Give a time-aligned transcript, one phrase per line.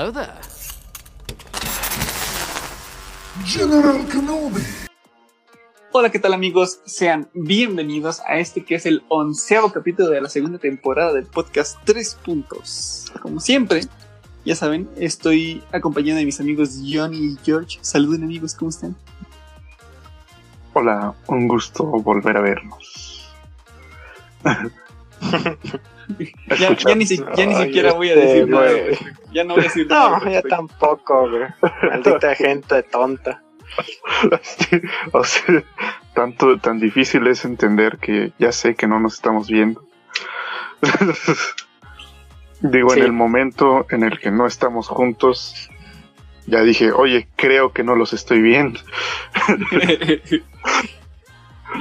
[0.00, 0.32] Hello there.
[3.44, 4.62] General Kenobi.
[5.92, 6.80] Hola, ¿qué tal amigos?
[6.86, 11.76] Sean bienvenidos a este que es el onceavo capítulo de la segunda temporada del podcast
[11.84, 13.12] Tres Puntos.
[13.20, 13.82] Como siempre,
[14.46, 17.78] ya saben, estoy acompañado de mis amigos John y George.
[17.82, 18.96] Saluden amigos, ¿cómo están?
[20.72, 23.30] Hola, un gusto volver a vernos.
[26.58, 28.64] ya, ya, ni, si- ya ni Ay, siquiera voy a este, decir nada.
[28.68, 29.04] respecto.
[29.32, 30.18] Ya no voy a decir nada.
[30.18, 31.42] No, ya tampoco, güey.
[31.82, 33.42] Maldita gente tonta.
[34.42, 34.80] Sí,
[35.12, 35.62] o sea,
[36.14, 39.84] tanto, tan difícil es entender que ya sé que no nos estamos viendo.
[42.62, 42.98] Digo, Sí.
[43.00, 45.70] en el momento en el que no estamos juntos,
[46.46, 48.80] ya dije, oye, creo que no los estoy viendo.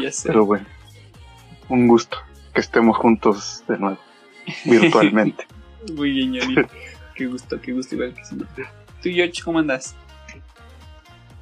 [0.02, 0.28] ya sé.
[0.30, 0.66] Pero bueno,
[1.70, 2.18] un gusto
[2.54, 3.98] que estemos juntos de nuevo,
[4.66, 5.46] virtualmente.
[5.94, 6.68] Muy bien.
[7.16, 8.48] Qué gusto, qué gusto igual que siempre.
[9.04, 9.94] Tú, George, ¿cómo andas?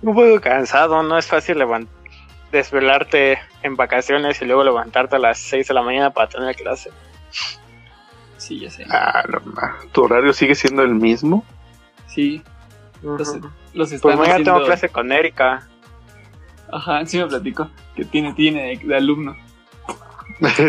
[0.01, 1.59] Un poco cansado, no es fácil
[2.51, 6.89] desvelarte en vacaciones y luego levantarte a las 6 de la mañana para tener clase.
[8.37, 8.85] Sí, ya sé.
[8.89, 9.39] Ah, no.
[9.91, 11.45] ¿Tu horario sigue siendo el mismo?
[12.07, 12.41] Sí,
[13.03, 14.53] los, están Pues mañana haciendo...
[14.53, 15.67] tengo clase con Erika.
[16.71, 19.35] Ajá, sí me platicó que tiene, tiene de, de alumno.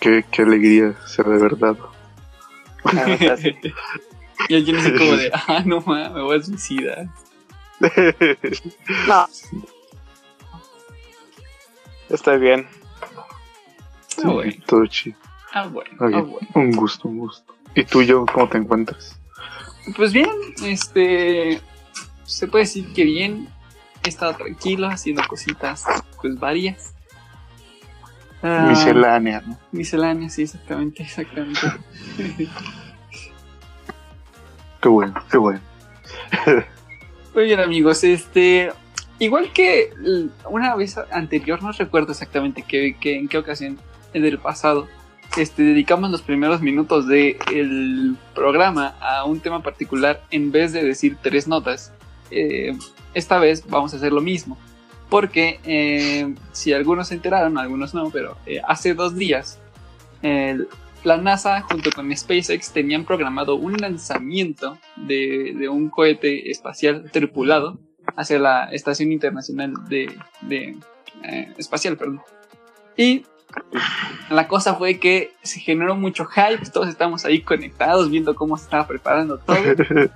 [0.00, 1.76] qué, qué alegría ser de verdad.
[3.38, 3.56] Sí.
[4.48, 7.08] y alguien así como de, ah, no mames, me voy a suicidar.
[9.06, 9.26] No.
[12.08, 12.66] Estoy bien.
[14.22, 15.16] Ah, bueno, Todo chido.
[15.52, 16.38] ah, bueno, ah, bueno.
[16.54, 17.54] Un gusto, un gusto.
[17.74, 19.18] ¿Y tú, yo, cómo te encuentras?
[19.96, 20.30] Pues bien,
[20.64, 21.60] este,
[22.24, 23.48] se puede decir que bien.
[24.02, 25.84] He estado tranquilo haciendo cositas,
[26.20, 26.94] pues varias.
[28.42, 29.58] Ah, Miscelánea, ¿no?
[29.72, 31.60] Miscelánea, sí, exactamente, exactamente.
[34.80, 35.60] Qué bueno, qué bueno.
[37.34, 38.72] Muy bien amigos, este
[39.18, 39.90] igual que
[40.48, 43.78] una vez anterior, no recuerdo exactamente qué, qué- en qué ocasión
[44.14, 44.88] del pasado,
[45.36, 51.16] este, dedicamos los primeros minutos del programa a un tema particular en vez de decir
[51.22, 51.92] tres notas.
[52.32, 52.76] eh,
[53.12, 54.56] esta vez vamos a hacer lo mismo.
[55.10, 59.58] Porque eh, si algunos se enteraron, algunos no, pero eh, hace dos días
[61.02, 67.78] la NASA junto con SpaceX tenían programado un lanzamiento de, de un cohete espacial tripulado
[68.16, 70.76] hacia la Estación Internacional de, de,
[71.22, 71.96] eh, Espacial.
[71.96, 72.22] Perdón.
[72.96, 73.24] Y
[74.30, 78.64] la cosa fue que se generó mucho hype, todos estábamos ahí conectados viendo cómo se
[78.64, 79.56] estaba preparando todo.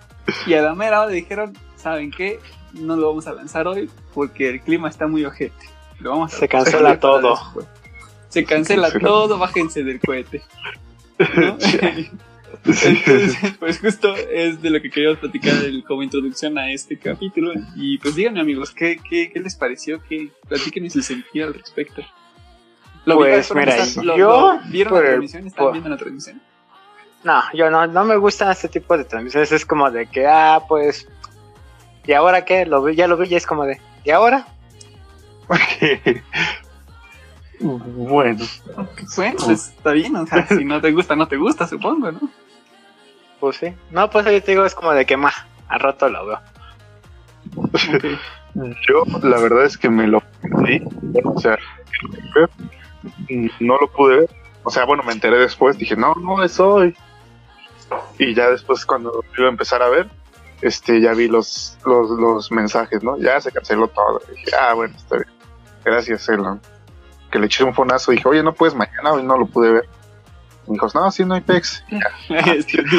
[0.47, 1.53] Y a la mera hora dijeron,
[1.85, 2.41] ¿saben qué?
[2.73, 5.67] No lo vamos a lanzar hoy porque el clima está muy ojete.
[6.01, 7.39] Lo vamos a Se cancela todo.
[8.31, 9.07] Se cancela cancela.
[9.09, 10.43] todo, bájense del cohete.
[11.19, 11.57] ¿no?
[12.65, 17.53] Entonces, pues justo es de lo que queríamos platicar el- como introducción a este capítulo.
[17.77, 20.01] Y pues díganme amigos, ¿qué, qué, qué les pareció?
[20.09, 22.03] ¿Qué, platíquenme su sentir al respecto.
[23.05, 25.47] ¿Lo Pues, mira, lo- yo, lo- ¿Vieron por la transmisión?
[25.47, 26.41] ¿Estaban por- viendo la transmisión?
[27.25, 29.51] No, yo no, no me gustan este tipo de transmisiones.
[29.53, 31.07] Es como de que, ah, pues.
[32.07, 32.67] ¿Y ahora qué?
[32.67, 33.81] Lo vi, ya lo vi y es como de.
[34.05, 34.47] ¿Y ahora?
[37.61, 38.45] bueno,
[39.17, 42.21] Bueno, pues está bien, o sea, si no te gusta, no te gusta, supongo, ¿no?
[43.41, 43.75] Pues sí.
[43.91, 45.33] No, pues ahí te digo, es como de que, ma,
[45.69, 46.41] al rato lo veo.
[48.55, 50.83] Yo la verdad es que me lo perdí.
[51.25, 51.59] O sea,
[53.61, 54.31] no lo pude ver.
[54.63, 56.97] O sea, bueno, me enteré después, dije, no, no es hoy.
[58.19, 60.09] Y ya después cuando lo iba a empezar a ver,
[60.63, 63.19] este, ya vi los, los, los mensajes, ¿no?
[63.19, 64.21] Ya se canceló todo.
[64.31, 65.29] dije, ah, bueno, está bien.
[65.85, 66.61] Gracias, Elon.
[67.31, 69.89] Que le eché un fonazo, dije, oye, no puedes mañana, hoy no lo pude ver.
[70.67, 71.85] Me dijo, no, sí, no hay pex.
[72.29, 72.83] Este.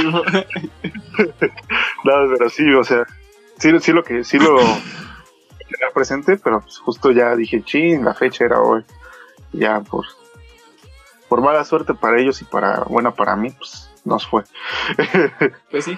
[2.04, 3.06] No, pero sí, o sea,
[3.58, 8.14] sí, sí lo que, sí lo tenía presente, pero pues justo ya dije, chin, la
[8.14, 8.84] fecha era hoy.
[9.52, 10.06] Ya por,
[11.30, 14.44] por mala suerte para ellos y para buena para mí, pues nos fue.
[15.72, 15.98] Pues sí.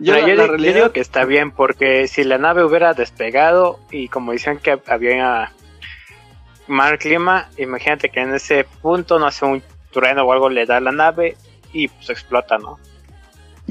[0.00, 2.94] Yo, Pero la, yo, la yo digo que está bien, porque si la nave hubiera
[2.94, 5.52] despegado y como decían que había
[6.66, 9.62] mal clima, imagínate que en ese punto no hace un
[9.92, 11.36] trueno o algo, le da a la nave
[11.72, 12.78] y pues explota, ¿no?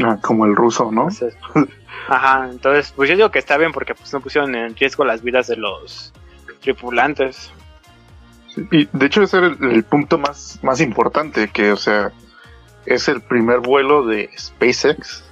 [0.04, 1.04] Ah, Como el ruso, ¿no?
[1.10, 1.36] Entonces,
[2.08, 5.22] ajá, entonces pues yo digo que está bien porque pues no pusieron en riesgo las
[5.22, 6.14] vidas de los
[6.62, 7.52] tripulantes.
[8.72, 12.12] Y de hecho ese era el, el punto más, más importante, que o sea,
[12.86, 15.24] es el primer vuelo de SpaceX,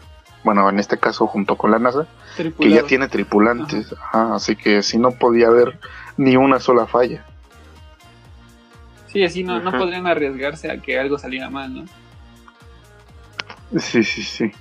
[0.43, 2.07] bueno, en este caso junto con la NASA,
[2.37, 5.79] que ya tiene tripulantes, Ajá, así que si no podía haber
[6.17, 7.25] ni una sola falla.
[9.07, 11.85] Sí, así no, no podrían arriesgarse a que algo saliera mal, ¿no?
[13.79, 14.51] Sí, sí, sí.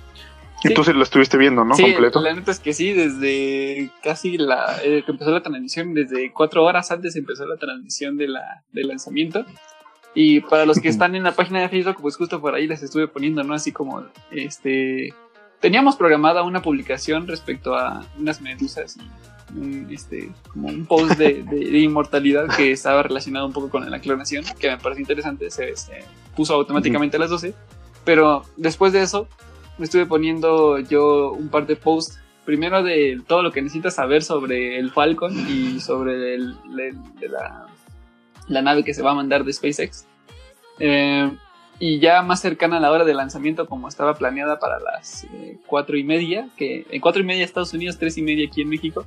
[0.63, 0.73] Y Sí.
[0.75, 1.73] tú sí lo estuviste viendo, ¿no?
[1.73, 2.21] sí, Completo.
[2.21, 6.63] la neta es que sí, desde casi la eh, que empezó la transmisión, desde cuatro
[6.63, 9.43] horas antes empezó la transmisión de la, del lanzamiento.
[10.13, 12.83] Y para los que están en la página de Facebook, pues justo por ahí les
[12.83, 13.53] estuve poniendo, ¿no?
[13.53, 15.13] Así como, este,
[15.61, 21.43] teníamos programada una publicación respecto a unas medusas y un, este, como un post de,
[21.43, 25.49] de- de inmortalidad que estaba relacionado un poco con la clonación, que me pareció interesante,
[25.51, 26.03] se, se
[26.35, 27.53] puso automáticamente a las 12,
[28.03, 29.27] pero después de eso
[29.77, 34.23] me estuve poniendo yo un par de posts, primero de todo lo que necesitas saber
[34.23, 37.67] sobre el Falcon y sobre el, el- de la,
[38.47, 40.05] la nave que se va a mandar de SpaceX.
[40.79, 41.29] Eh,
[41.81, 45.57] y ya más cercana a la hora de lanzamiento, como estaba planeada para las eh,
[45.65, 48.69] cuatro y media, que en cuatro y media Estados Unidos, tres y media aquí en
[48.69, 49.05] México.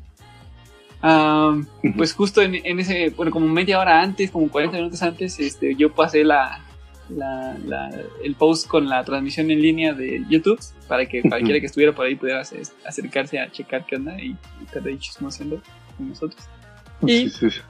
[1.03, 1.67] Ujú.
[1.97, 5.75] pues justo en, en ese, bueno, como media hora antes, como 40 minutos antes, este,
[5.77, 6.61] yo pasé la,
[7.11, 7.91] la- la-
[8.23, 12.07] el post con la transmisión en línea de YouTube para que cualquiera que estuviera por
[12.07, 14.35] ahí pudiera ace- acercarse a checar qué onda y,
[14.65, 15.61] estar ahí chismoseando
[15.97, 16.43] con nosotros.
[17.07, 17.61] Y Sí, sí, sí.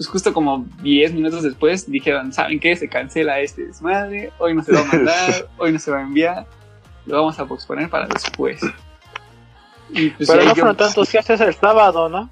[0.00, 2.74] Pues justo como 10 minutos después dijeron, ¿saben qué?
[2.74, 6.00] Se cancela este desmadre, hoy no se va a mandar, hoy no se va a
[6.00, 6.46] enviar,
[7.04, 8.62] lo vamos a posponer para después.
[9.90, 12.30] Y pues Pero ahí no yo- fueron tantos que haces el sábado, ¿no?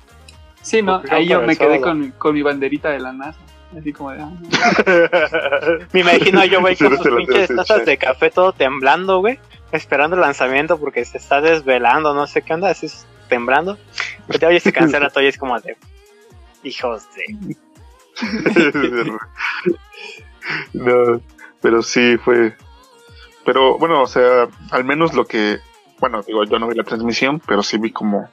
[0.62, 3.38] Sí, no, porque ahí yo me quedé con, con mi banderita de la NASA,
[3.78, 5.86] así como de, ah, no.
[5.92, 9.38] Me imagino yo, güey, con sus pinches tazas de café todo temblando, güey.
[9.72, 13.76] Esperando el lanzamiento porque se está desvelando, no sé qué onda, así es, temblando.
[14.26, 15.76] Pero ya oye, se cancela todo y es como de...
[16.62, 17.56] Hijos de...
[20.72, 21.20] no,
[21.60, 22.56] pero sí fue.
[23.44, 25.58] Pero bueno, o sea, al menos lo que.
[26.00, 28.28] Bueno, digo, yo no vi la transmisión, pero sí vi como.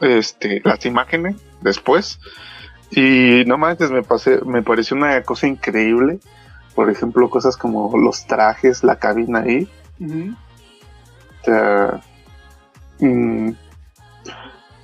[0.00, 2.20] Este, las imágenes después.
[2.90, 6.20] Y no manches, me, pasé, me pareció una cosa increíble.
[6.74, 9.68] Por ejemplo, cosas como los trajes, la cabina ahí.
[10.00, 12.00] O sea,
[13.00, 13.50] mm,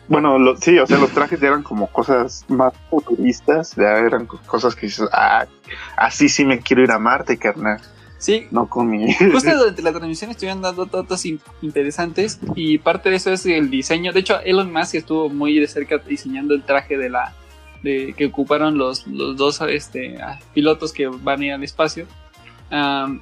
[0.09, 4.41] bueno, lo- sí, o sea, los trajes eran como cosas más futuristas, ya eran co-
[4.47, 5.47] cosas que dices, ah,
[5.97, 7.81] así sí me quiero ir a Marte, carnal,
[8.19, 9.13] Sí, no con mi...
[9.33, 13.69] Justo durante la transmisión estuvieron dando datos in- interesantes y parte de eso es el
[13.69, 14.13] diseño.
[14.15, 17.35] De hecho, Elon Musk estuvo muy de cerca diseñando el traje de la
[17.83, 22.07] de que ocuparon los, los dos este, ah, pilotos que van a ir al espacio.
[22.71, 23.21] Am,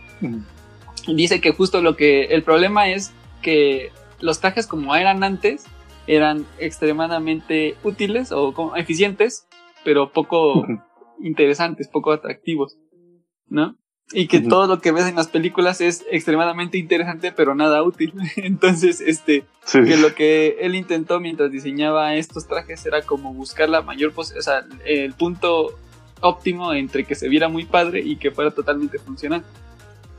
[1.08, 3.90] dice que justo lo que el problema es que
[4.20, 5.64] los trajes como eran antes
[6.06, 9.46] eran extremadamente útiles o como eficientes,
[9.84, 10.66] pero poco
[11.20, 12.78] interesantes, poco atractivos,
[13.46, 13.76] ¿no?
[14.14, 18.12] Y que todo lo que ves en las películas es extremadamente interesante, pero nada útil.
[18.36, 23.68] Entonces, este, Sí, que lo que él intentó mientras diseñaba estos trajes era como buscar
[23.68, 25.78] la mayor o sea, el punto
[26.20, 29.44] óptimo entre que se viera muy padre y que fuera totalmente funcional.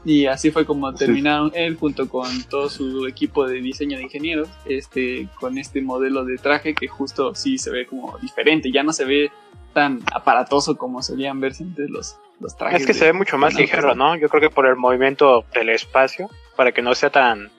[0.05, 4.49] Y así fue como terminaron él junto con todo su equipo de diseño de ingenieros,
[4.65, 8.91] este, con este modelo de traje que justo sí se ve como diferente, ya no
[8.91, 9.31] se ve
[9.73, 12.81] tan aparatoso como solían verse antes los, los trajes.
[12.81, 14.15] Es que de- se ve mucho más ligero, ¿no?
[14.17, 17.49] Yo creo que por el movimiento del espacio, para que no sea tan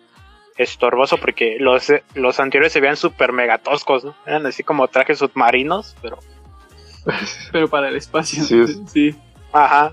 [0.58, 4.14] estorboso, porque los, los anteriores se veían súper mega toscos, ¿no?
[4.26, 6.18] Eran así como trajes submarinos, pero...
[7.52, 8.42] Pero para el espacio.
[8.44, 9.14] Sí, es- sí.
[9.52, 9.92] Ajá.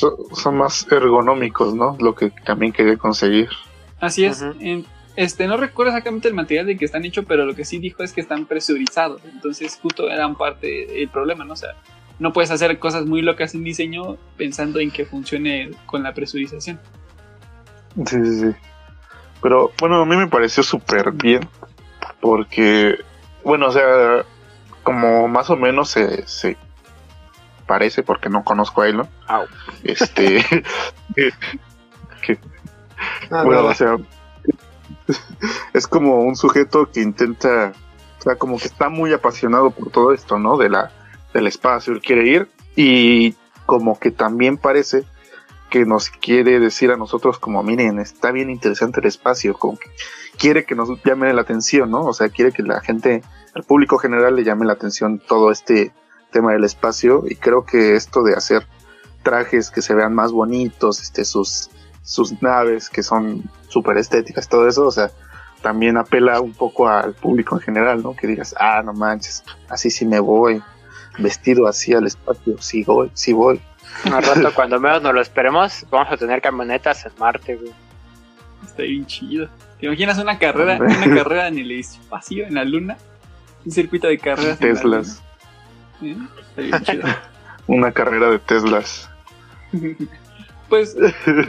[0.00, 1.96] Pues son- más ergonómicos, ¿no?
[2.00, 3.48] Lo que también quería conseguir.
[4.00, 4.44] Así es.
[5.16, 8.02] Este, no recuerdo exactamente el material de que están hechos, pero lo que sí dijo
[8.02, 9.22] es que están presurizados.
[9.24, 11.52] Entonces, justo eran parte del problema, ¿no?
[11.52, 11.70] O sea,
[12.18, 16.80] no puedes hacer cosas muy locas en diseño pensando en que funcione con la presurización.
[18.06, 18.50] Sí, sí, sí.
[19.40, 21.48] Pero bueno, a mí me pareció súper bien.
[22.20, 22.96] Porque,
[23.44, 24.24] bueno, o sea,
[24.82, 26.56] como más o menos se, se
[27.64, 29.08] parece, porque no conozco a Elon.
[29.26, 29.46] Au.
[29.82, 30.44] Este.
[32.22, 32.38] que,
[33.30, 33.96] Ah, bueno, no, o sea,
[35.72, 37.72] es como un sujeto que intenta,
[38.18, 40.56] o sea, como que está muy apasionado por todo esto, ¿no?
[40.56, 40.90] De la,
[41.32, 43.34] del espacio, él quiere ir y
[43.66, 45.04] como que también parece
[45.70, 49.90] que nos quiere decir a nosotros como, miren, está bien interesante el espacio, como que
[50.38, 52.04] quiere que nos llame la atención, ¿no?
[52.04, 53.22] O sea, quiere que la gente,
[53.54, 55.92] al público general le llame la atención todo este
[56.34, 58.66] tema del espacio y creo que esto de hacer
[59.22, 61.70] trajes que se vean más bonitos, este, sus,
[62.02, 65.10] sus naves que son súper estéticas, todo eso, o sea,
[65.62, 68.14] también apela un poco al público en general, ¿no?
[68.14, 70.60] Que digas, ah, no manches, así sí me voy,
[71.18, 73.60] vestido así al espacio, sí voy, sí voy.
[74.04, 77.72] Al rato, cuando menos nos lo esperemos, vamos a tener camionetas en Marte, güey.
[78.66, 79.48] Está bien chido.
[79.78, 82.96] ¿Te imaginas una carrera, una carrera en el espacio, en la luna?
[83.64, 84.60] Un circuito de carreras.
[84.60, 85.33] en la Teslas, luna,
[86.02, 86.16] ¿eh?
[86.56, 87.08] Está bien chido.
[87.66, 89.08] una carrera de Teslas.
[90.66, 90.96] Pues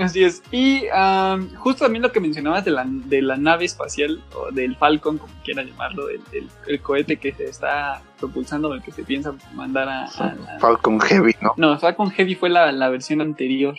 [0.02, 0.44] así es.
[0.52, 4.76] Y am, justo también lo que mencionabas de la, de la nave espacial, o del
[4.76, 9.04] Falcon, como quieran llamarlo, el, el- el cohete que se está propulsando, el que se
[9.04, 10.06] piensa mandar a...
[10.08, 11.54] a la- Falcon Heavy, ¿no?
[11.56, 13.76] No, Falcon Heavy fue la, la versión anterior.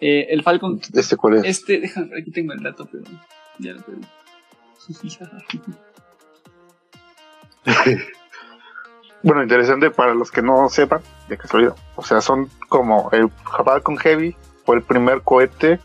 [0.00, 1.44] Eh, el Falcon, ¿Este cuál es?
[1.44, 3.04] este, déjame, aquí tengo el dato, pero
[3.58, 4.06] ya lo perdí.
[9.24, 11.74] Bueno, interesante para los que no sepan, de casualidad.
[11.96, 13.30] O sea, son como el
[13.64, 15.80] Falcon Heavy fue el primer cohete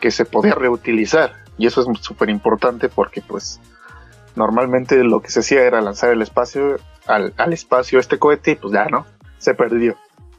[0.00, 1.34] que se podía reutilizar.
[1.58, 3.60] Y eso es súper importante porque, pues,
[4.34, 8.54] normalmente lo que se hacía era lanzar el espacio al, al espacio este cohete y
[8.56, 9.06] pues ya, ¿no?
[9.38, 9.96] Se perdió.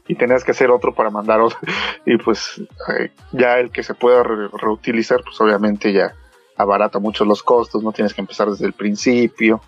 [0.08, 1.58] Y tenías que hacer otro para mandar otro.
[2.04, 2.60] Y pues
[2.98, 6.12] eh, ya el que se pueda re- reutilizar, pues obviamente ya
[6.56, 9.60] abarata mucho los costos, no tienes que empezar desde el principio.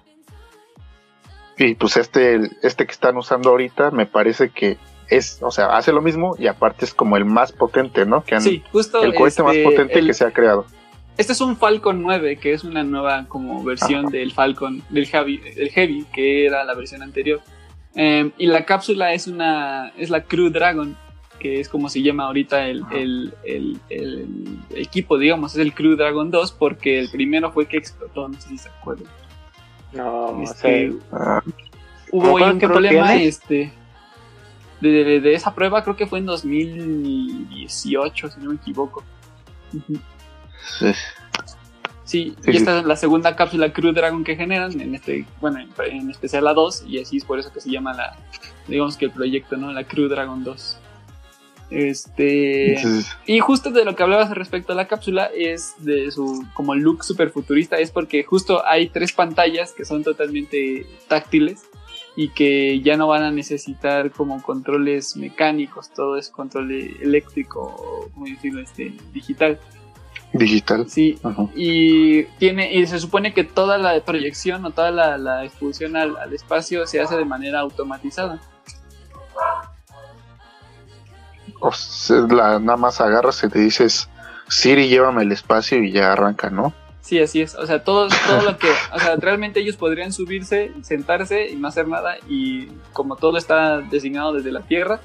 [1.59, 4.77] Y pues este, este que están usando ahorita me parece que
[5.09, 8.23] es, o sea, hace lo mismo y aparte es como el más potente, ¿no?
[8.23, 9.03] Que han- Sí, justo.
[9.03, 10.67] el cohete más este, potente el- que se ha creado.
[11.17, 14.11] Este es un Falcon 9, que es una nueva como versión Ajá.
[14.11, 17.41] del Falcon, del Heavy, del Heavy, que era la versión anterior.
[17.97, 20.97] Eh, y la cápsula es una, es la Crew Dragon,
[21.41, 25.97] que es como se llama ahorita el, el, el- el equipo, digamos, es el Crew
[25.97, 29.09] Dragon 2, porque el primero fue que explotó, no sé si se acuerdan.
[29.93, 30.93] No, no Este.
[31.13, 31.41] Ah,
[32.13, 33.27] hubo ahí ¿Cuál un problema, tiene?
[33.27, 33.73] este,
[34.81, 39.03] de, de- de esa prueba, creo que fue en 2018, si no me equivoco.
[40.79, 40.93] Sí.
[42.05, 45.59] Sí, Sí, y esta es la segunda cápsula Crew Dragon que generan, en este, bueno,
[45.61, 48.17] en, en especial la 2, y así es por eso que se llama la,
[48.67, 49.71] digamos que el proyecto, ¿no?
[49.73, 50.79] La Crew Dragon 2.
[51.71, 52.77] Este.
[53.27, 57.05] Y justo de lo que hablabas respecto a la cápsula es de su como look
[57.05, 61.67] super futurista, es porque justo hay tres pantallas que son totalmente táctiles
[62.17, 68.27] y que ya no van a necesitar como controles mecánicos, todo es control eléctrico como
[68.27, 69.59] decirlo, este, digital.
[70.33, 70.89] digital.
[70.89, 71.47] Sí, Ajá.
[71.55, 76.17] y tiene y se supone que toda la proyección o toda la, la expulsión al,
[76.17, 78.41] al espacio se hace de manera automatizada.
[81.61, 81.71] O
[82.31, 84.09] la, nada más agarras y te dices,
[84.49, 86.73] Siri, llévame el espacio y ya arranca, ¿no?
[87.01, 87.55] Sí, así es.
[87.55, 91.69] O sea, todo, todo lo que, o sea, realmente ellos podrían subirse, sentarse y no
[91.69, 95.01] hacer nada y como todo está designado desde la Tierra,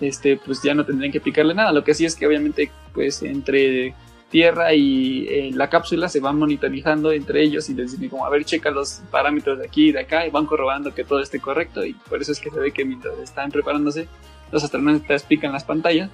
[0.00, 1.72] este, pues ya no tendrían que picarle nada.
[1.72, 3.94] Lo que sí es que obviamente, pues entre
[4.30, 8.30] Tierra y eh, la cápsula se van monitorizando entre ellos y les dicen como, a
[8.30, 11.40] ver, checa los parámetros de aquí y de acá y van corroborando que todo esté
[11.40, 14.08] correcto y por eso es que se ve que mientras están preparándose,
[14.54, 16.10] los astronautas pican las pantallas,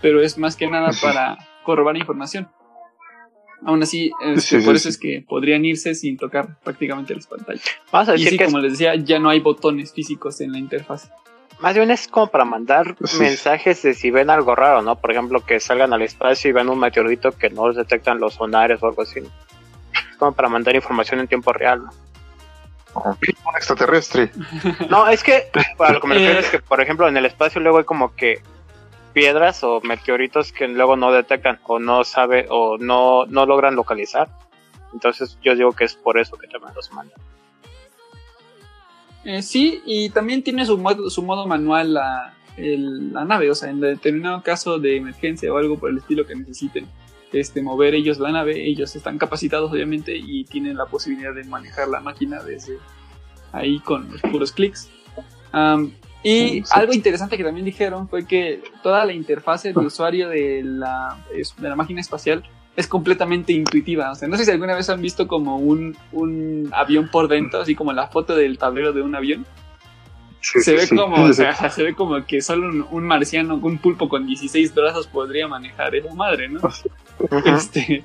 [0.00, 2.48] pero es más que nada para corroborar información.
[3.66, 4.80] Aún así, este, Sí, sí, por sí.
[4.80, 7.64] eso es que podrían irse sin tocar prácticamente las pantallas.
[7.92, 10.40] Vamos a Y decir sí, que es- como les decía, ya no hay botones físicos
[10.40, 11.10] en la interfaz.
[11.60, 13.20] más bien es como para mandar Sí.
[13.20, 14.96] mensajes de si ven algo raro, ¿no?
[14.96, 18.34] Por ejemplo, que salgan al espacio y ven un meteorito que no los detectan los
[18.34, 19.20] sonares o algo así.
[19.20, 21.84] Es como para mandar información en tiempo real.
[21.84, 21.90] ¿no?
[22.94, 24.30] Un extraterrestre.
[24.90, 25.44] No, es que
[25.76, 28.14] para lo que me refiero es que, por ejemplo, en el espacio luego hay como
[28.14, 28.40] que
[29.12, 34.28] piedras o meteoritos que luego no detectan o no sabe o no, no logran localizar.
[34.92, 37.18] Entonces yo digo que es por eso que también los mandan.
[39.24, 43.54] Eh, sí, y también tiene su modo, su modo manual la, el- la nave, o
[43.54, 46.86] sea, en determinado caso de emergencia o algo por el estilo que necesiten
[47.40, 51.88] este, mover ellos la nave, ellos están capacitados obviamente y tienen la posibilidad de manejar
[51.88, 52.78] la máquina desde
[53.52, 54.88] ahí con los puros clics.
[55.52, 56.64] Am, y Sí.
[56.72, 61.68] algo interesante que también dijeron fue que toda la interfase de usuario de la, de
[61.68, 62.42] la máquina espacial
[62.76, 64.10] es completamente intuitiva.
[64.10, 67.60] O sea, no sé si alguna vez han visto como un, un avión por dentro,
[67.60, 69.46] así como la foto del tablero de un avión.
[70.44, 70.96] Sí, se sí, ve sí.
[70.96, 74.74] como, o sea, se ve como que solo un, un marciano, un pulpo con 16
[74.74, 76.60] brazos podría manejar esa madre, ¿no?
[77.46, 78.04] Este,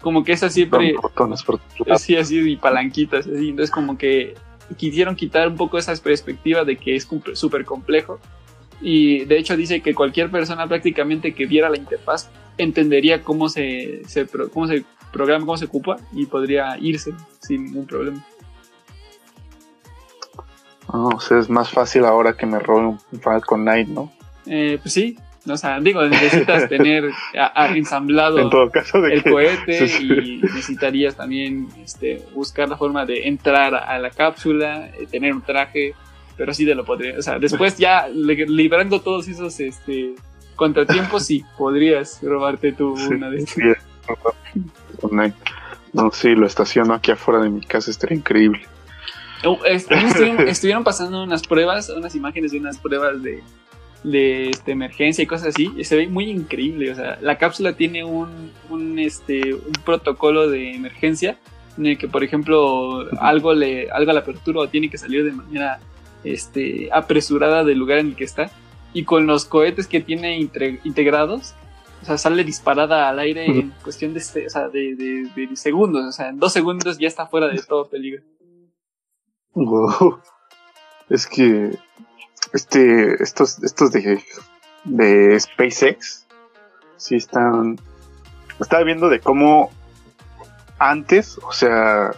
[0.00, 2.02] como que esa siempre, botones por lados.
[2.02, 3.50] así, así, y palanquitas, así.
[3.50, 4.34] Entonces, como que
[4.76, 8.18] quisieron quitar un poco esa perspectiva de que es súper complejo.
[8.80, 14.02] Y de hecho dice que cualquier persona prácticamente que viera la interfaz entendería cómo se,
[14.52, 18.24] cómo se programa, cómo se ocupa y podría irse sin ningún problema.
[20.92, 24.12] No, o sea, es más fácil ahora que me robe un Falcon 9, ¿no?
[24.46, 25.16] Eh, pues sí,
[25.48, 29.30] o sea, digo, necesitas tener a- a- ensamblado En todo caso de el que...
[29.30, 30.06] cohete Sí, sí.
[30.12, 35.42] y necesitarías también este, buscar la forma de entrar a la cápsula, eh, tener un
[35.42, 35.94] traje,
[36.36, 40.14] pero sí te lo podría, o sea, después ya li- librando todos esos este,
[40.56, 43.60] contratiempos, sí, podrías robarte tú Sí, una de sí,
[44.06, 44.32] Falcon
[45.10, 45.32] 9.
[45.92, 48.60] No, sí, lo estaciono aquí afuera de mi casa, estaría increíble.
[49.44, 53.42] Oh, estuvieron, estuvieron pasando unas pruebas, unas imágenes de unas pruebas de,
[54.04, 56.90] de este, emergencia y cosas así, y se ve muy increíble.
[56.90, 61.38] O sea, la cápsula tiene un, un, este, un protocolo de emergencia
[61.76, 65.32] en el que, por ejemplo, algo, le, algo la apertura o tiene que salir de
[65.32, 65.78] manera
[66.24, 68.50] este, apresurada del lugar en el que está.
[68.92, 71.54] Y con los cohetes que tiene integrados,
[72.02, 76.04] o sea, sale disparada al aire en cuestión de, o sea, de, de, segundos.
[76.06, 78.22] O sea, en dos segundos ya está fuera de todo peligro.
[79.58, 80.20] Wow.
[81.08, 81.76] Es que
[82.52, 84.22] este, estos, estos de,
[84.84, 86.26] de SpaceX,
[86.96, 87.78] sí están,
[88.60, 89.70] estaba viendo de cómo
[90.78, 92.12] antes, o sea,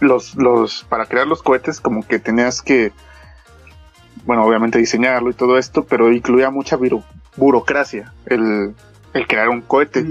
[0.00, 2.92] los, los, para crear los cohetes como que tenías que,
[4.24, 6.78] bueno, obviamente diseñarlo y todo esto, pero incluía mucha
[7.36, 8.74] burocracia el,
[9.12, 10.06] el, crear un cohete.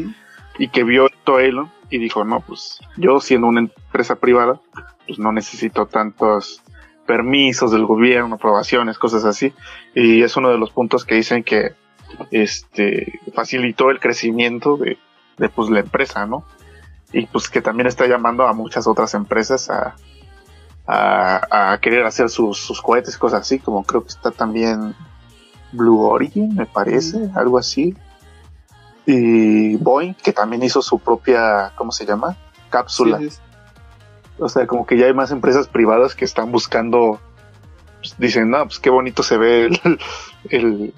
[0.60, 4.60] Y que vio esto Elon y dijo, no, pues yo siendo una empresa privada,
[5.06, 6.64] pues no necesito tantos
[7.06, 9.54] permisos del gobierno, aprobaciones, cosas así.
[9.94, 11.74] Y es uno de los puntos que dicen que
[12.32, 14.98] este facilitó el crecimiento de,
[15.38, 16.46] de pues la empresa, ¿no?
[17.12, 19.96] Y pues que también está llamando a muchas otras empresas a,
[20.88, 24.96] a, querer hacer sus, sus cohetes, cosas así, como creo que está también
[25.72, 27.96] Blue Origin, me parece, algo así.
[29.06, 32.38] Y Boeing, que también hizo su propia, ¿cómo se llama?
[32.70, 33.20] Cápsula.
[34.38, 37.20] O sea, como que ya hay más empresas privadas que están buscando,
[38.00, 39.70] pues, dicen, no, pues qué bonito se ve
[40.50, 40.94] el,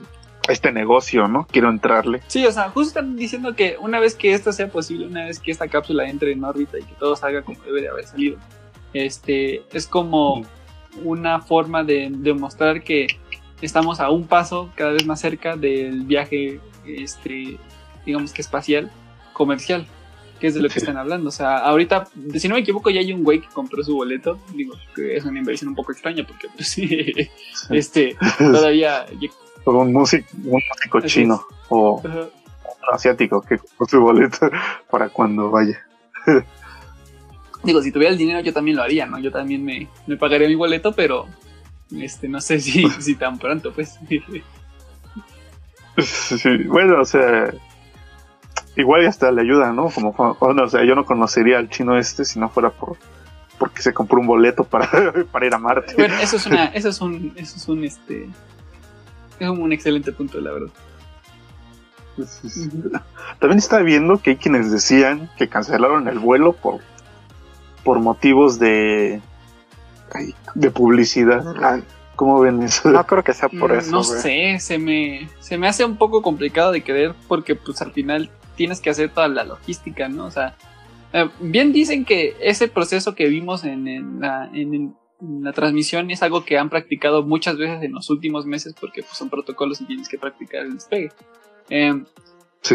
[0.50, 1.48] este negocio, ¿no?
[1.50, 2.22] Quiero entrarle.
[2.28, 5.40] Sí, o sea, justo están diciendo que una vez que esto sea posible, una vez
[5.40, 8.38] que esta cápsula entre en órbita y que todo salga como debe de haber salido,
[8.94, 10.44] este, es como
[11.04, 13.08] una forma de demostrar que
[13.62, 17.58] estamos a un paso cada vez más cerca del viaje, este,
[18.06, 18.92] digamos que espacial,
[19.34, 19.88] comercial
[20.44, 21.30] que es de lo que están hablando.
[21.30, 24.40] O sea, ahorita, si no me equivoco, ya hay un güey que compró su boleto.
[24.54, 27.14] Digo, que es una inversión un poco extraña porque, pues sí,
[27.70, 29.06] este, todavía.
[29.64, 32.02] un músico, un músico chino o
[32.92, 34.50] asiático que compró su boleto
[34.92, 35.82] para cuando vaya.
[37.63, 39.20] Digo, si tuviera el dinero yo también lo haría, ¿no?
[39.20, 41.26] Yo también me, me pagaría mi boleto, pero
[41.98, 43.98] este no sé si, si tan pronto, pues.
[45.98, 47.54] Sí, bueno, o sea,
[48.76, 49.89] igual ya hasta le ayuda, ¿no?
[49.89, 52.98] Como, o sea, yo no conocería al chino este si no fuera por
[53.58, 54.89] porque se compró un boleto para,
[55.32, 55.94] para ir a Marte.
[55.96, 58.30] Bueno, eso es una, eso es un, eso es un este
[59.39, 60.70] es un excelente punto, la verdad.
[63.39, 66.82] También estaba viendo que hay quienes decían que cancelaron el vuelo por
[67.84, 69.22] por motivos de
[70.54, 71.44] de publicidad.
[71.62, 71.80] Ah,
[72.16, 72.92] ¿Cómo ven eso?
[72.92, 73.92] No creo que sea por mm, eso.
[73.92, 77.92] No sé, se me, se me hace un poco complicado de creer porque pues al
[77.92, 80.26] final tienes que hacer toda la logística, ¿no?
[80.26, 80.56] O sea,
[81.13, 84.50] eh, bien dicen que ese proceso que vimos en, la,
[85.54, 89.30] transmisión es algo que han practicado muchas veces en los últimos meses porque pues, son
[89.30, 91.12] protocolos y tienes que practicar el despegue.
[91.70, 92.06] Em,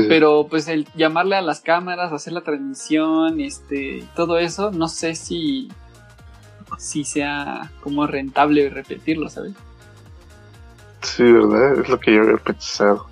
[0.09, 5.15] pero pues el llamarle a las cámaras, hacer la transmisión, este, todo eso, no sé
[5.15, 5.69] si,
[6.77, 9.55] si sea como rentable repetirlo, ¿sabes?
[11.03, 11.81] Sí, ¿verdad?
[11.81, 13.08] Es lo que yo había pensado.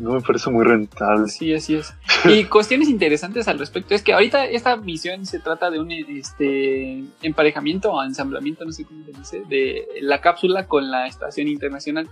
[0.00, 1.28] No me parece muy rentable.
[1.28, 1.94] Sí, así es.
[2.24, 7.04] Y cuestiones interesantes al respecto es que ahorita esta misión se trata de un este,
[7.22, 12.08] emparejamiento o ensamblamiento, no sé cómo se dice, de la cápsula con la estación internacional.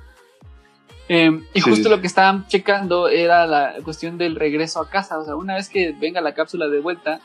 [1.11, 5.18] Em, y justo lo que estaban checando era la cuestión del regreso a casa.
[5.18, 7.20] O sea, una vez que venga la cápsula de vuelta,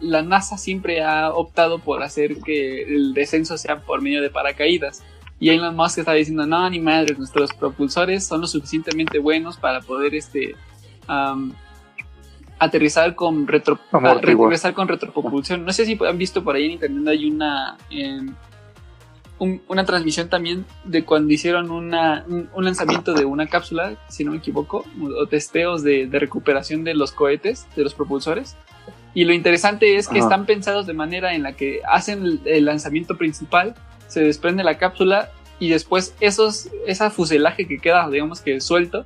[0.00, 5.04] la NASA siempre ha optado por hacer que el descenso sea por medio de paracaídas.
[5.42, 9.80] Y Elon Musk está diciendo, no, ni madre, nuestros propulsores son lo suficientemente buenos para
[9.80, 10.54] poder este
[12.60, 15.64] aterrizar con retro, con retropropulsión.
[15.64, 17.76] No sé si han visto por ahí en internet hay una
[19.66, 24.36] una transmisión también de cuando hicieron una, un, lanzamiento de una cápsula, si no me
[24.36, 24.84] equivoco,
[25.20, 28.56] o testeos de, recuperación de los cohetes, de los propulsores.
[29.12, 33.18] Y lo interesante es que están pensados de manera en la que hacen el lanzamiento
[33.18, 33.74] principal
[34.12, 39.04] se desprende la cápsula y después esos, esa fuselaje que queda, digamos que suelto,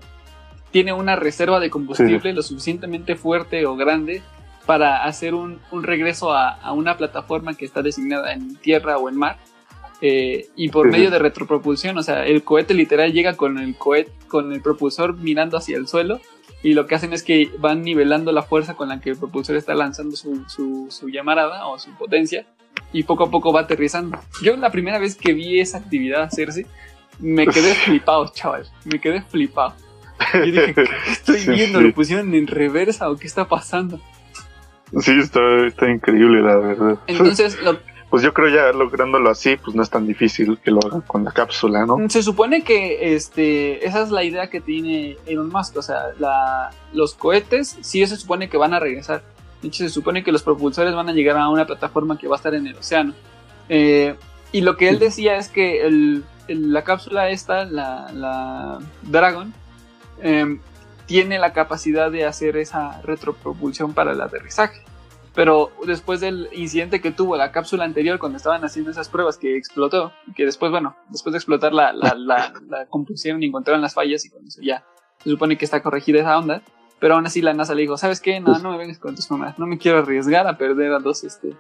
[0.71, 4.23] tiene una reserva de combustible lo suficientemente fuerte o grande
[4.66, 9.38] para hacer un, regreso a, una plataforma que está designada en tierra o en mar.
[10.03, 14.12] Eh, y por medio de retropropulsión, o sea, el cohete literal llega con el cohete,
[14.29, 16.21] con el propulsor mirando hacia el suelo
[16.62, 19.57] y lo que hacen es que van nivelando la fuerza con la que el propulsor
[19.57, 22.45] está lanzando su, su, su llamarada o su potencia
[22.92, 24.18] y poco a poco va aterrizando.
[24.42, 26.66] Yo la primera vez que vi esa actividad hacerse,
[27.18, 28.66] me quedé flipado, chaval.
[28.84, 29.74] Me quedé flipado.
[30.34, 31.80] Y dije, ¿qué estoy viendo?
[31.80, 34.00] ¿Lo pusieron en reversa o qué está pasando?
[35.00, 36.98] Sí, está, está increíble, la verdad.
[37.06, 40.78] Entonces, lo, pues yo creo ya lográndolo así, pues no es tan difícil que lo
[40.86, 41.98] hagan con la cápsula, ¿no?
[42.08, 46.70] Se supone que este, esa es la idea que tiene Elon Musk, o sea, la,
[46.92, 49.22] los cohetes sí se supone que van a regresar.
[49.71, 52.55] Se supone que los propulsores van a llegar a una plataforma que va a estar
[52.55, 53.14] en el océano.
[53.69, 54.16] Eh,
[54.53, 59.53] y lo que él decía es que el, el- la cápsula esta, la, la Dragon,
[60.23, 60.61] em,
[61.07, 64.83] tiene la capacidad de hacer esa retropropulsión para el aterrizaje.
[65.35, 69.57] Pero después del incidente que tuvo la cápsula anterior cuando estaban haciendo esas pruebas que
[69.57, 73.95] explotó, que después, bueno, después de explotar la, la, la, la compusieron y encontraron las
[73.95, 74.85] fallas y eso ya
[75.23, 76.62] se supone que está corregida esa onda.
[76.98, 78.40] Pero aún así la NASA le dijo, ¿sabes qué?
[78.40, 81.24] No, no me vengas con tus mamás, no me quiero arriesgar a perder a dos,
[81.24, 81.54] este,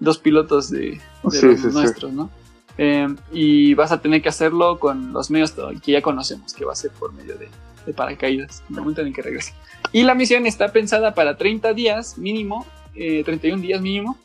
[0.00, 1.74] dos pilotos de, de Sí, los sí, sí.
[1.74, 2.30] nuestros, ¿no?
[2.78, 6.72] Eh, y vas a tener que hacerlo con los medios que ya conocemos, que va
[6.72, 7.48] a ser por medio de,
[7.86, 9.54] de paracaídas, en el momento en el que regrese.
[9.92, 14.18] Y la misión está pensada para 30 días mínimo, eh, 31 días mínimo,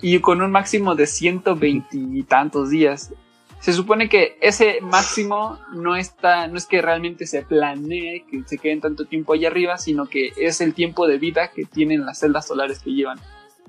[0.00, 3.12] y con un máximo de 120 y tantos días.
[3.60, 8.56] Se supone que ese máximo no está, no es que realmente se planee que se
[8.58, 12.20] queden tanto tiempo allá arriba, sino que es el tiempo de vida que tienen las
[12.20, 13.18] celdas solares que llevan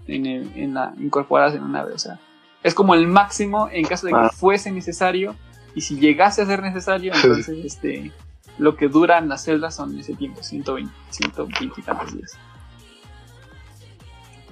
[0.07, 1.93] en, el- en la, incorporadas en una nave.
[1.93, 2.19] O sea,
[2.63, 4.29] es como el máximo en caso de que Ah.
[4.33, 5.35] fuese necesario,
[5.75, 8.11] y si llegase a ser necesario, entonces este,
[8.59, 12.37] lo que duran las celdas son ese tiempo, 120, 120 y tantos días.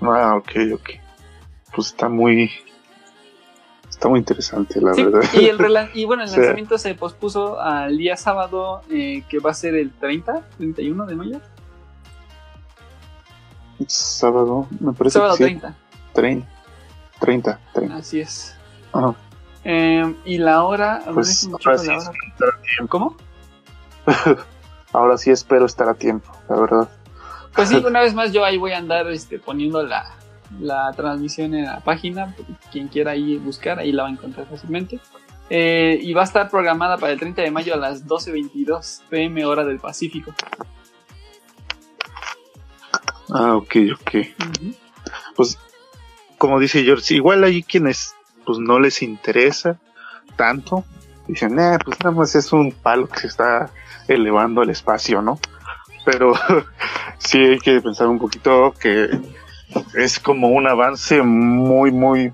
[0.01, 0.89] Ah, ok, ok.
[1.75, 2.51] Pues está muy.
[3.97, 5.27] Está muy interesante, la Sí, verdad.
[5.33, 9.53] y, el y bueno, el lanzamiento se pospuso al día sábado, eh, que va a
[9.55, 11.41] ser el 30, 31 de mayo.
[13.87, 15.49] Sábado, me parece Sábado que sí.
[15.49, 15.75] 30,
[16.13, 16.47] 30.
[17.19, 17.95] 30, 30.
[17.95, 18.55] así es.
[18.93, 19.15] Ajá.
[19.63, 22.11] Eh, y la hora, Pues ahora sí la hora.
[22.89, 23.17] ¿Cómo?
[24.93, 26.89] Ahora sí espero estar a tiempo, la verdad.
[27.55, 30.16] Pues sí, una vez más yo ahí voy a andar este, poniendo la,
[30.59, 32.35] la transmisión en la página.
[32.71, 34.99] Quien quiera ahí buscar, ahí la va a encontrar fácilmente.
[35.49, 39.45] Eh, y va a estar programada para el 30 de mayo a las 12.22 pm
[39.45, 40.33] hora del Pacífico.
[43.29, 44.11] Ah, ok, ok.
[45.35, 45.57] Pues,
[46.37, 49.77] como dice George, igual hay quienes pues no les interesa
[50.35, 50.85] tanto.
[51.27, 53.69] Dicen, eh, pues nada más es un palo que se está
[54.07, 55.39] elevando al espacio, ¿no?
[56.05, 56.33] Pero
[57.17, 59.09] sí hay que pensar un poquito que
[59.95, 62.33] es como un avance muy, muy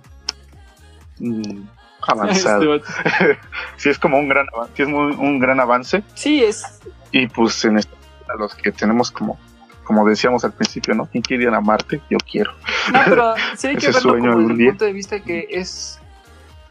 [1.20, 1.62] mm,
[2.08, 2.76] avanzado.
[2.76, 2.92] Este,
[3.78, 6.80] sí es como un gran avance, sí es muy- un gran avance sí, es
[7.12, 7.96] y pues en este,
[8.28, 9.38] a los que tenemos como
[9.84, 11.08] como decíamos al principio, ¿no?
[11.08, 12.00] ¿Quién quiere ir a Marte?
[12.10, 12.54] Yo quiero.
[12.94, 16.00] No, pero sí hay que verlo sueño como desde el punto de vista que es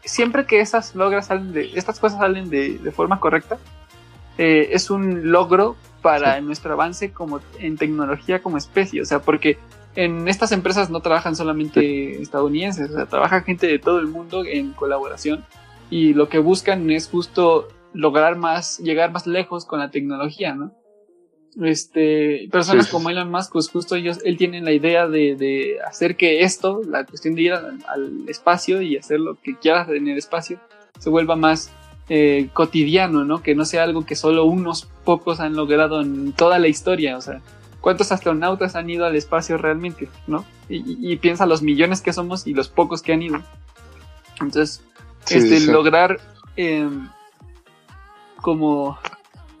[0.03, 3.57] siempre que esas logras salen de estas cosas salen de, de forma correcta
[4.37, 9.57] eh, es un logro para nuestro avance como en tecnología como especie, o sea, porque
[9.95, 14.43] en estas empresas no trabajan solamente estadounidenses, o sea, trabaja gente de todo el mundo
[14.45, 15.45] en colaboración
[15.89, 20.71] y lo que buscan es justo lograr más, llegar más lejos con la tecnología, ¿no?
[21.61, 23.11] Este, personas Sí, como.
[23.11, 27.05] Elon Musk, pues justo ellos, él tiene la idea de, de hacer que esto, la
[27.05, 30.59] cuestión de ir al, al espacio y hacer lo que quieras en el espacio,
[30.97, 31.71] se vuelva más
[32.09, 33.41] eh, cotidiano, ¿no?
[33.41, 37.21] Que no sea algo que solo unos pocos han logrado en toda la historia, o
[37.21, 37.41] sea,
[37.83, 40.45] ¿cuántos astronautas han ido al espacio realmente, ¿no?
[40.69, 43.41] Y, piensa los millones que somos y los pocos que han ido.
[44.39, 44.81] Entonces,
[45.25, 46.19] Sí, este, sí, lograr
[46.55, 47.09] em,
[48.41, 48.97] como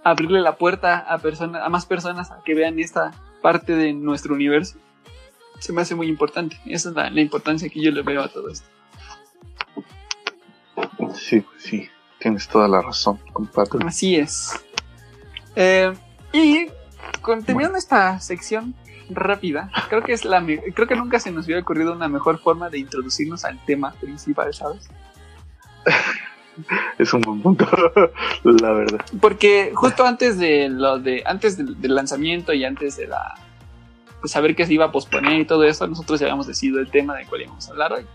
[0.05, 4.33] abrirle la puerta a personas, a más personas a que vean esta parte de nuestro
[4.33, 4.77] universo,
[5.59, 6.57] se me hace muy importante.
[6.65, 8.67] Esa es la, la importancia que yo le veo a todo esto.
[11.13, 13.85] Sí, pues sí, tienes toda la razón, compadre.
[13.85, 14.53] Así es.
[15.57, 15.93] Eh,
[16.31, 16.67] y
[17.45, 18.75] terminando esta sección
[19.09, 22.69] rápida, creo que es la creo que nunca se nos hubiera ocurrido una mejor forma
[22.69, 24.89] de introducirnos al tema principal, ¿sabes?
[26.99, 27.67] Es un buen punto,
[28.43, 29.03] la verdad.
[29.19, 33.33] Porque justo antes de lo de antes del, del lanzamiento y antes de la
[34.21, 36.89] de saber que se iba a posponer y todo eso, nosotros ya habíamos decidido el
[36.89, 38.05] tema del cual íbamos a hablar hoy.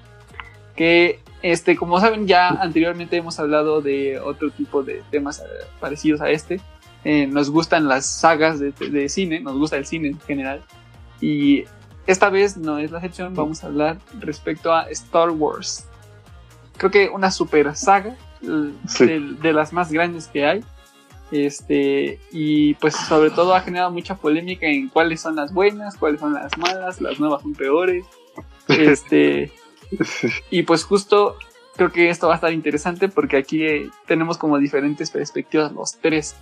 [0.75, 5.45] Que este, como saben, ya anteriormente hemos hablado de otro tipo de temas eh,
[5.81, 6.61] parecidos a este.
[7.11, 10.63] Eh, nos gustan las sagas de, de cine, nos gusta el cine en general.
[11.23, 11.65] Y
[12.07, 15.87] esta vez no es la excepción, vamos a hablar respecto a Star Wars.
[16.77, 19.07] Creo que una super saga l- Sí.
[19.07, 20.65] de, de las más grandes que hay.
[21.31, 26.21] Este, y pues sobre todo ha generado mucha polémica en cuáles son las buenas, cuáles
[26.21, 28.05] son las malas, las nuevas son peores.
[28.69, 29.51] Este,
[30.51, 31.37] y pues justo
[31.77, 35.97] creo que esto va a estar interesante porque aquí eh, tenemos como diferentes perspectivas los
[35.97, 36.37] tres.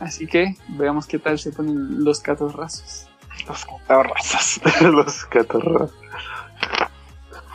[0.00, 3.08] Así que veamos qué tal se ponen los catorrazos.
[3.46, 4.60] Los catorrazos.
[4.82, 5.90] Los catarras.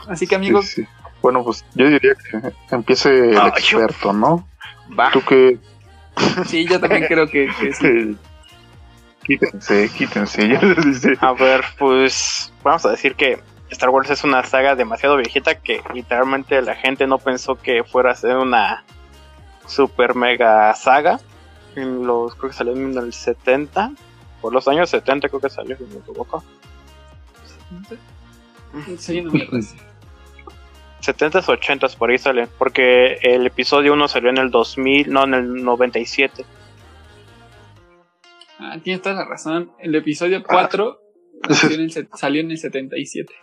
[0.08, 0.88] Así que amigos, Sí, sí.
[1.21, 4.47] Bueno, pues yo diría que empiece el experto, ¿no?
[4.97, 5.12] Va.
[5.12, 5.58] Tú que...
[6.45, 8.17] Sí, yo también creo que, que sí.
[9.23, 10.47] quítense, quítense.
[10.47, 11.13] Ya les dice.
[11.19, 15.82] A ver, pues vamos a decir que Star Wars es una saga demasiado viejita que
[15.93, 18.84] literalmente la gente no pensó que fuera a ser una
[19.67, 21.19] super mega saga.
[21.75, 23.91] En los, creo que salió en el 70,
[24.41, 26.43] por los años 70 creo que salió, si no me equivoco.
[28.97, 29.75] Sí, no me parece.
[31.01, 35.34] 70s, 80s, por ahí sale, porque el episodio 1 salió en el 2000, no, en
[35.34, 36.45] el 97.
[38.60, 39.71] Ah, tienes toda la razón.
[39.79, 41.01] El episodio 4
[41.49, 43.34] salió, en el, salió en el 77.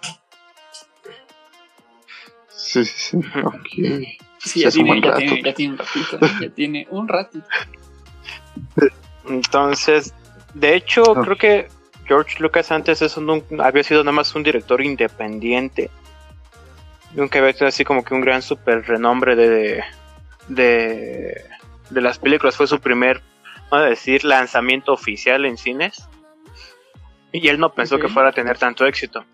[2.49, 3.17] Sí, sí, sí.
[3.17, 4.07] Ok.
[4.39, 5.19] Sí, ya tiene, ya, rato.
[5.19, 6.19] tiene, ya tiene un ratito.
[6.41, 7.47] Ya tiene un ratito.
[9.29, 10.15] Entonces,
[10.55, 11.69] de hecho, creo que
[12.07, 15.91] George Lucas antes eso no, había sido nada más un director independiente.
[17.15, 19.83] Nunca había tenido así como que un gran super renombre de,
[20.49, 21.45] de,
[21.91, 22.57] de las películas.
[22.57, 23.23] Fue su primer,
[23.71, 26.09] vamos a decir, lanzamiento oficial en cines.
[27.33, 29.25] Y él no pensó que fuera a tener tanto éxito.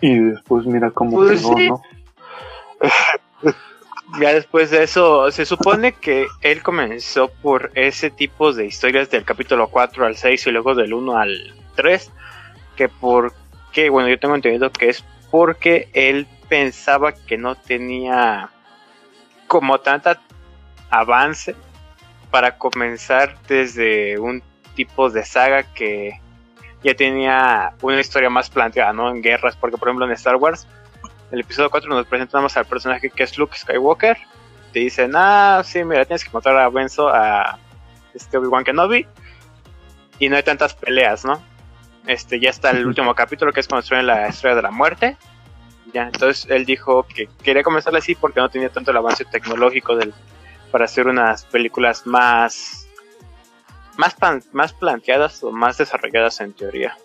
[0.00, 1.68] Y después mira cómo Pues quedó, sí.
[1.68, 1.82] ¿no?
[4.20, 9.24] Ya después de eso, se supone que él comenzó por ese tipo de historias del
[9.24, 12.10] capítulo 4 al 6 y luego del 1 al 3.
[12.76, 13.32] Que por
[13.72, 18.50] qué, bueno, yo tengo entendido que es porque él pensaba que no tenía
[19.46, 20.20] como tanta
[20.90, 21.54] avance
[22.30, 24.42] para comenzar desde un
[24.74, 26.20] tipo de saga que
[26.82, 29.08] ya tenía una historia más planteada, ¿no?
[29.08, 30.66] En guerras, porque por ejemplo en Star Wars
[31.32, 34.16] el episodio 4 nos presentamos al personaje que es Luke Skywalker.
[34.72, 37.58] Te dicen, ah, sí, mira, tienes que matar a Benzo, a
[38.14, 39.06] este Obi-Wan Kenobi.
[40.18, 41.42] Y no hay tantas peleas, ¿no?
[42.06, 45.16] Este, ya está el último capítulo que es cuando en la estrella de la muerte.
[45.92, 49.96] Ya, entonces él dijo que quería comenzar así porque no tenía tanto el avance tecnológico
[49.96, 50.14] del,
[50.70, 52.86] para hacer unas películas más,
[53.96, 56.96] más, pan- más planteadas o más desarrolladas en teoría.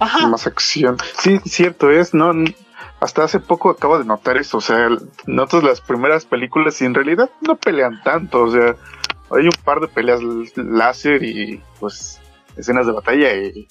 [0.00, 0.26] Ajá.
[0.26, 0.96] Más acción.
[1.18, 2.32] Sí, cierto es, ¿no?
[3.00, 4.88] Hasta hace poco acabo de notar eso, o sea,
[5.26, 8.76] notas las primeras películas y en realidad no pelean tanto, o sea,
[9.30, 10.20] hay un par de peleas
[10.56, 12.20] láser y pues
[12.56, 13.68] escenas de batalla y,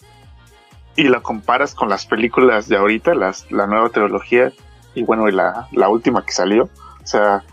[0.96, 4.52] y la comparas con las películas de ahorita, las, la nueva trilogía
[4.96, 6.64] y bueno, y la, la última que salió,
[7.04, 7.44] o sea,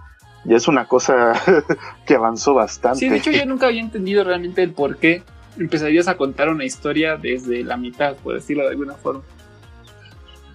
[0.45, 1.33] ya es una cosa
[2.07, 3.01] que avanzó bastante.
[3.01, 5.23] Sí, de hecho yo nunca había entendido realmente el por qué
[5.59, 9.23] empezarías a contar una historia desde la mitad, por decirlo de alguna forma.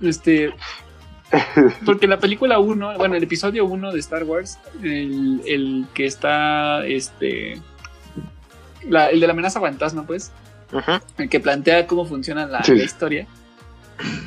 [0.01, 0.53] Este.
[1.85, 6.85] Porque la película 1, bueno, el episodio 1 de Star Wars, el, el que está,
[6.85, 7.57] este.
[8.87, 10.31] la- el de la amenaza fantasma, pues,
[10.73, 10.91] Ujú.
[11.17, 12.75] el que plantea cómo funciona la, Sí.
[12.75, 13.27] la historia,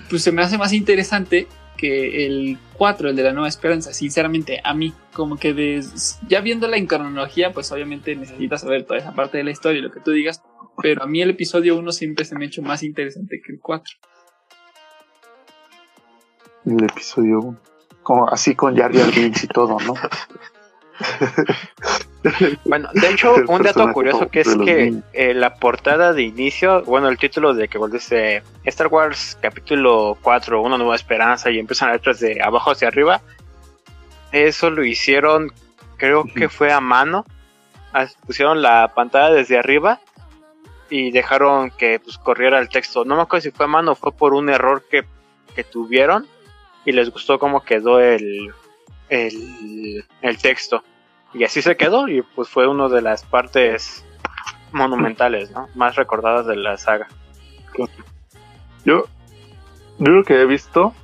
[0.09, 4.61] pues se me hace más interesante que el 4, el de la Nueva Esperanza, sinceramente,
[4.65, 9.13] a mí, como que des- ya viéndola en cronología, pues obviamente necesitas saber toda esa
[9.13, 10.41] parte de la historia y lo que tú digas,
[10.81, 13.61] pero a mí el episodio 1 siempre se me ha hecho más interesante que el
[13.61, 13.95] 4.
[16.67, 17.59] El episodio uno.
[18.03, 19.95] Como así con Jar Jar Binks y todo, ¿no?
[22.65, 27.09] Bueno, de hecho, un dato curioso que es que eh, la portada de inicio, bueno,
[27.09, 31.99] el título de que dice Star Wars capítulo 4, Una nueva esperanza y empiezan las
[31.99, 33.21] letras de abajo hacia arriba,
[34.33, 35.53] eso lo hicieron,
[35.99, 37.27] creo que fue a mano,
[38.27, 40.01] pusieron la pantalla desde arriba
[40.91, 43.05] y dejaron que pues, corriera el texto.
[43.05, 45.05] No me acuerdo si fue a mano o fue por un error que,
[45.55, 46.27] que tuvieron
[46.85, 48.53] y les gustó cómo quedó el,
[49.09, 50.83] el, el texto.
[51.33, 54.05] Y así se quedó y pues fue una de las partes
[54.73, 55.69] monumentales, ¿no?
[55.75, 57.09] Más recordadas de la saga.
[58.85, 59.07] Yo,
[59.99, 60.95] yo lo que he visto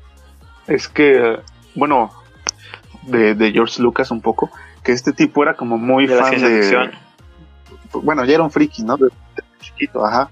[0.66, 1.40] es que,
[1.75, 2.12] bueno,
[3.03, 4.51] de, de George Lucas un poco,
[4.85, 6.61] que este tipo era como muy De la fan de...
[6.61, 6.93] ficción.
[7.93, 8.97] Bueno, ya era un friki, ¿no?
[8.97, 9.09] De
[9.61, 10.31] chiquito, ajá.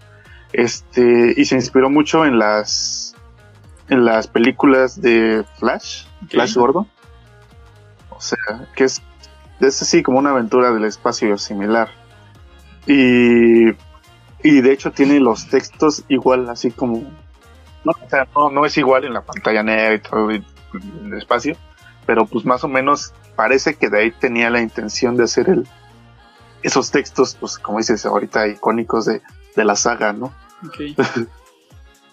[0.52, 3.14] Este, y se inspiró mucho en las
[3.88, 6.86] en las películas de Flash, Flash Gordo.
[8.10, 9.00] O sea, que es,
[9.60, 11.88] es así como una aventura del espacio similar.
[12.86, 13.68] Y,
[14.42, 16.98] y de hecho tiene los textos igual, así como...
[17.84, 21.12] No, o sea, no, no es igual en la pantalla negra y todo y- en
[21.12, 21.56] el espacio,
[22.04, 25.66] pero pues más o menos parece que de ahí tenía la intención de hacer el,
[26.62, 29.22] esos textos, pues como dices ahorita, icónicos de,
[29.56, 30.32] de la saga, ¿no?
[30.66, 30.76] Ok.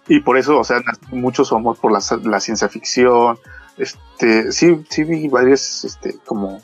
[0.08, 3.40] Y por eso, o sea, mucho su amor por la, la ciencia ficción.
[3.76, 6.62] Este, sí, sí vi varias, este, como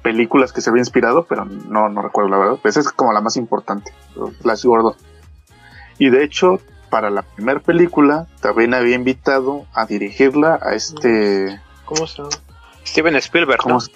[0.00, 2.58] películas que se había inspirado, pero no, no recuerdo la verdad.
[2.64, 3.92] Esa es como la más importante,
[4.40, 4.96] Flash Gordo.
[5.98, 11.60] Y de hecho, para la primera película también había invitado a dirigirla a este...
[11.84, 12.30] ¿Cómo se llama?
[12.86, 13.80] Steven Spielberg, ¿cómo ¿no?
[13.80, 13.92] se-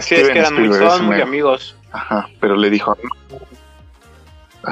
[0.00, 1.76] Sí, es Steven que eran muy, Spielberg, son muy amigos.
[1.92, 3.40] Ajá, pero le dijo, no.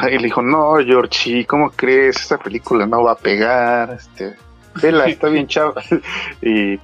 [0.08, 2.16] Y le dijo, no, Georgie, ¿cómo crees?
[2.16, 4.36] Esa película no va a pegar, este,
[4.80, 5.82] vela, está bien chava.
[6.42, 6.74] y,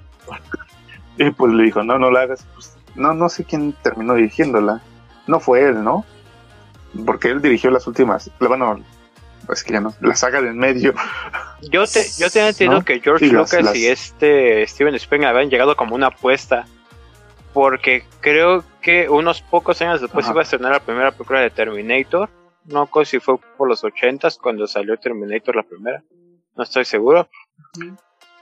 [1.19, 2.45] y pues le dijo, no, no la hagas.
[2.55, 4.81] Pues, no, no sé quién terminó dirigiéndola.
[5.27, 6.05] No fue él, ¿no?
[7.07, 8.81] Porque él dirigió las últimas, bueno,
[9.53, 10.95] es que ya no, la saga de en medio.
[11.63, 12.85] Yo, te, yo tenía entendido ¿No?
[12.85, 16.67] que George Sí, las- Lucas las- y este Steven Spielberg habían llegado como una apuesta.
[17.55, 20.35] Porque creo que unos pocos años después Ajá.
[20.35, 22.29] iba a estrenar la primera película de Terminator.
[22.67, 26.03] No sé si fue por los ochentas cuando salió Terminator la primera.
[26.57, 27.29] No estoy seguro.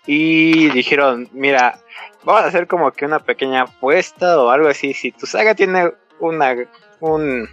[0.07, 1.79] Y dijeron, mira,
[2.25, 4.95] vamos a hacer como que una pequeña apuesta o algo así.
[4.95, 6.57] Si tu saga tiene una,
[7.01, 7.49] un,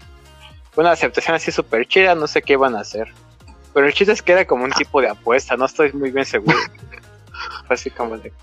[0.75, 3.13] una aceptación así súper chida, no sé qué van a hacer.
[3.73, 6.25] Pero el chiste es que era como un tipo de apuesta, no estoy muy bien
[6.25, 6.57] seguro.
[7.67, 8.33] Fue así como de...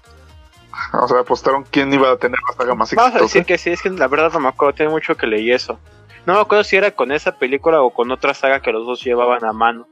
[0.93, 3.25] O sea, apostaron quién iba a tener la saga más Vamos a exitosa.
[3.25, 5.79] decir que sí, es que la verdad no me acuerdo, tiene mucho que leí eso.
[6.27, 9.03] No me acuerdo si era con esa película o con otra saga que los dos
[9.05, 9.87] llevaban a mano.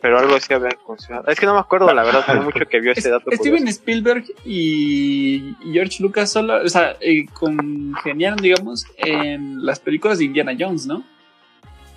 [0.00, 1.28] Pero algo así había funcionado.
[1.28, 3.30] Es que no me acuerdo, la verdad, tiene mucho que vio ese dato.
[3.30, 3.66] Steven curioso.
[3.78, 10.54] Spielberg y George Lucas solo, o sea, eh, congeniaron, digamos, en las películas de Indiana
[10.58, 11.04] Jones, ¿no?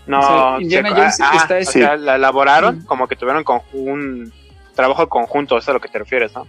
[0.05, 2.85] No, o sea, Indiana se- Jones ah, está o ese- sea, la elaboraron Mm.
[2.85, 3.43] como que tuvieron
[3.73, 4.31] un
[4.75, 6.45] trabajo conjunto, eso es a lo que te refieres, ¿no?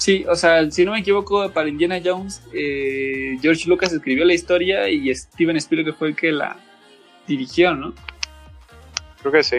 [0.00, 4.32] Sí, o sea, si no me equivoco, para Indiana Jones, eh, George Lucas escribió la
[4.32, 6.56] historia y Steven Spielberg fue el que la
[7.26, 7.92] dirigió, ¿no?
[9.20, 9.56] Creo que sí.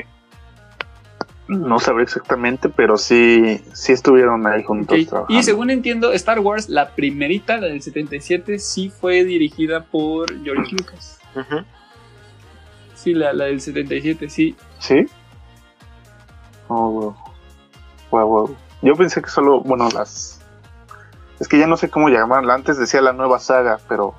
[1.48, 5.40] No sabré exactamente, pero sí, sí estuvieron ahí juntos Ok, trabajando.
[5.40, 10.76] Y según entiendo, Star Wars, la primerita, la del 77, sí fue dirigida por George
[10.76, 11.20] Lucas.
[12.96, 14.56] Sí, la, la del 77, sí.
[14.80, 15.06] ¿Sí?
[16.68, 17.16] Oh, wow.
[18.10, 18.58] Wow, wow.
[18.82, 20.40] Yo pensé que solo, bueno, las...
[21.40, 22.54] Es que ya no sé cómo llamarla.
[22.54, 24.14] Antes decía la nueva saga, pero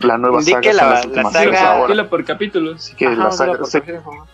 [0.00, 1.92] la nueva Indique saga la- son las la últimas saga- ahora.
[1.94, 2.92] Dilo por capítulos.
[2.96, 4.26] Que Ajá, la saga, por sí, capítulo.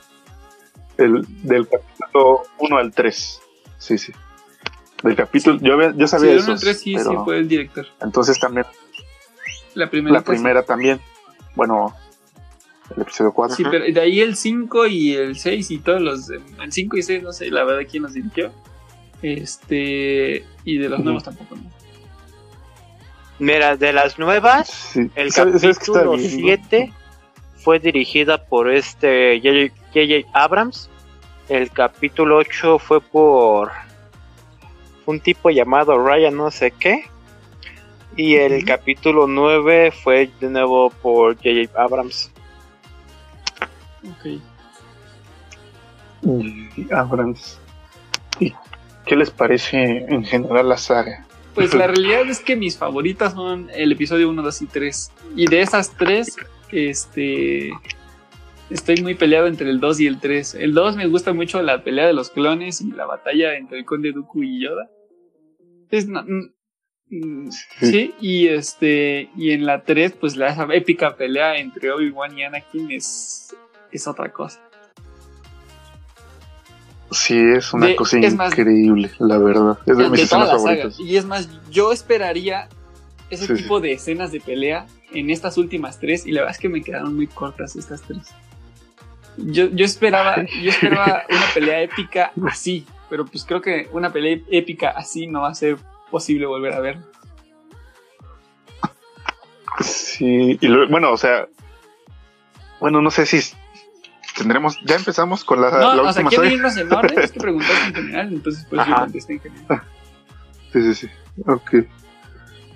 [0.96, 3.40] el- del capítulo 1 al 3.
[3.78, 4.12] Sí, sí.
[5.02, 6.52] Del capítulo, yo, había- yo Sí, sabía el eso.
[6.52, 7.86] 1 3 sí, sí fue el director.
[8.00, 8.64] Entonces también
[9.74, 10.14] La primera.
[10.18, 11.00] la primera también.
[11.54, 11.94] Bueno,
[12.96, 13.56] el episodio 4.
[13.56, 16.30] Sí, pero de ahí el 5 y el 6 y todos los.
[16.30, 18.52] El 5 y 6, no sé, la verdad, quién los dirigió.
[19.22, 20.44] Este.
[20.64, 21.04] Y de los Ujú.
[21.04, 21.62] nuevos tampoco, ¿no?
[23.38, 25.10] Mira, de las nuevas, Sí.
[25.16, 26.38] el ¿Sabes- sabes qué está capítulo bien, no?
[26.38, 26.92] 7
[27.56, 30.28] fue dirigida por este J.J.
[30.32, 30.88] Abrams.
[31.48, 33.70] El capítulo 8 fue por
[35.06, 37.04] un tipo llamado Ryan no sé qué.
[38.16, 41.80] Y el capítulo 9 fue de nuevo por J.J.
[41.82, 42.30] Abrams.
[44.04, 44.40] Ok.
[46.76, 47.58] Y Abrams.
[48.38, 48.52] ¿Y
[49.06, 51.26] qué les parece en general la saga?
[51.54, 55.12] Pues la realidad es que mis favoritas son el episodio 1, 2 y 3.
[55.36, 56.36] Y de esas tres,
[56.70, 57.70] este.
[58.70, 60.54] Estoy muy peleado entre el 2 y el 3.
[60.54, 63.84] El 2 me gusta mucho la pelea de los clones y la batalla entre el
[63.84, 64.88] conde Dooku y Yoda.
[65.90, 69.28] Es, no- mm, sí, y este.
[69.36, 73.54] Y en la 3, pues la esa épica pelea entre Obi-Wan y Anakin es.
[73.90, 74.58] Es otra cosa.
[77.12, 79.78] Sí, es una De- cosa es más- increíble, la verdad.
[79.86, 81.00] Es de de mis toda escenas favoritas.
[81.00, 82.68] Y es más, yo esperaría
[83.30, 86.60] ese Sí, tipo de escenas de pelea en estas últimas tres y la verdad es
[86.60, 88.28] que me quedaron muy cortas estas tres.
[89.36, 94.38] Yo, yo esperaba, yo esperaba una pelea épica así, pero pues creo que una pelea
[94.50, 95.76] épica así no va a ser
[96.10, 96.98] posible volver a ver.
[99.80, 101.46] Sí, y bueno, o sea,
[102.78, 103.40] bueno, no sé si
[104.42, 106.54] tendremos, ya empezamos con la, No, la o sea, última quieren saga.
[106.56, 109.02] irnos en orden, es que preguntaste en general, entonces pues yo Ajá.
[109.04, 109.82] contesté en general.
[110.72, 111.08] Sí, sí, sí.
[111.46, 111.74] Ok.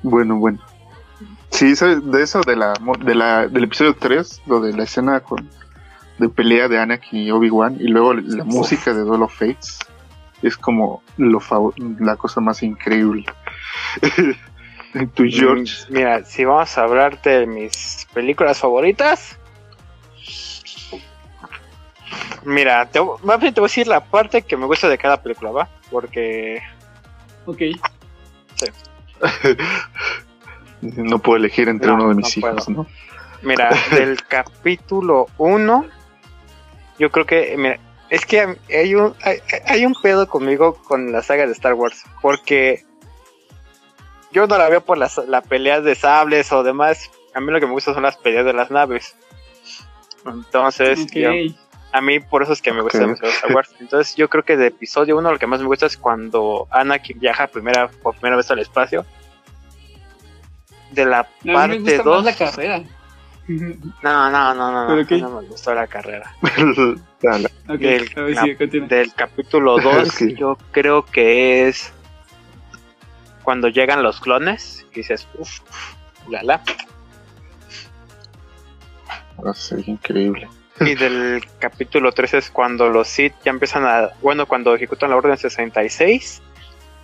[0.02, 0.58] Bueno, bueno.
[1.50, 2.04] Sí, ¿sabes?
[2.10, 5.48] De eso, de la, mo- de la, del episodio 3, lo de la escena con,
[6.18, 8.48] de pelea de Anakin y Obi-Wan, y luego la Uf.
[8.48, 9.78] música de Duel of Fates,
[10.42, 11.40] es como lo
[12.00, 13.24] la cosa más increíble.
[15.14, 15.72] tu George.
[15.88, 19.38] Mm, Mira, si vamos a hablar de mis películas favoritas.
[22.44, 25.20] Mira, te, más bien te voy a decir la parte que me gusta de cada
[25.22, 25.68] película, ¿va?
[25.90, 26.62] Porque
[27.46, 27.60] Ok,
[30.80, 32.54] no puedo elegir entre No, uno de mis no puedo.
[32.54, 32.86] hijos, ¿no?
[33.42, 35.86] Mira, del capítulo 1,
[36.98, 37.78] yo creo que, mira,
[38.10, 42.02] es que hay un, hay, hay un pedo conmigo con la saga de Star Wars,
[42.22, 42.84] porque
[44.32, 47.60] yo no la veo por las la peleas de sables o demás, a mí lo
[47.60, 49.16] que me gusta son las peleas de las naves.
[50.24, 51.30] Entonces, yo,
[51.92, 53.04] A mí por eso es que me gusta Ok.
[53.04, 53.74] demasiado Star Wars.
[53.80, 57.18] Entonces yo creo que de episodio 1 lo que más me gusta es cuando Anakin
[57.18, 59.06] viaja primera, por primera vez al espacio.
[60.90, 62.24] De la me parte gusta 2...
[62.24, 62.82] más la carrera.
[63.48, 64.54] No, no, no,
[64.88, 66.34] no, ¿Pero no, me gustó la carrera.
[67.22, 67.48] Dale.
[67.68, 68.10] Ok, Del-
[69.08, 70.34] la- capítulo 2 Sí.
[70.38, 71.92] yo creo que es
[73.44, 75.60] cuando llegan los clones, que dices, uff,
[76.28, 76.62] la la.
[79.44, 80.48] Va a ser increíble.
[80.80, 84.10] Y del capítulo 3 es cuando los Sith ya empiezan a.
[84.20, 86.42] Bueno, cuando ejecutan la Orden 66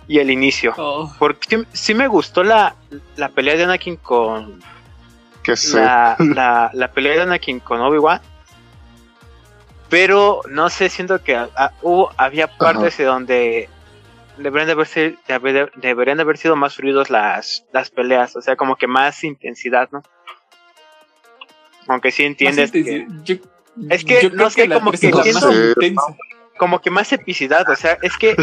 [0.07, 0.73] y el inicio.
[0.77, 2.75] Oh, Porque sí, sí me gustó la,
[3.15, 4.61] la pelea de Anakin con.
[5.43, 5.77] Que sé.
[5.81, 8.21] La, la, la pelea de Anakin con Obi-Wan.
[9.89, 13.69] Pero no sé, siento que a- a- hubo, había partes de donde
[14.37, 18.35] deberían de, haberse, de haber- deberían de haber sido más fluidos las, las peleas.
[18.35, 20.01] O sea, como que más intensidad, ¿no?
[21.87, 23.05] Aunque sí entiendes que.
[23.23, 23.35] Yo-
[23.89, 25.17] Es que, yo no creo sé, la como que es siento-
[26.57, 28.35] como que más epicidad, o sea, es que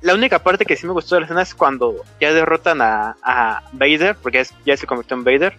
[0.00, 3.16] la única parte que sí me gustó de la escena es cuando ya derrotan a,
[3.22, 5.56] a Vader, porque es- ya se convirtió en Vader,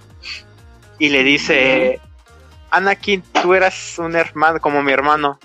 [0.99, 1.99] y le dice,
[2.71, 5.37] Anakin, tú eras un hermano como mi hermano,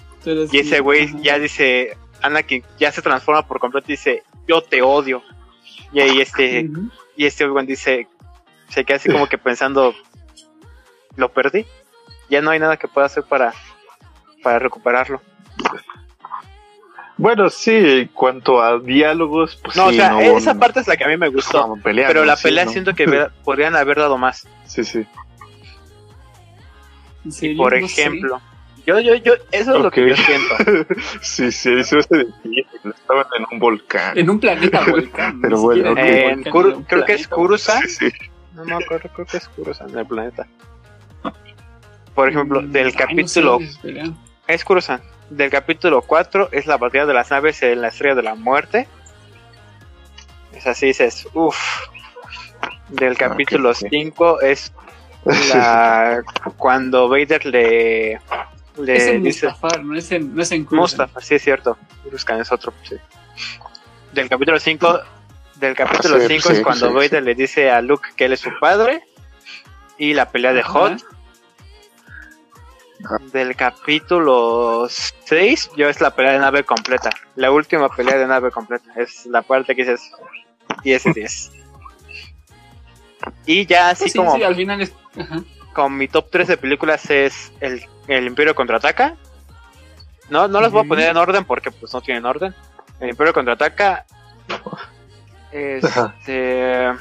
[0.52, 4.82] y ese güey ya dice, Anakin ya se transforma por completo y dice, yo te
[4.82, 5.22] odio,
[5.92, 6.88] y ahí este, Ujú.
[7.16, 8.06] y este Obi-Wan dice,
[8.68, 9.94] se queda así como que pensando,
[11.16, 11.66] lo perdí,
[12.30, 13.52] ya no hay nada que pueda hacer para,
[14.42, 15.20] para recuperarlo.
[17.16, 20.80] Bueno, sí, en cuanto a diálogos, pues No, sí, o sea, no, esa no- parte
[20.80, 21.66] es la que a mí me gustó.
[21.68, 22.24] no, Pero ¿no?
[22.26, 22.70] la Sí, pelea ¿no?
[22.72, 23.06] siento que
[23.44, 24.46] podrían haber dado más.
[24.66, 25.06] Sí, sí.
[27.56, 28.40] Por No ejemplo,
[28.84, 30.54] yo, yo, yo, eso es lo que yo siento.
[31.20, 32.66] Sí, sí, eso es difícil.
[32.84, 34.18] Estaban en un volcán.
[34.18, 35.40] En un planeta volcán.
[35.40, 36.42] Pero bueno, volcán,
[36.88, 37.28] creo que es.
[37.62, 38.12] Sí, sí.
[38.54, 40.46] No me acuerdo, creo que es Kurusan en el planeta.
[42.14, 44.02] Por ejemplo, Mm, del ay, no capítulo, sé.
[44.54, 45.00] Es Kurusan.
[45.30, 48.86] Del capítulo 4 es la batalla de las naves en la estrella de la muerte.
[50.52, 51.58] Es así, dices, uff.
[52.88, 53.88] Del capítulo ok, ok.
[53.90, 54.72] 5 es
[55.24, 56.22] la,
[56.58, 58.20] cuando Vader le,
[58.76, 60.66] le Es en dice Mustafar, no es en, no es en.
[60.70, 61.78] Mustafa, sí es cierto.
[62.10, 62.96] Buscan es otro, sí.
[64.12, 65.00] Del capítulo 5,
[65.56, 68.34] del capítulo Sí, 5 sí, es cuando sí, Vader le dice a Luke que él
[68.34, 69.02] es su padre.
[69.96, 70.70] Y la pelea de Ajá.
[70.70, 71.04] Hot.
[73.32, 77.10] Del capítulo 6, yo es la pelea de nave completa.
[77.36, 78.92] La última pelea de nave completa.
[78.96, 80.12] Es la parte que dices
[80.84, 81.52] 10 de 10.
[83.46, 84.92] Y ya así Pues sí, como sí, al final es.
[85.18, 85.42] Ajá.
[85.72, 89.16] con mi top 3 de películas es el, el Imperio contraataca.
[90.30, 92.54] No, no las voy a poner en orden porque pues no tienen orden.
[93.00, 94.06] El Imperio contraataca.
[95.50, 96.92] Este.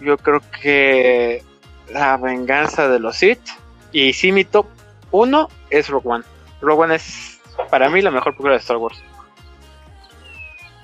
[0.00, 1.42] Yo creo que
[1.90, 3.40] la venganza de los Sith.
[3.94, 4.66] Y sí, mi top
[5.12, 6.24] 1 es Rogue One.
[6.60, 7.40] Rogue One es
[7.70, 9.02] para mí la mejor película de Star Wars.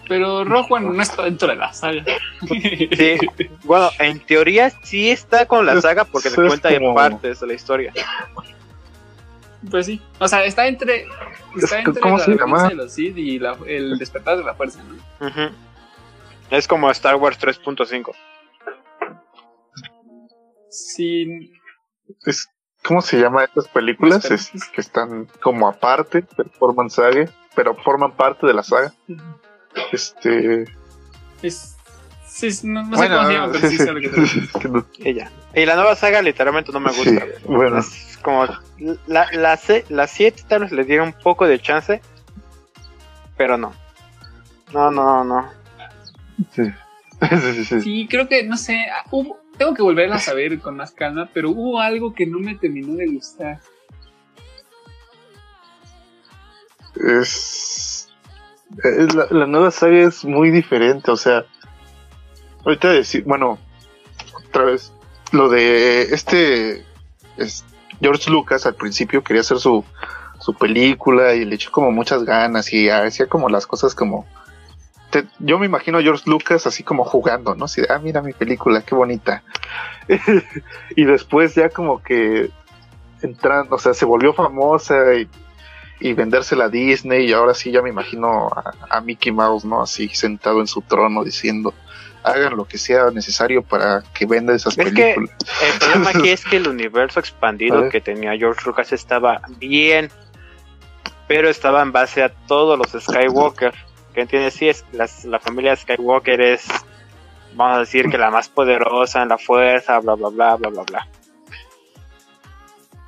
[0.08, 2.04] Pero Rogue One no está dentro de la saga.
[2.48, 3.18] Sí,
[3.64, 7.46] bueno, en teoría sí está con la saga porque te Es cuenta como- partes de
[7.48, 7.92] la historia.
[9.70, 10.00] Pues sí.
[10.18, 11.06] O sea, está entre.
[11.56, 12.68] Está entre ¿cómo la se llama?
[12.68, 15.50] de los Sith y la- el despertar de la fuerza, ¿no?
[16.50, 18.12] Es como Star Wars 3.5.
[20.70, 21.52] Sí.
[22.26, 22.48] Es-
[22.84, 24.24] ¿Cómo se llama estas películas?
[24.30, 28.92] Es, que están como aparte, pero forman saga, pero forman parte de la saga.
[29.92, 30.64] Este.
[31.42, 31.76] Es.
[32.26, 34.50] Sí, no, no sé cómo se llama, pero sí, sí, sé lo que te refieres.
[34.62, 34.68] sí.
[34.68, 34.86] No-
[35.54, 37.26] Y la nueva saga literalmente no me sí, gusta.
[37.44, 38.46] bueno, Es como
[39.06, 42.00] la, la, se- la 7 tal vez le dieron un poco de chance,
[43.36, 43.74] pero no.
[44.72, 45.50] No, no, no.
[46.54, 46.62] sí.
[47.28, 47.80] Sí, sí, sí.
[47.80, 51.50] Sí, creo que, no sé, hubo- tengo que volverla a saber con más calma, pero
[51.50, 53.60] hubo algo que no me terminó de gustar.
[56.96, 58.08] es,
[58.84, 61.44] es la, la nueva saga es muy diferente, o sea,
[62.64, 63.58] ahorita decir, bueno,
[64.48, 64.92] otra vez,
[65.32, 66.84] lo de este
[67.36, 67.64] es,
[68.00, 69.84] George Lucas al principio quería hacer su,
[70.40, 74.26] su película y le echó como muchas ganas y hacía como las cosas como
[75.10, 77.64] te- yo me imagino a George Lucas así como jugando, ¿no?
[77.66, 79.42] Así de, ah, mira mi película, qué bonita.
[80.96, 82.50] y después ya como que
[83.22, 85.28] entrando, o sea, se volvió famosa y,
[86.00, 89.82] y vendérsela a Disney y ahora sí ya me imagino a, a Mickey Mouse, ¿no?
[89.82, 91.74] Así sentado en su trono diciendo,
[92.22, 95.30] hagan lo que sea necesario para que venda esas Es que- películas.
[95.72, 100.10] El problema aquí es que el universo expandido que tenía George Lucas estaba bien,
[101.28, 103.74] pero estaba en base a todos los Skywalker.
[104.14, 106.66] Que entiendes, sí, es la familia Skywalker es,
[107.54, 110.82] vamos a decir que la más poderosa en la fuerza, bla, bla, bla, bla, bla,
[110.82, 111.08] bla.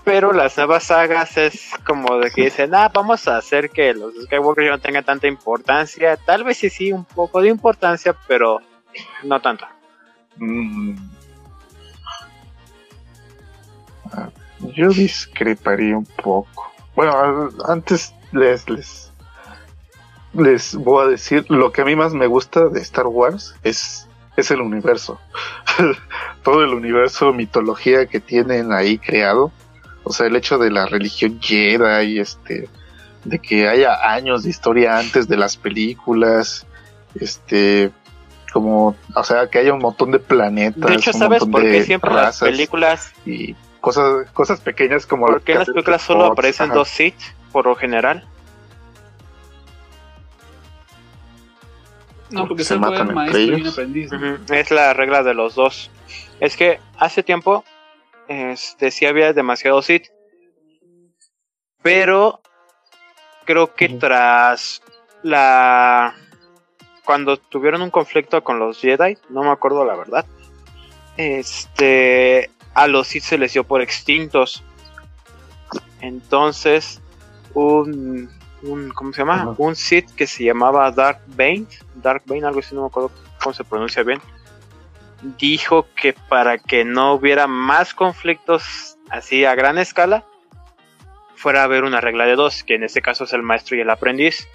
[0.04, 4.12] Pero las nuevas sagas es como de que dicen, ah, vamos a hacer que los
[4.24, 6.16] Skywalker no tengan tanta importancia.
[6.16, 8.60] Tal vez sí, sí, un poco de importancia, pero
[9.22, 9.64] no tanto.
[10.36, 10.96] Mm.
[14.12, 14.28] Ah,
[14.74, 16.72] Yo discreparía un poco.
[16.96, 19.11] Bueno, antes les, les,
[20.34, 24.08] les voy a decir lo que a mí más me gusta de Star Wars es,
[24.36, 25.20] es el universo.
[26.42, 29.52] Todo el universo, mitología que tienen ahí creado.
[30.04, 32.68] O sea, el hecho de la religión Jedi y este,
[33.24, 36.66] de que haya años de historia antes de las películas.
[37.14, 37.92] Este,
[38.52, 40.90] como, o sea, que haya un montón de planetas.
[40.90, 45.42] De hecho, un ¿sabes por qué siempre las películas, y cosas cosas pequeñas como por
[45.42, 46.74] qué las películas solo spots, aparecen ajá.
[46.74, 47.20] dos Sith,
[47.50, 48.26] por lo general?
[52.32, 53.72] No, porque Se solo matan entre maestro ellos.
[53.72, 54.12] aprendiz.
[54.12, 54.34] ¿no?
[54.34, 55.90] Ujú, Es la regla de los dos.
[56.40, 57.64] Es que hace tiempo
[58.28, 60.08] este, sí había demasiado Sith.
[61.82, 62.40] Pero
[63.44, 64.82] creo que tras
[65.22, 66.14] la.
[67.04, 70.24] Cuando tuvieron un conflicto con los Jedi, no me acuerdo la verdad.
[71.16, 72.50] Este.
[72.74, 74.62] A los Sith se les dio por extintos.
[76.00, 77.00] Entonces,
[77.54, 78.30] un.
[78.62, 79.54] Un ¿Cómo se llama?
[79.58, 81.66] Un Sith que se llamaba Dark Bane.
[81.94, 83.10] Dark Bane, algo así, no me acuerdo
[83.42, 84.20] cómo se pronuncia bien.
[85.38, 90.24] Dijo que para que no hubiera más conflictos así a gran escala,
[91.36, 93.80] fuera a haber una regla de dos, que en este caso es el maestro y
[93.80, 94.48] el aprendiz.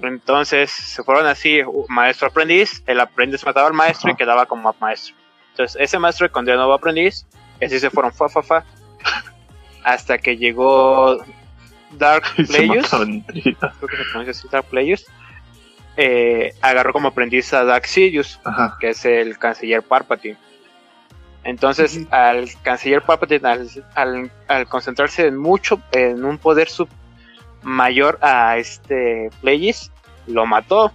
[0.00, 5.14] Entonces se fueron así, maestro aprendiz, el aprendiz mataba al maestro y quedaba como maestro.
[5.50, 7.26] Entonces ese maestro condenó nuevo aprendiz,
[7.60, 8.64] y así se fueron fa fa fa,
[9.82, 11.18] hasta que llegó
[11.92, 13.56] Dark Players, mataban entre ellos.
[13.58, 15.06] creo que se pronuncia así Dark Players,
[15.96, 18.76] eh, agarró como aprendiz a Dark Sidious, Ajá.
[18.80, 20.36] que es el canciller Palpatine.
[21.44, 26.88] Entonces, al canciller Palpatine, al, al- al concentrarse en mucho, en un poder sub
[27.62, 29.90] mayor a este Plagueis,
[30.26, 30.92] lo mató.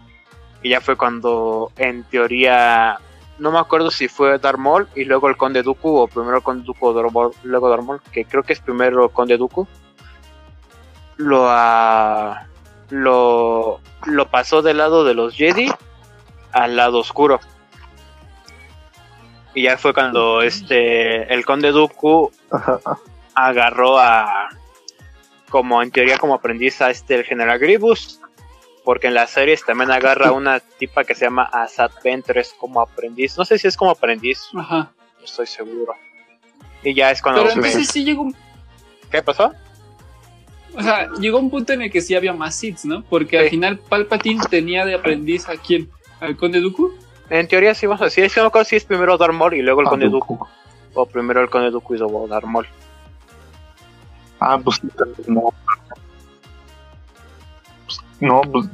[0.62, 3.00] Y ya fue cuando, en teoría,
[3.39, 6.64] no me acuerdo si fue Darth Maul y luego el Conde Dooku, o primero Conde
[6.66, 9.68] Dooku luego Darth Maul, que creo que es primero Conde Dooku,
[11.18, 12.47] lo, ah,
[12.89, 15.72] lo, lo pasó del lado de los Jedi
[16.51, 17.39] al lado oscuro.
[19.55, 22.80] Y ya fue cuando este el Conde Dooku Ajá.
[23.36, 24.49] agarró a
[25.49, 28.20] como en teoría como aprendiz a este el General Grievous
[28.84, 32.82] porque en las series también agarra a una tipa que se llama Asad Ventress como
[32.82, 34.91] aprendiz no sé si es como aprendiz Ajá.
[35.20, 35.93] no estoy seguro
[36.82, 38.36] y ya es cuando Pero me- entonces sí llegó un,
[39.11, 39.53] ¿qué pasó?
[40.76, 43.03] O sea, llegó un punto en el que sí había más Sith, ¿no?
[43.03, 43.43] Porque Sí.
[43.43, 45.89] al final Palpatine tenía de aprendiz a quién?
[46.19, 46.91] ¿Al Conde Dooku?
[47.30, 49.61] en teoría sí vamos a decir es que no si es primero Darth Maul y
[49.61, 50.34] luego el Ah, Conde Dooku.
[50.36, 50.47] Dooku
[50.93, 52.67] o primero el Conde Dooku y luego Darth Maul
[54.39, 54.82] Ah, pues
[55.28, 55.53] no.
[57.86, 58.67] Pues, No, pues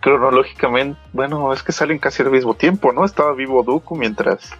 [0.00, 3.04] cronológicamente, bueno, es que salen casi al mismo tiempo, ¿no?
[3.04, 4.50] Estaba vivo Dooku mientras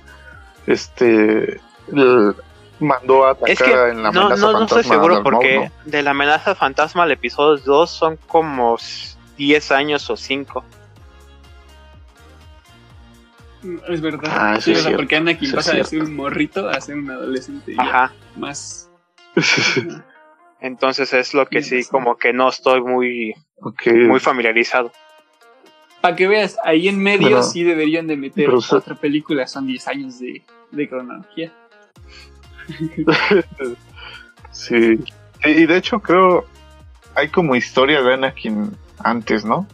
[0.66, 1.60] este
[1.92, 2.34] el-
[2.80, 5.14] mandó a atacar Es que en la no, amenaza no, no estoy fantasma a seguro
[5.14, 5.90] Darth Maul, porque ¿no?
[5.90, 8.76] de la amenaza fantasma al episodio 2 son como
[9.36, 10.64] 10 años o 5.
[13.62, 14.30] Mm, Es verdad.
[14.32, 16.96] Ah, sí, es o sea, porque Anakin es pasa de ser un morrito a ser
[16.96, 18.12] un adolescente Ajá.
[18.36, 18.90] más.
[20.60, 23.34] Entonces es lo que sí, como que no estoy muy,
[23.84, 24.90] muy familiarizado.
[26.00, 29.88] Para que veas, ahí en medio Bueno, sí deberían de meter otra película, son 10
[29.88, 31.52] años de, de cronología.
[34.50, 34.98] Sí.
[35.44, 36.44] Y de hecho creo
[37.14, 39.66] hay como historia de Anakin antes, ¿no?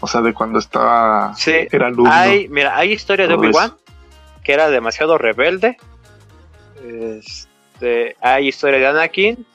[0.00, 2.10] O sea, de cuando estaba Sí, era alumno.
[2.10, 3.74] hay, mira, hay historia de Obi-Wan
[4.42, 5.76] que era demasiado rebelde.
[6.82, 9.46] Este, hay historia de Anakin.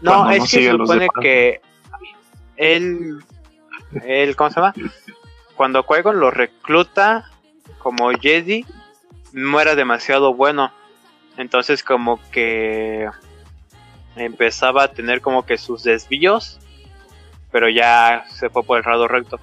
[0.00, 1.60] No, Cuando es no que se supone que
[2.56, 3.18] él,
[4.04, 4.74] él, ¿cómo se llama?
[5.56, 7.30] Cuando Qui-Gon lo recluta
[7.78, 8.64] como Jedi,
[9.32, 10.70] no era demasiado bueno.
[11.36, 13.08] Entonces como que
[14.16, 16.58] empezaba a tener como que sus desvíos,
[17.50, 19.38] pero ya se fue por el lado recto.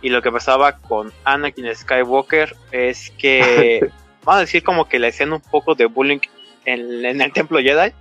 [0.00, 3.90] Y lo que pasaba con Anakin Skywalker es que,
[4.24, 6.20] vamos a decir como que le hacían un poco de bullying
[6.64, 7.92] en, en el templo Jedi,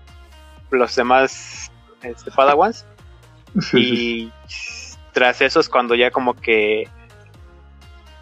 [0.70, 1.72] los demás
[2.04, 2.86] este, Padawans.
[3.62, 4.32] Sí, sí, Y
[5.14, 6.88] tras eso es cuando ya como que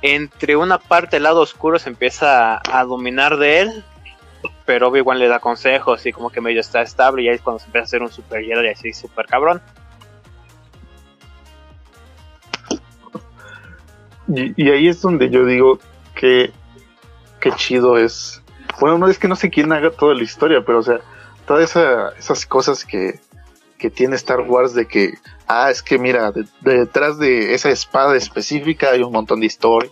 [0.02, 3.84] entre una parte el lado oscuro se empieza a dominar de él,
[4.66, 7.60] pero Obi-Wan le da consejos y como que medio está estable y ahí es cuando
[7.60, 9.62] se empieza a hacer un super Jedi así super cabrón.
[14.28, 15.80] Y, ahí es donde yo digo
[16.16, 16.52] que
[17.40, 18.42] qué chido es.
[18.80, 21.00] Bueno, no es que no sé quién haga toda la historia, pero o sea,
[21.46, 23.20] todas esa- esas cosas que,
[23.78, 25.14] que tiene Star Wars de que,
[25.48, 29.92] ah, es que mira, de- detrás de esa espada específica hay un montón de historia.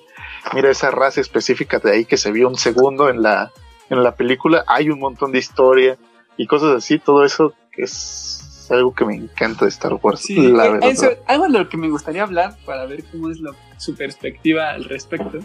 [0.53, 3.51] Mira esa raza específica de ahí que se vio un segundo en la,
[3.89, 5.97] en la película, hay un montón de historia
[6.38, 10.21] y cosas así, todo eso es algo que me encanta de Star Wars.
[10.21, 10.89] Sí, la eh, verdad.
[10.89, 14.71] eso- algo de lo que me gustaría hablar para ver cómo es lo- su perspectiva
[14.71, 15.39] al respecto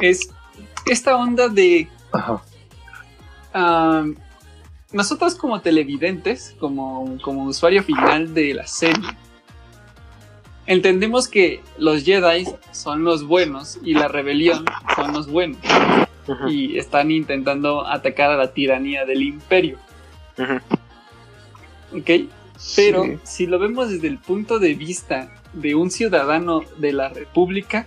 [0.00, 0.30] es
[0.86, 2.42] esta onda de Ajá.
[3.52, 4.04] ah,
[4.92, 9.08] nosotros como televidentes, como, como usuario final de la serie,
[10.66, 14.64] entendemos que los Jedi son los buenos y la rebelión
[14.96, 15.58] son los buenos
[16.48, 19.78] Y están intentando atacar a la tiranía del imperio,
[20.38, 21.98] ujú.
[21.98, 22.10] ¿ok?
[22.76, 23.18] Pero Sí.
[23.24, 27.86] si lo vemos desde el punto de vista de un ciudadano de la República,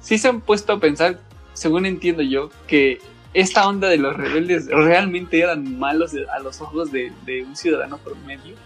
[0.00, 1.20] sí se han puesto a pensar,
[1.54, 3.00] según entiendo yo, que
[3.34, 7.96] esta onda de los rebeldes realmente eran malos a los ojos de, de un ciudadano
[7.98, 8.56] promedio.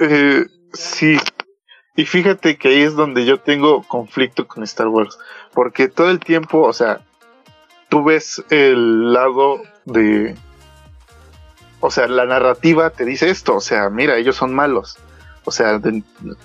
[0.00, 1.16] Eh, sí.
[1.96, 5.18] Y fíjate que ahí es donde yo tengo conflicto con Star Wars.
[5.52, 7.00] Porque todo el tiempo, o sea,
[7.88, 10.36] tú ves el lado de...
[11.80, 13.56] O sea, la narrativa te dice esto.
[13.56, 14.98] O sea, mira, ellos son malos.
[15.44, 15.80] O sea,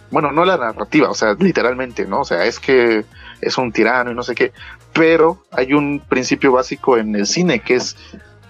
[0.09, 2.21] bueno, no la narrativa, o sea, literalmente, ¿no?
[2.21, 3.05] O sea, es que
[3.41, 4.53] es un tirano y no sé qué.
[4.93, 7.97] Pero hay un principio básico en el cine que es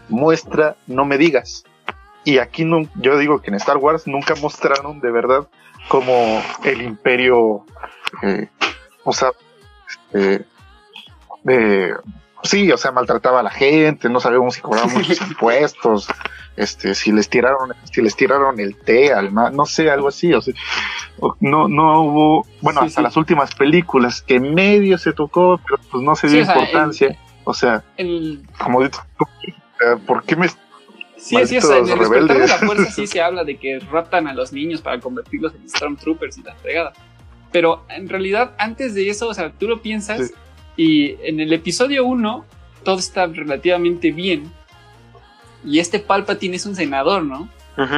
[0.08, 1.66] muestra, no me digas.
[2.24, 5.48] Y aquí no, yo digo que en Star Wars nunca mostraron de verdad
[5.88, 7.66] como el imperio,
[8.24, 8.50] eh,
[9.04, 9.30] o sea,
[10.14, 10.46] este,
[11.48, 11.94] eh,
[12.44, 16.08] sí, o sea, maltrataba a la gente, no sabíamos si cobraban muchos impuestos,
[16.56, 20.42] este, si les tiraron, si les tiraron el té al no sé, algo así, o
[20.42, 20.54] sea,
[21.20, 23.04] o- no, no hubo, bueno, Sí, hasta sí.
[23.04, 26.56] las últimas películas que medio se tocó, pero pues no se Sí, dio o sea,
[26.56, 30.48] importancia, o sea, El, como dices tú, eh, ¿por qué me
[31.30, 32.60] sí, sí, o sea, en el despertar de la rebeldes.
[32.66, 36.44] fuerza sí se habla de que raptan a los niños para convertirlos en Stormtroopers y
[36.44, 36.94] la fregada.
[37.52, 40.34] Pero en realidad, antes de eso, o sea, tú lo piensas Sí.
[40.78, 42.46] y en el episodio 1
[42.84, 44.52] todo está relativamente bien.
[45.64, 47.50] Y este Palpatine es un senador, ¿no?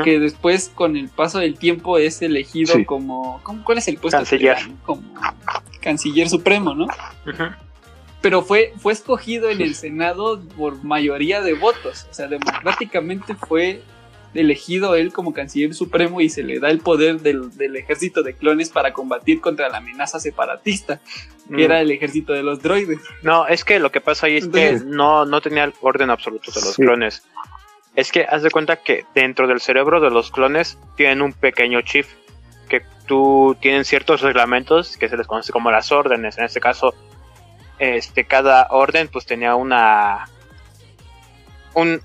[0.04, 2.86] Que después, con el paso del tiempo, es elegido Sí.
[2.86, 4.18] como, como- ¿Cuál es el puesto?
[4.18, 4.58] Canciller.
[4.86, 5.04] Como
[5.82, 6.86] canciller supremo, ¿no?
[6.86, 7.44] Ujú.
[8.28, 12.08] Pero fue, fue escogido en el Senado por mayoría de votos.
[12.12, 13.82] O sea, democráticamente fue
[14.34, 18.34] elegido él como canciller supremo y se le da el poder del, del ejército de
[18.34, 21.00] clones para combatir contra la amenaza separatista,
[21.56, 23.00] que era el ejército de los droides.
[23.22, 26.10] No, es que lo que pasa ahí es Entonces- que no, no tenía el orden
[26.10, 26.82] absoluto de los Sí.
[26.82, 27.24] clones.
[27.96, 31.80] Es que haz de cuenta que dentro del cerebro de los clones tienen un pequeño
[31.80, 32.06] chip
[32.68, 36.38] que tú tienen ciertos reglamentos que se les conoce como las órdenes.
[36.38, 36.94] En este caso,
[37.80, 40.28] este cada orden pues tenía una
[41.74, 42.02] un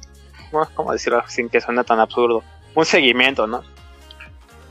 [0.74, 2.42] ¿cómo decirlo sin que suene tan absurdo?
[2.74, 3.62] Un seguimiento, ¿no?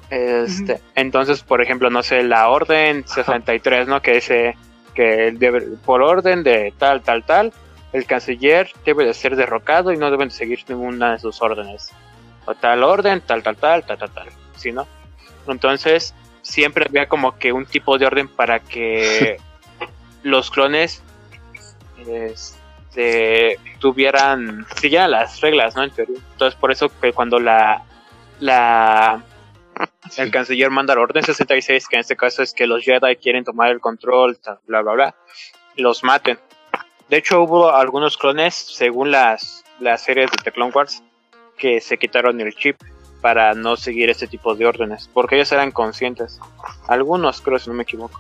[0.09, 4.01] Este, entonces, por ejemplo, no sé, la orden 63, ¿no?
[4.01, 4.57] Que dice
[4.93, 7.53] que debe- por orden de tal, tal, tal,
[7.93, 11.91] el canciller debe de ser derrocado y no deben de seguir ninguna de sus órdenes.
[12.45, 14.27] O tal orden, tal, tal, tal, tal, tal, tal.
[14.57, 14.85] ¿Sí, no?
[15.47, 19.37] Entonces, siempre había como que un tipo de orden para que
[20.23, 21.01] los clones
[22.05, 25.83] este, tuvieran, siguieran las reglas, ¿no?
[25.83, 26.17] En teoría.
[26.31, 27.83] Entonces, por eso que cuando la,
[28.39, 29.23] la,
[30.17, 33.43] el canciller manda la orden 66, que en este caso es que los Jedi quieren
[33.43, 35.15] tomar el control, bla, bla, bla,
[35.77, 36.39] los maten.
[37.09, 41.03] De hecho, hubo algunos clones, según las, las series de The Clone Wars,
[41.57, 42.77] que se quitaron el chip
[43.21, 46.39] para no seguir este tipo de órdenes, porque ellos eran conscientes.
[46.87, 48.19] Algunos, creo, si no me equivoco.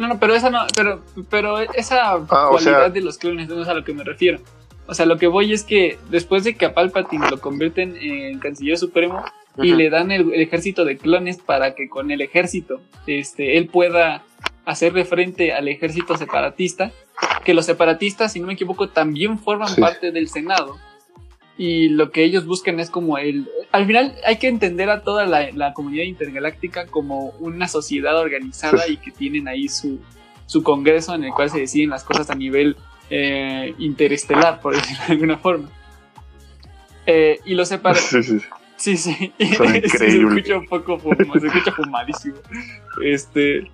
[0.00, 3.48] No, no, pero esa no, pero, pero esa Ah, o cualidad sea- de los clones
[3.48, 4.38] no es a lo que me refiero.
[4.86, 8.38] O sea, lo que voy es que después de que a Palpatine lo convierten en
[8.40, 9.22] canciller supremo,
[9.58, 13.66] y le dan el, el ejército de clones para que con el ejército este, él
[13.66, 14.22] pueda
[14.64, 16.92] hacerle frente al ejército separatista,
[17.44, 19.80] que los separatistas, si no me equivoco, también forman Sí.
[19.80, 20.78] parte del Senado.
[21.62, 23.46] Y lo que ellos buscan es como el...
[23.70, 28.88] Al final hay que entender a toda la, la comunidad intergaláctica como una sociedad organizada
[28.88, 30.00] y que tienen ahí su,
[30.46, 32.76] su congreso en el cual se deciden las cosas a nivel
[33.10, 35.68] eh, interestelar, por decirlo de alguna forma.
[37.06, 38.26] Eh, y los separatistas...
[38.80, 39.30] Sí, sí.
[39.38, 39.58] Sí, sí.
[39.90, 42.36] Se escucha un poco fuma- se escucha fumadísimo.
[43.04, 43.70] Este,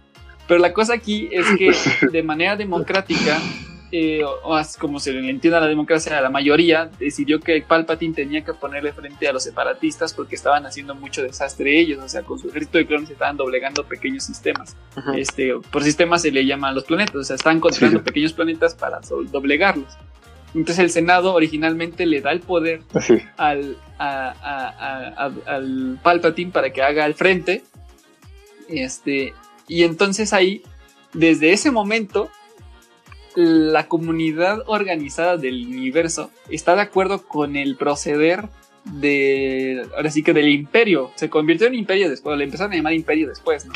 [0.48, 3.38] pero la cosa aquí es que de manera democrática,
[3.98, 8.14] eh, o, as- como se le entiende a la democracia, la mayoría decidió que Palpatine
[8.14, 12.22] tenía que ponerle frente a los separatistas porque estaban haciendo mucho desastre ellos, o sea,
[12.22, 14.76] con su ejército de clones estaban doblegando pequeños sistemas.
[14.96, 15.12] Ujú.
[15.14, 18.04] Este, por sistemas se le llaman los planetas, o sea, están encontrando Sí.
[18.04, 19.96] pequeños planetas para doblegarlos.
[20.54, 23.18] Entonces el Senado originalmente le da el poder Sí.
[23.36, 27.62] al, a- a- a- a- al Palpatine para que haga el frente.
[28.68, 29.32] Este,
[29.68, 30.62] y entonces ahí,
[31.12, 32.30] desde ese momento,
[33.36, 38.48] la comunidad organizada del universo está de acuerdo con el proceder
[38.84, 41.10] de, ahora sí que del imperio.
[41.16, 43.72] Se convirtió en imperio después, le empezaron a llamar imperio después, ¿no?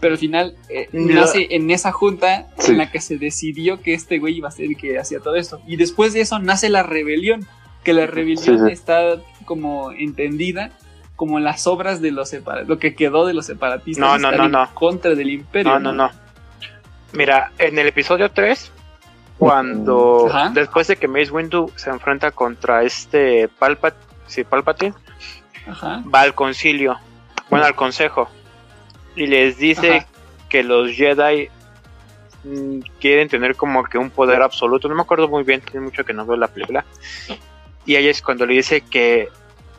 [0.00, 2.72] Pero al final eh, nace en esa junta Sí.
[2.72, 5.36] en la que se decidió que este güey iba a ser el que hacía todo
[5.36, 5.60] esto.
[5.66, 7.46] Y después de eso nace la rebelión,
[7.84, 8.72] que la rebelión Sí, sí.
[8.72, 10.72] está como entendida
[11.14, 14.00] como las obras de los separatistas, lo que quedó de los separatistas.
[14.00, 14.74] No, no, estar no, en no.
[14.74, 15.72] contra del imperio.
[15.72, 16.10] No, no, no.
[17.12, 18.70] Mira, en el episodio 3,
[19.38, 20.50] cuando Ajá.
[20.52, 23.94] después de que Mace Windu se enfrenta contra este Palpat
[24.26, 24.94] sí, Palpatine,
[25.66, 26.02] Ajá.
[26.12, 26.96] va al concilio,
[27.48, 28.28] bueno, al consejo,
[29.16, 30.06] y les dice Ajá.
[30.48, 31.48] que los Jedi
[32.44, 34.88] mm, quieren tener como que un poder absoluto.
[34.88, 36.84] No me acuerdo muy bien, tiene mucho que no veo la película.
[37.86, 39.28] Y ahí es cuando le dice que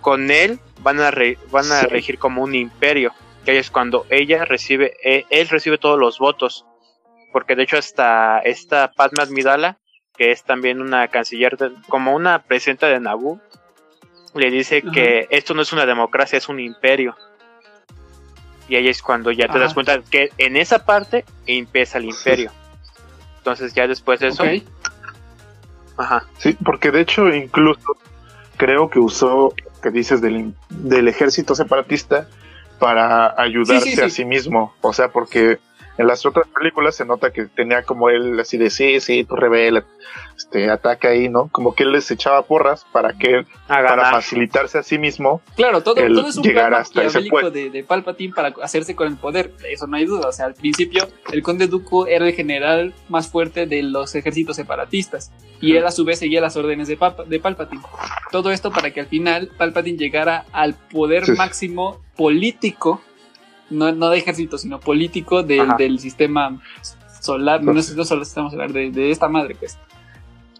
[0.02, 1.88] con él van a, re- van a Sí.
[1.88, 3.14] regir como un imperio.
[3.46, 6.66] Que ahí es cuando ella recibe, eh, él recibe todos los votos.
[7.32, 9.78] Porque de hecho hasta esta Padme Amidala,
[10.18, 13.40] que es también una canciller, de- como una presidenta de Naboo,
[14.36, 14.92] le dice Ajá.
[14.92, 17.16] que esto no es una democracia, es un imperio.
[18.68, 19.60] Y ahí es cuando ya te Ajá.
[19.62, 22.52] das cuenta que en esa parte empieza el imperio.
[23.38, 24.44] Entonces ya después de eso,
[25.98, 27.82] ajá, Sí, porque de hecho incluso
[28.58, 32.28] creo que usó, que dices, del, del ejército separatista
[32.80, 34.02] para ayudarse Sí, sí, sí.
[34.02, 34.74] a sí mismo.
[34.82, 35.60] O sea, porque
[36.00, 39.36] en las otras películas se nota que tenía como él así de, sí, sí, tú
[39.36, 39.84] revela,
[40.36, 41.50] este, ataca ahí, ¿no?
[41.52, 45.42] Como que él les echaba porras para que, para facilitarse a sí mismo.
[45.56, 47.20] Claro, todo, todo es un llegar plan hasta ese
[47.52, 50.30] de, de Palpatine para hacerse con el poder, eso no hay duda.
[50.30, 54.56] O sea, al principio el conde Dooku era el general más fuerte de los ejércitos
[54.56, 55.32] separatistas
[55.62, 57.82] y él a su vez seguía las órdenes de, Papa- de Palpatine.
[58.32, 61.34] Todo esto para que al final Palpatine llegara al poder Sí.
[61.34, 63.02] máximo político,
[63.70, 66.60] no, no de ejército, sino político del, del sistema
[67.22, 69.78] solar, no es no solo sistema solar, de, de esta madre, pues.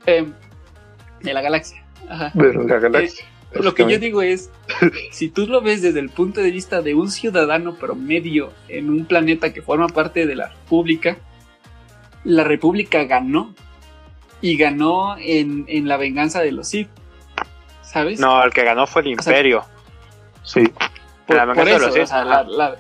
[0.06, 0.34] Em,
[1.22, 1.84] de la galaxia.
[2.10, 2.32] Ajá.
[2.34, 3.26] de la galaxia.
[3.54, 4.52] Lo que yo digo es,
[5.12, 9.06] si tú lo ves desde el punto de vista de un ciudadano promedio en un
[9.06, 11.18] planeta que forma parte de la República,
[12.24, 13.54] la República ganó.
[14.42, 16.88] Y ganó en, en la venganza de los Sith.
[17.82, 18.20] ¿Sabes?
[18.22, 19.66] No, el que ganó fue el O sea, imperio.
[20.44, 20.64] Sí,
[21.28, 22.44] por, la por venganza de eso, los Sith, o sea, ajá.
[22.44, 22.76] la- la-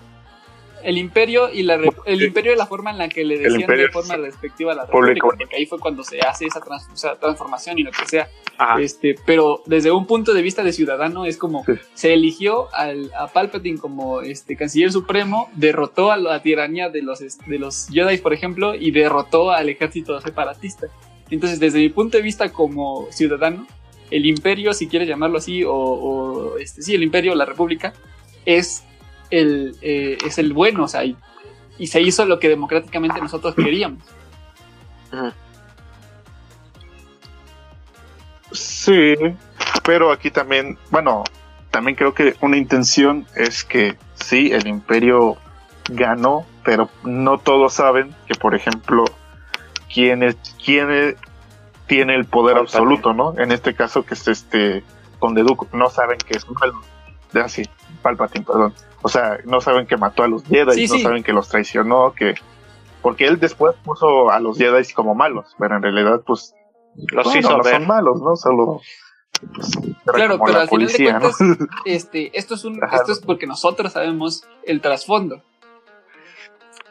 [0.83, 3.85] el imperio y la el imperio y la forma en la que le decían imperio
[3.87, 6.95] de forma respectiva a la república, porque ahí fue cuando se hace esa trans- o
[6.97, 8.29] sea, transformación y lo que sea.
[8.57, 8.81] Ajá.
[8.81, 11.73] Este, pero desde un punto de vista de ciudadano es como Sí.
[11.93, 17.19] se eligió al, a Palpatine como este canciller supremo, derrotó a la tiranía de los
[17.19, 20.87] de los Jedi, por ejemplo, y derrotó al ejército separatista.
[21.29, 23.67] Entonces, desde mi punto de vista como ciudadano,
[24.09, 27.93] el imperio, si quieres llamarlo así, o, o, este sí, el imperio, la república,
[28.45, 28.83] es
[29.29, 31.15] el eh, es el bueno, o sea, y,
[31.77, 34.03] y se hizo lo que democráticamente nosotros queríamos.
[38.51, 39.15] Sí,
[39.83, 41.23] pero aquí también, bueno,
[41.71, 45.37] también creo que una intención es que sí, el imperio
[45.89, 49.05] ganó, pero no todos saben que, por ejemplo,
[49.93, 51.15] quién es, quién es-
[51.87, 52.77] tiene el poder Palpatine.
[52.81, 53.39] absoluto, ¿no?
[53.39, 54.83] En este caso que es este
[55.17, 56.81] Conde Dooku, no saben que es malo.
[57.33, 57.63] Ya sí,
[58.03, 58.73] Palpatine, perdón.
[59.01, 61.01] O sea, no saben que mató a los Jedi, Sí, no sí.
[61.03, 62.35] saben que los traicionó, que
[63.01, 66.53] porque él después puso a los Jedi como malos, pero en realidad pues
[67.13, 67.75] Los bueno, hizo no ver.
[67.75, 68.35] son malos, ¿no?
[68.35, 68.81] Solo.
[69.55, 69.71] pues,
[70.05, 71.31] Claro, como pero al final de policía, ¿no?
[71.31, 75.41] cuentas, este, esto es un, esto es porque nosotros sabemos el trasfondo.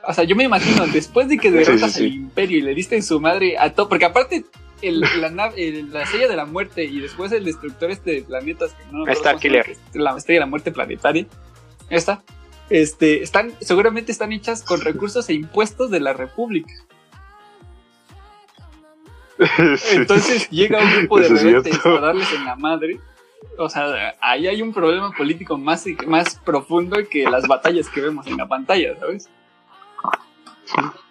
[0.07, 2.05] O sea, yo me imagino, después de que derrotas sí, sí.
[2.07, 4.47] al imperio y le diste en su madre a todo, porque aparte
[4.81, 8.23] el, la, nave- el- la estrella de la muerte y después el destructor este de
[8.23, 9.77] planetas, que no acuerdo Star Killer.
[9.93, 11.27] la estrella de la muerte planetaria,
[11.91, 12.23] esta,
[12.71, 16.73] este, están, seguramente están hechas con recursos e impuestos de la república.
[19.77, 19.97] Sí.
[19.97, 22.99] Entonces llega un grupo de rebeldes a darles en la madre.
[23.57, 28.27] O sea, ahí hay un problema político más, más profundo que las batallas que vemos
[28.27, 29.29] en la pantalla, ¿sabes?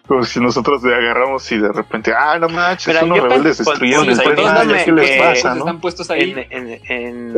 [0.06, 4.10] Como si nosotros le agarramos y de repente, ah, no manches, Mira, unos rebeldes destruyeron
[4.10, 5.60] el poniéndome ¿qué les pasa, no?
[5.60, 6.32] están puestos ahí.
[6.32, 7.36] en, en, en,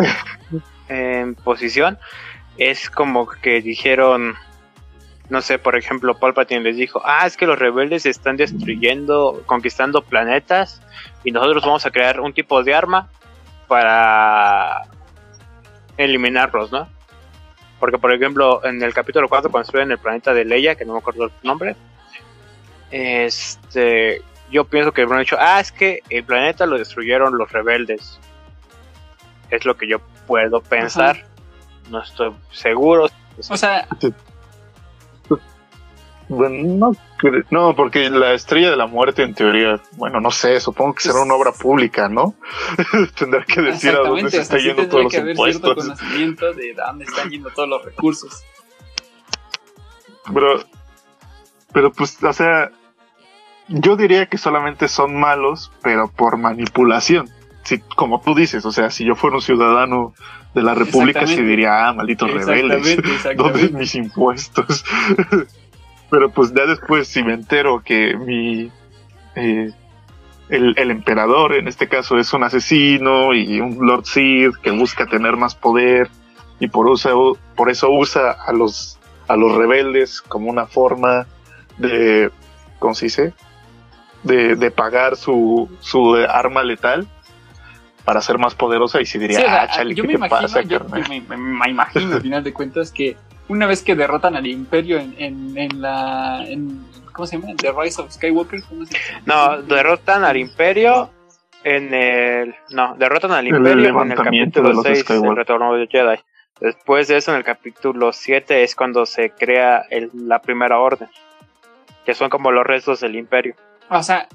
[0.87, 1.99] en posición
[2.59, 4.35] es como que dijeron
[5.29, 10.01] no sé por ejemplo Palpatine les dijo ah es que los rebeldes están destruyendo conquistando
[10.03, 10.81] planetas
[11.23, 13.09] y nosotros vamos a crear un tipo de arma
[13.67, 14.83] para
[15.97, 16.87] eliminarlos no
[17.79, 20.99] porque por ejemplo en el capítulo 4 construyen el planeta de Leia que no me
[20.99, 21.75] acuerdo el nombre
[22.91, 28.19] este yo pienso que hubieran dicho, ah, es que el planeta lo destruyeron los rebeldes.
[29.49, 31.25] Es lo que yo puedo pensar.
[31.89, 33.07] No estoy seguro.
[33.49, 33.87] O sea,
[36.27, 36.95] Bueno, no,
[37.49, 41.21] no, porque la estrella de la muerte, en teoría, bueno, no sé, supongo que será
[41.21, 42.35] una obra pública, ¿no?
[43.17, 45.69] Tendrá que decir a dónde se o está sea, yendo todos los que haber cierto
[45.69, 45.97] impuestos.
[45.97, 48.43] conocimiento de dónde están yendo todos los recursos.
[50.31, 50.63] Pero,
[51.73, 52.69] pero pues, o sea,
[53.67, 57.27] yo diría que solamente son malos, pero por manipulación.
[57.63, 60.13] Si, como tú dices, o sea, si yo fuera un ciudadano
[60.53, 63.01] de la República, sí diría, ah, malditos rebeldes, Exactamente,
[63.35, 63.77] ¿dónde exactamente.
[63.77, 64.85] mis impuestos?
[66.09, 68.71] pero pues ya después, si me entero que mi.
[69.35, 69.71] eh,
[70.49, 75.05] el, el emperador, en este caso, es un asesino y un Lord Sid que busca
[75.05, 76.09] tener más poder
[76.59, 77.11] y por, usa,
[77.55, 78.99] por eso usa a los
[79.29, 81.27] a los rebeldes como una forma
[81.77, 82.31] de,
[82.79, 83.33] ¿cómo se dice?
[84.23, 87.07] De, de pagar su, su arma letal
[88.05, 90.13] para ser más poderosa y si diría, Sí, o sea, ah, chale, yo ¿qué me
[90.13, 93.17] te imagino, pasa, yo, carnal?" yo me, me- me imagino al final de cuentas que
[93.47, 97.53] una vez que derrotan al imperio en, en, en la en, ¿cómo se llama?
[97.57, 99.21] The Rise of Skywalker, ¿cómo se llama?
[99.25, 101.09] No, derrotan al imperio
[101.63, 102.55] en el...
[102.69, 105.29] No, derrotan al El imperio en el levantamiento de capítulo los 6 Skywalker.
[105.29, 106.19] del retorno de Jedi.
[106.61, 111.09] Después de eso, en el capítulo 7 es cuando se crea el- la primera orden.
[112.05, 113.55] Que son como los restos del imperio.
[113.89, 114.27] O sea,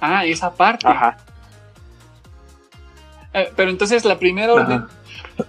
[0.00, 0.86] ah, esa parte.
[0.86, 1.16] Ajá.
[3.36, 4.86] Eh, pero entonces la primera orden,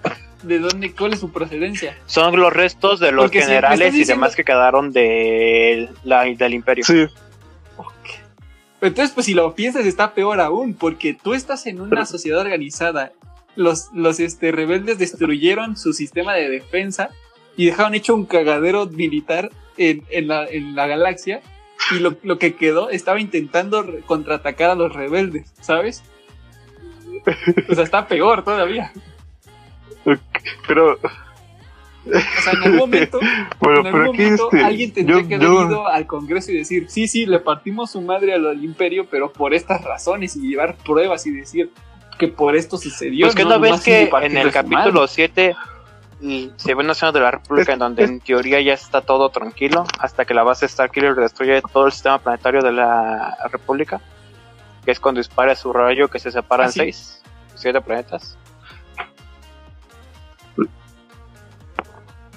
[0.02, 0.18] Ajá.
[0.42, 0.92] ¿de dónde?
[0.92, 1.96] ¿Cuál es su procedencia?
[2.04, 6.24] Son los restos de los Porque si me generales y demás que quedaron de la,
[6.24, 6.84] del imperio.
[6.84, 7.06] Sí,
[8.82, 13.12] Entonces, pues si lo piensas, está peor aún, porque tú estás en una sociedad organizada.
[13.56, 17.08] Los, los este, rebeldes destruyeron su sistema de defensa
[17.56, 21.40] y dejaron hecho un cagadero militar en, en la, en la galaxia.
[21.90, 26.02] Y lo, lo que quedó estaba intentando contraatacar a los rebeldes, ¿sabes?
[27.70, 28.92] O sea, está peor todavía.
[30.66, 30.98] pero
[32.06, 33.20] O sea, en algún momento,
[33.60, 36.06] bueno, en algún pero aquí momento este, alguien tendría yo, que haber yo- ido al
[36.06, 39.82] Congreso y decir, sí, sí, le partimos su madre al, al imperio, pero por estas
[39.84, 41.70] razones y llevar pruebas y decir
[42.18, 43.26] que por esto sucedió.
[43.26, 45.54] Pues que no ves nomás que en el capítulo 7
[46.20, 49.28] y se ve una escena de la República en donde en teoría ya está todo
[49.28, 54.00] tranquilo hasta que la base Starkiller destruye todo el sistema planetario de la República,
[54.88, 56.78] que es cuando dispara su rayo que se separa ¿Ah, en sí?
[56.78, 57.22] 6,
[57.56, 58.38] 7 planetas.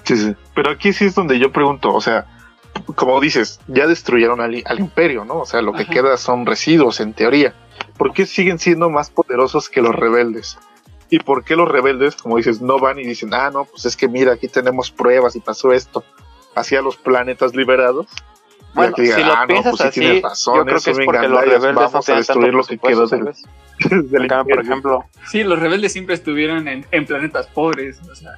[0.04, 0.36] Sí, sí.
[0.54, 2.26] Pero aquí sí es donde yo pregunto, o sea,
[2.94, 5.38] como dices, ya destruyeron al, al imperio, ¿no?
[5.38, 5.92] O sea, lo que Ajá.
[5.94, 7.54] queda son residuos en teoría.
[7.96, 10.58] ¿Por qué siguen siendo más poderosos que los rebeldes?
[11.08, 13.96] ¿Y por qué los rebeldes, como dices, no van y dicen, ah, no, pues es
[13.96, 16.04] que mira, aquí tenemos pruebas y pasó esto?
[16.54, 18.08] Hacia los planetas liberados.
[18.74, 21.28] Bueno, si lo "Ah, no, piensas pues sí así, razón, yo creo que es porque
[21.28, 23.24] los rebeldes no vamos a destruir lo que quedó del,
[23.90, 24.60] del por imperio".
[24.62, 28.32] ejemplo, Sí, los rebeldes siempre estuvieron en, en planetas pobres, o sea.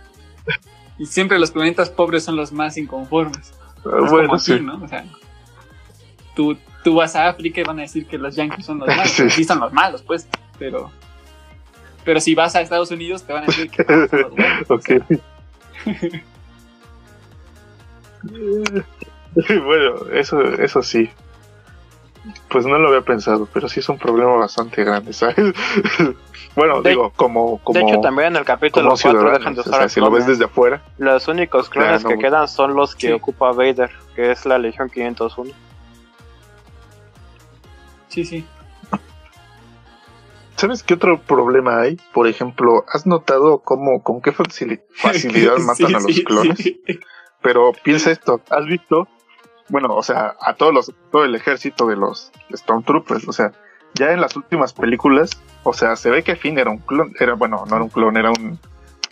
[0.99, 3.49] Y siempre los planetas pobres son los más inconformes.
[3.49, 4.61] Es bueno, como aquí, sí.
[4.61, 4.83] ¿no?
[4.83, 5.05] O sea,
[6.35, 9.11] tú, tú vas a África y van a decir que los yankees son los malos.
[9.11, 9.31] Sí.
[9.31, 9.45] Sí.
[9.45, 10.27] son los malos, pues.
[10.59, 10.91] Pero,
[12.05, 14.71] pero si vas a Estados Unidos, te van a decir que no, son los buenos.
[14.71, 14.87] o Ok.
[14.87, 16.23] sea.
[19.65, 21.11] bueno, eso, eso sí.
[22.49, 25.37] Pues no lo había pensado, pero sí es un problema bastante grande, ¿sabes?
[26.57, 29.61] bueno, De- digo, como, como, de hecho también en el capítulo como 4 dejan de
[29.61, 32.49] O usar sea, a si lo ves desde afuera, Los únicos clones no, que quedan
[32.49, 33.13] son los que Sí.
[33.13, 35.51] ocupa Vader, que es la Legión 501.
[38.09, 38.47] Sí, sí.
[40.57, 41.97] ¿sabes qué otro problema hay?
[42.13, 46.59] Por ejemplo, ¿has notado cómo, con qué facili- facilidad matan Sí, a los sí, clones?
[46.59, 46.83] sí.
[47.43, 49.07] Pero piensa esto, ¿has visto?
[49.69, 53.53] Bueno, o sea, a todos los, todo el ejército de los Stormtroopers, o sea,
[53.95, 55.31] ya en las últimas películas,
[55.63, 58.17] o sea, se ve que Finn era un clon, era, bueno, no era un clon,
[58.17, 58.59] era un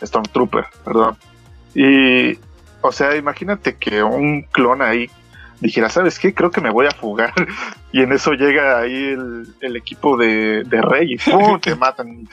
[0.01, 1.17] Stormtrooper, perdón.
[1.73, 2.37] Y,
[2.81, 5.09] o sea, imagínate que un clon ahí
[5.63, 6.33] dijera, ¿sabes qué?
[6.33, 7.33] Creo que me voy a fugar.
[7.95, 11.59] Y en eso llega ahí el, el equipo de, de Rey y ¡pum!
[11.61, 12.27] te matan.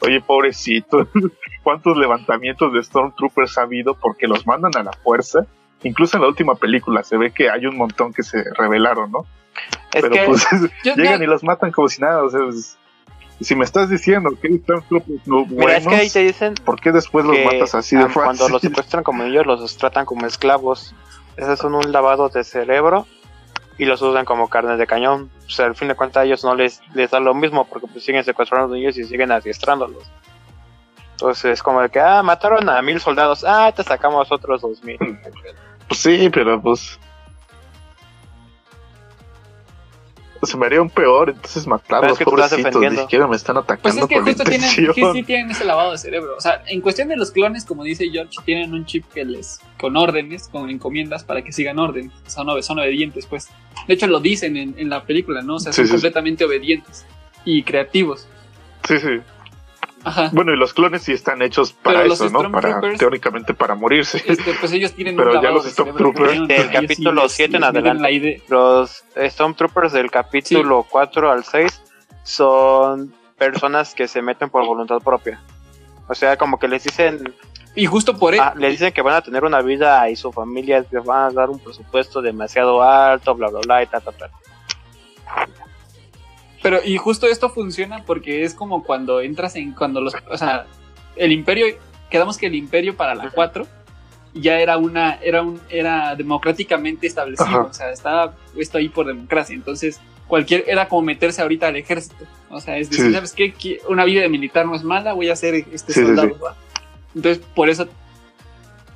[0.00, 1.08] Oye, pobrecito.
[1.64, 3.94] ¿Cuántos levantamientos de Stormtroopers ha habido?
[3.94, 5.44] Porque los mandan a la fuerza.
[5.82, 9.26] Incluso en la última película se ve que hay un montón que se rebelaron, ¿no?
[9.92, 10.46] Es Pero que pues
[10.84, 12.22] Yo- llegan y los matan como si nada.
[12.24, 12.76] O sea, es-
[13.40, 16.54] si me estás diciendo que hay Stormtroopers no mira, es que ahí buenos, te dicen
[16.64, 18.22] ¿por qué después los matas así de fácil?
[18.22, 20.92] cuando los secuestran como ellos los tratan como esclavos.
[21.36, 23.06] Ese es un, un lavado de cerebro
[23.78, 25.30] y los usan como carne de cañón.
[25.46, 27.86] O sea, al fin de cuentas a ellos no les, les da lo mismo porque
[27.86, 30.02] pues siguen secuestrando niños y siguen adiestrándolos.
[31.12, 34.82] Entonces es como de que, ah, mataron a mil soldados, ah, te sacamos otros dos
[34.82, 34.98] mil.
[35.88, 36.98] Pues sí, pero pues.
[40.42, 42.86] se me haría un peor, entonces matarlos, es que pobrecitos, ni.
[42.88, 45.98] Pues siquiera me están atacando es que justo tienen, sí, sí tienen ese lavado de
[45.98, 46.36] cerebro.
[46.36, 49.60] O sea, en cuestión de los clones, como dice George, tienen un chip que les.
[49.80, 52.12] con órdenes, con encomiendas para que sigan órdenes.
[52.28, 53.48] Son, obe- son obedientes, pues.
[53.88, 55.56] De hecho, lo dicen en, en la película, ¿no?
[55.56, 55.94] O sea, Sí, son sí, sí.
[55.96, 57.04] completamente obedientes
[57.44, 58.28] y creativos.
[58.86, 59.20] Sí, sí.
[60.04, 60.30] Ajá.
[60.32, 62.50] Bueno, y los clones sí están hechos para Pero eso, ¿no?
[62.52, 64.22] Para, teóricamente para morirse.
[64.26, 68.02] Este, pues ellos tienen Pero un ya los Stormtroopers- Del capítulo les- siete en adelante.
[68.02, 71.82] la idea- Los Stormtroopers del capítulo 4 al 6
[72.22, 75.40] son personas que se meten por voluntad propia.
[76.08, 77.34] O sea, como que les dicen,
[77.74, 78.42] Y justo por eso.
[78.42, 81.30] ah, les dicen que van a tener una vida y su familia les van a
[81.30, 84.30] dar un presupuesto demasiado alto, bla bla bla y ta ta ta.
[86.62, 89.72] Pero, y justo esto funciona porque es como cuando entras en.
[89.72, 90.14] Cuando los.
[90.30, 90.66] O sea,
[91.16, 91.66] el imperio.
[92.10, 93.66] Quedamos que el imperio para la 4
[94.34, 95.14] ya era una.
[95.16, 95.60] Era un.
[95.68, 97.48] Era democráticamente establecido.
[97.48, 97.60] Ajá.
[97.62, 99.54] O sea, estaba puesto ahí por democracia.
[99.54, 100.64] Entonces, cualquier.
[100.66, 102.24] Era como meterse ahorita al ejército.
[102.50, 103.12] O sea, es decir, Sí.
[103.12, 103.80] ¿sabes qué?
[103.88, 106.36] Una vida de militar no es mala, voy a ser este Sí, soldado.
[107.14, 107.88] Entonces, por eso.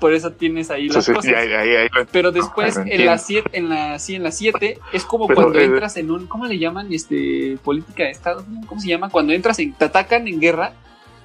[0.03, 1.31] Por eso tienes ahí las Entonces, cosas.
[1.31, 4.31] y ahí- ahí- ahí lo- Pero después, en la 7, en la, sí, en la
[4.33, 6.93] 7, es como Pero, cuando eh, entras en un, ¿cómo le llaman?
[6.93, 8.45] Este, política de Estado.
[8.67, 9.09] ¿cómo se llama?
[9.11, 10.75] Cuando entras en, te atacan en guerra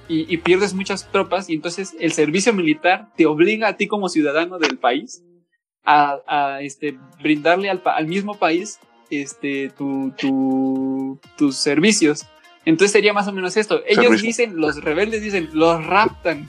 [0.08, 4.08] y, y pierdes muchas tropas y entonces el servicio militar te obliga a ti como
[4.08, 5.22] ciudadano del país
[5.84, 8.78] a, a, este, brindarle al, al mismo país
[9.10, 12.26] este, tu, tu- tus servicios.
[12.64, 13.80] Entonces sería más o menos esto.
[13.86, 14.26] Ellos Servicio.
[14.26, 16.48] dicen, los rebeldes dicen, los raptan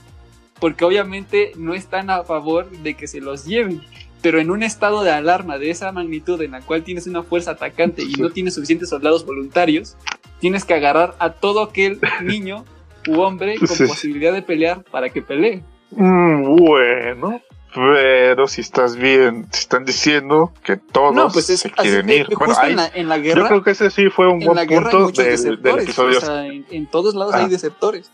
[0.60, 3.80] porque obviamente no están a favor de que se los lleven.
[4.22, 7.52] Pero en un estado de alarma de esa magnitud en la cual tienes una fuerza
[7.52, 9.96] atacante y no tienes suficientes soldados voluntarios,
[10.40, 12.64] tienes que agarrar a todo aquel niño
[13.08, 13.86] u hombre con Sí.
[13.86, 15.62] posibilidad de pelear para que pelee.
[15.92, 17.40] Mm, bueno,
[17.74, 22.26] pero si estás bien, si están diciendo que todos no, pues es se quieren ir.
[22.26, 23.48] justo Bueno, ahí- en, la, en la yo guerra.
[23.48, 26.18] creo que ese sí fue un buen guerra hay punto del, episodio.
[26.18, 27.38] o sea, en, en todos lados Ah.
[27.38, 28.12] hay desertores.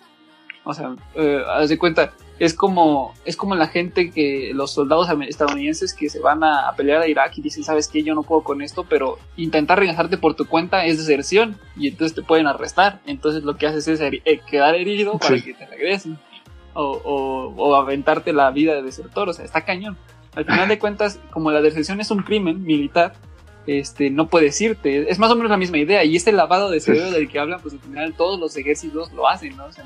[0.62, 5.08] O sea, eh, haz de cuenta, es como, es como la gente que, los soldados
[5.28, 8.22] estadounidenses que se van a, a pelear a Irak y dicen, sabes qué, yo no
[8.22, 12.46] puedo con esto, pero intentar regresarte por tu cuenta es deserción y entonces te pueden
[12.46, 13.00] arrestar.
[13.06, 15.42] Entonces lo que haces es heri- eh, quedar herido para Sí.
[15.44, 16.18] que te regresen.
[16.78, 19.96] O, o, o aventarte la vida de desertor, o sea, está cañón.
[20.34, 23.14] Al final de cuentas, como la deserción es un crimen militar,
[23.66, 25.10] este, no puedes irte.
[25.10, 26.04] Es más o menos la misma idea.
[26.04, 29.26] Y este lavado de cerebro del que hablan, pues en general todos los ejércitos lo
[29.26, 29.64] hacen, ¿no?
[29.64, 29.84] O sea,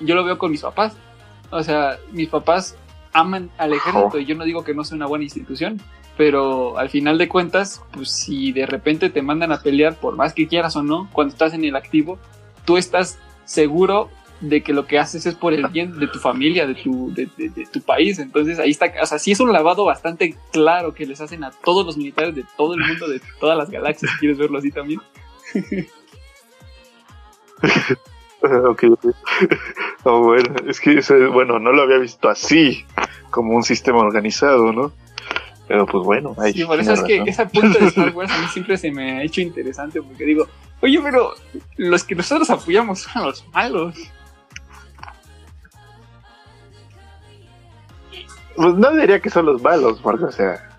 [0.00, 0.96] yo lo veo con mis papás.
[1.50, 2.76] O sea, mis papás
[3.12, 5.80] aman al ejército y yo no digo que no sea una buena institución,
[6.16, 10.32] pero al final de cuentas, pues si de repente te mandan a pelear, por más
[10.34, 12.18] que quieras o no, cuando estás en el activo,
[12.64, 16.66] tú estás seguro de que lo que haces es por el bien de tu familia,
[16.66, 18.18] de tu, de, de- de tu país.
[18.18, 21.52] Entonces ahí está, o sea, sí es un lavado bastante claro que les hacen a
[21.52, 24.70] todos los militares de todo el mundo, de todas las galaxias, si quieres verlo así
[24.70, 25.00] también.
[28.42, 28.84] ok.
[30.08, 31.00] Oh, bueno, es que
[31.32, 32.84] bueno, no lo había visto así,
[33.30, 34.92] como un sistema organizado, ¿no?
[35.66, 38.38] Pero pues bueno, ahí Sí, por eso es que ese punto de Star Wars a
[38.38, 40.46] mí siempre se me ha hecho interesante porque digo,
[40.80, 41.34] oye, pero
[41.76, 43.96] los que nosotros apoyamos son los malos.
[48.54, 50.70] Pues no diría que son los malos, porque, o sea,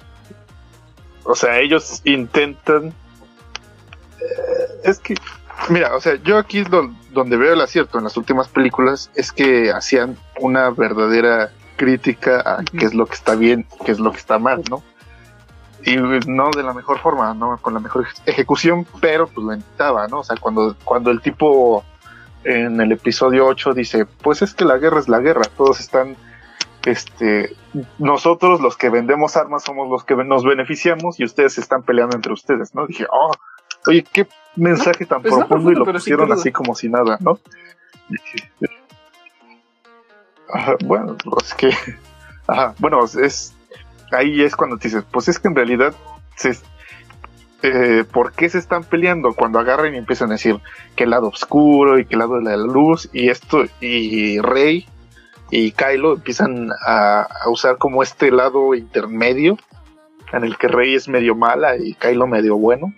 [1.23, 2.87] o sea, ellos intentan.
[4.21, 5.15] eh, es que,
[5.69, 9.31] mira, o sea, yo aquí do- donde veo el acierto en las últimas películas es
[9.31, 14.11] que hacían una verdadera crítica a qué es lo que está bien, qué es lo
[14.11, 14.81] que está mal, ¿no?
[15.83, 19.45] Y pues, no de la mejor forma, no con la mejor eje- ejecución, pero pues
[19.45, 20.19] lo intentaba, ¿no?
[20.19, 21.83] O sea, cuando, cuando el tipo
[22.43, 26.15] en el episodio 8 dice, pues es que la guerra es la guerra, todos están
[26.85, 27.55] este,
[27.99, 32.31] nosotros los que vendemos armas somos los que nos beneficiamos y ustedes están peleando entre
[32.33, 32.87] ustedes, ¿no?
[32.87, 33.31] Dije, oh,
[33.85, 37.39] oye, qué mensaje tan pues no profundo y lo pusieron así como si nada, ¿no?
[40.49, 41.71] Ajá, bueno, pues que,
[42.47, 43.53] ajá, bueno, es,
[44.11, 45.93] ahí es cuando te dices, pues es que en realidad,
[46.35, 46.57] se,
[47.63, 49.33] eh, ¿por qué se están peleando?
[49.33, 50.59] Cuando agarran y empiezan a decir
[50.95, 54.87] que el lado oscuro y que el lado de la luz y esto, y Rey
[55.49, 59.57] y Kylo empiezan a, a usar como este lado intermedio
[60.33, 62.93] en el que Rey es medio mala y Kylo medio bueno.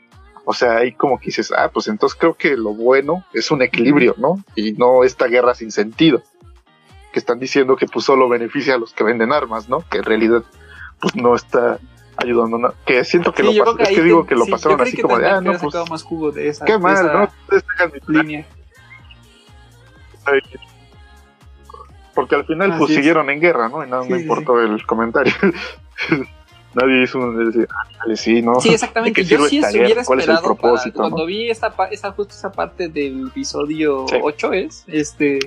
[0.45, 3.61] O sea, ahí como que dices, ah, pues entonces creo que lo bueno es un
[3.61, 4.43] equilibrio, ¿no?
[4.55, 6.21] Y no esta guerra sin sentido.
[7.13, 9.83] Que están diciendo que pues solo beneficia a los que venden armas, ¿no?
[9.89, 10.43] Que en realidad
[10.99, 11.79] pues no está
[12.17, 12.73] ayudando nada.
[12.85, 14.51] Que siento que Sí, lo yo pas- creo que es que digo que lo sí,
[14.51, 17.05] pasaron así que como de, ah, no, pues más jugo de esa, qué de mal,
[17.05, 17.91] esa ¿no?
[18.07, 18.45] Línea.
[22.13, 22.95] Porque al final Así pues es.
[22.97, 23.83] siguieron en guerra, ¿no?
[23.85, 25.33] Y nada me sí, importó el comentario.
[26.73, 27.51] nadie hizo un.
[27.51, 28.59] decía, "Ándale, sí, ¿no?
[28.59, 29.21] Sí, exactamente.
[29.21, 30.03] ¿De qué Yo sí esta hubiera?
[30.03, 30.91] ¿Cuál es esperado para- no?
[30.93, 34.15] cuando vi esa, pa- esa justo esa parte del episodio Sí.
[34.21, 35.39] 8 es, este,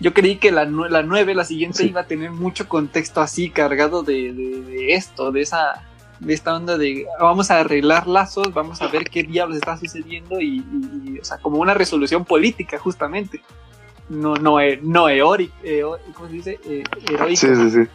[0.00, 1.88] yo creí que la, la 9, la siguiente, Sí.
[1.88, 5.82] iba a tener mucho contexto así cargado de, de- de esto, de esa,
[6.20, 10.40] de esta onda de vamos a arreglar lazos, vamos a ver qué diablos está sucediendo
[10.40, 13.40] y, y- y, o sea, como una resolución política justamente.
[14.08, 16.60] No, no, eh, no eori- eo- ¿cómo se dice?
[16.66, 17.36] Eh, heroica.
[17.40, 17.88] Sí, sí, sí.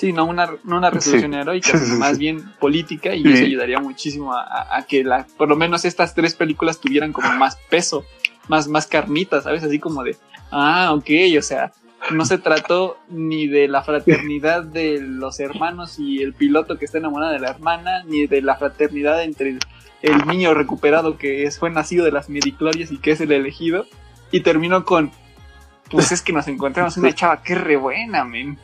[0.00, 1.38] Sí, no una, no una resolución Sí.
[1.38, 3.32] heroica, sino más bien política y Sí.
[3.34, 7.12] eso ayudaría muchísimo a, a- a que la, por lo menos estas tres películas tuvieran
[7.12, 8.04] como más peso,
[8.48, 9.62] más, más carnita, ¿sabes?
[9.62, 10.16] Así como de,
[10.50, 11.72] ah, ok, o sea,
[12.12, 16.96] no se trató ni de la fraternidad de los hermanos y el piloto que está
[16.96, 19.58] enamorado de la hermana, ni de la fraternidad entre el,
[20.00, 23.84] el niño recuperado que es, fue nacido de las midiclorias y que es el elegido,
[24.32, 25.10] y terminó con,
[25.90, 28.58] pues es que nos encontramos una chava que re buena, men.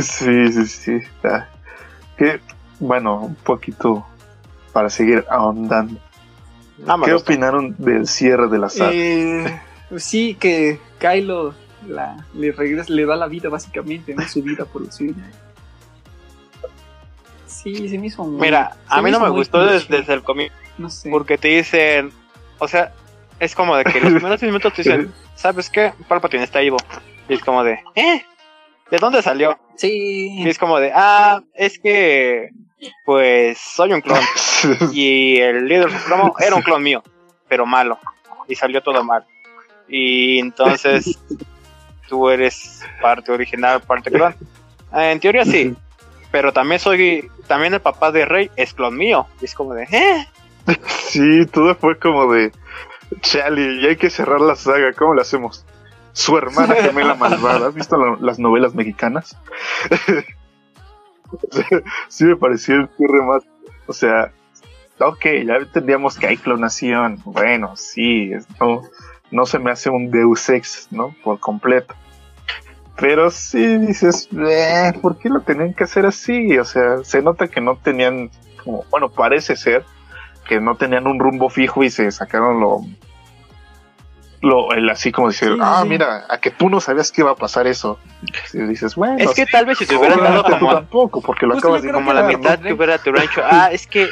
[0.00, 1.00] Sí, sí, sí.
[2.16, 2.40] Que,
[2.80, 4.06] bueno, un poquito
[4.72, 6.00] para seguir ahondando.
[7.04, 8.90] ¿Qué opinaron del cierre de la saga?
[8.92, 9.60] Eh,
[9.96, 11.54] sí, que Kylo
[11.88, 14.26] la, le regresa, le da la vida básicamente, ¿no?
[14.28, 15.14] Su vida por la suya.
[17.46, 18.40] Sí, se me hizo muy.
[18.40, 21.10] Mira, a mí no me gustó desde el comienzo No sé.
[21.10, 22.12] porque te dicen,
[22.58, 22.92] o sea,
[23.40, 25.92] es como de que los primeros minutos te dicen, ¿sabes qué?
[26.08, 26.76] Palpatine está vivo.
[27.28, 28.24] Y es como de, ¿eh?
[28.90, 29.58] ¿De dónde salió?
[29.76, 30.42] Sí.
[30.42, 32.50] Y es como de, ah, es que,
[33.04, 34.20] pues, soy un clon.
[34.92, 37.02] Y el líder supremo era un clon mío,
[37.48, 37.98] pero malo.
[38.48, 39.24] Y salió todo mal.
[39.88, 41.18] Y entonces,
[42.08, 44.34] tú eres parte original, parte clon.
[44.94, 45.74] Eh, En teoría sí,
[46.30, 49.26] pero también soy, también el papá de Rey es clon mío.
[49.40, 50.26] Y es como de, ¿eh?
[50.88, 52.50] Sí, todo fue como de.
[53.20, 54.92] Chale, y hay que cerrar la saga.
[54.92, 55.64] ¿Cómo lo hacemos?
[56.16, 57.68] Su hermana gemela malvada.
[57.68, 59.36] ¿Has visto la- las novelas mexicanas?
[62.08, 63.42] sí, me pareció el cierre más.
[63.86, 64.32] O sea,
[64.98, 67.20] ok, ya entendíamos que hay clonación.
[67.24, 68.80] Bueno, sí, no,
[69.30, 71.14] no se me hace un Deus Ex, ¿no?
[71.22, 71.94] Por completo.
[72.98, 76.56] Pero sí dices, eh, ¿por qué lo tenían que hacer así?
[76.58, 78.30] O sea, se nota que no tenían,
[78.64, 79.84] como, bueno, parece ser
[80.48, 82.80] que no tenían un rumbo fijo y se sacaron lo,
[84.42, 85.88] lo el así como decir, Sí, ah, sí.
[85.88, 87.98] mira, a que tú no sabías que iba a pasar eso.
[88.52, 91.54] Y dices, bueno, Es que tal vez si te hubieran dado como, tampoco, porque lo
[91.54, 92.66] Justo acabas de como la mitad ¿no?
[92.66, 94.08] que hubiera te hubieran dicho, ah, es que,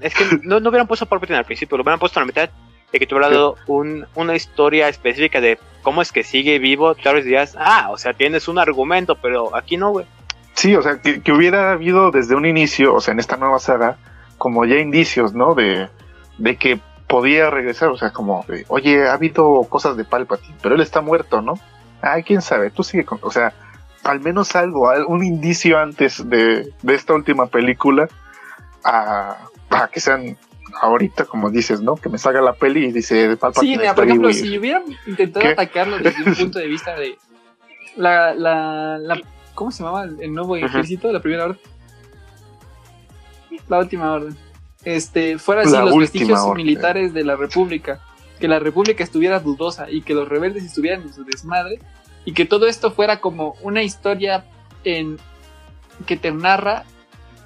[0.00, 2.50] es que no, no hubieran puesto Palpatine al principio, lo hubieran puesto en la mitad
[2.92, 6.94] de que te hubiera dado un, una historia específica de cómo es que sigue vivo,
[6.94, 10.06] tal vez dirías, ah, o sea, tienes un argumento, pero aquí no, güey.
[10.54, 13.58] Sí, o sea, que, que hubiera habido desde un inicio, o sea, en esta nueva
[13.58, 13.98] saga,
[14.38, 15.54] como ya indicios, ¿no?
[15.54, 15.88] De,
[16.38, 20.80] de que podía regresar, o sea, como, oye, ha habido cosas de Palpatine, pero él
[20.80, 21.54] está muerto, ¿no?
[22.02, 23.52] Ah, quién sabe, tú sigue con, o sea,
[24.04, 28.08] al menos algo, al- un indicio antes de, de esta última película,
[28.84, 29.36] a,
[29.70, 30.36] a que sean
[30.80, 31.96] ahorita, como dices, ¿no?
[31.96, 34.82] Que me salga la peli y dice Palpatine Sí, mira, por ejemplo, vivo si hubieran
[35.06, 35.52] intentado ¿Qué?
[35.52, 37.16] atacarlo desde un punto de vista de
[37.96, 39.20] la, la, la
[39.54, 41.58] ¿cómo se llamaba el nuevo ejército de la primera orden?
[43.68, 44.36] La última orden.
[44.86, 46.64] Este, fuera así La los vestigios orden.
[46.64, 48.00] militares de la República,
[48.38, 51.80] que la República estuviera dudosa y que los rebeldes estuvieran en su desmadre
[52.24, 54.44] y que todo esto fuera como una historia
[54.84, 55.16] en
[56.06, 56.84] que te narra,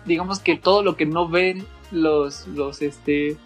[0.04, 3.38] digamos que todo lo que no ven los los este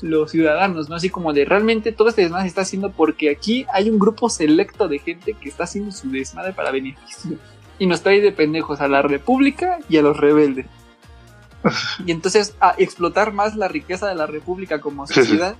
[0.00, 0.96] los ciudadanos, ¿no?
[0.96, 4.30] Así como de realmente todo este desmadre se está haciendo porque aquí hay un grupo
[4.30, 7.36] selecto de gente que está haciendo su desmadre para beneficio.
[7.78, 10.64] Y nos trae de pendejos a la república y a los rebeldes.
[12.06, 15.20] Y entonces a explotar más la riqueza de la república como Sí, sí.
[15.22, 15.56] sociedad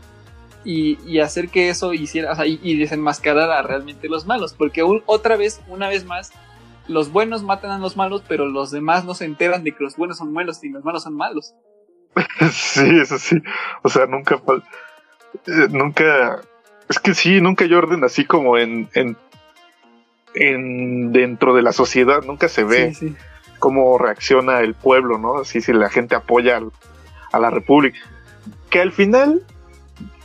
[0.64, 4.54] y, y hacer que eso hiciera, o sea, y, y desenmascarar a realmente los malos.
[4.54, 6.32] Porque un- otra vez, una vez más,
[6.88, 9.96] los buenos matan a los malos, pero los demás no se enteran de que los
[9.96, 11.54] buenos son buenos y los malos son malos.
[12.52, 13.36] Sí, eso sí.
[13.82, 14.40] O sea, nunca.
[15.46, 16.40] eh, nunca.
[16.88, 18.88] Es que sí, nunca hay orden así como en.
[18.94, 19.16] en,
[20.34, 22.22] en dentro de la sociedad.
[22.24, 23.14] Nunca se ve sí.
[23.58, 25.38] Cómo reacciona el pueblo, ¿no?
[25.38, 26.72] Así si la gente apoya al-
[27.32, 27.98] a la república.
[28.70, 29.42] Que al final.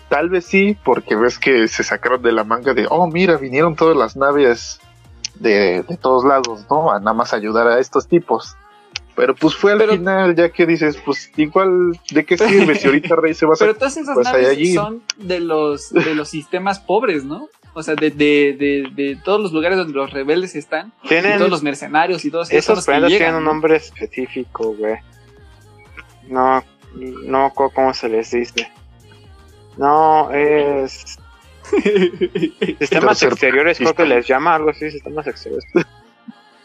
[0.09, 3.75] Tal vez sí, porque ves que se sacaron de la manga de, oh, mira, vinieron
[3.75, 4.79] todas las naves
[5.35, 6.91] de, de todos lados, ¿no?
[6.91, 8.55] A nada más ayudar a estos tipos.
[9.15, 12.87] Pero pues fue al Pero- final, ya que dices, pues igual, ¿de qué sirve si
[12.87, 16.29] ahorita Rey se va a Pero todas esas pues, naves son de los, de los
[16.29, 17.47] sistemas pobres, ¿no?
[17.75, 21.49] O sea, de, de, de, de todos los lugares donde los rebeldes están, y todos
[21.49, 23.51] los mercenarios y todos esos esos planetas llegan, tienen un ¿no?
[23.53, 24.95] nombre específico, güey.
[26.27, 26.63] No,
[26.95, 28.71] no me acuerdo cómo se les dice.
[29.77, 31.17] No, es...
[32.79, 35.65] Sistemas exteriores, creo que les llama algo así, sistemas exteriores.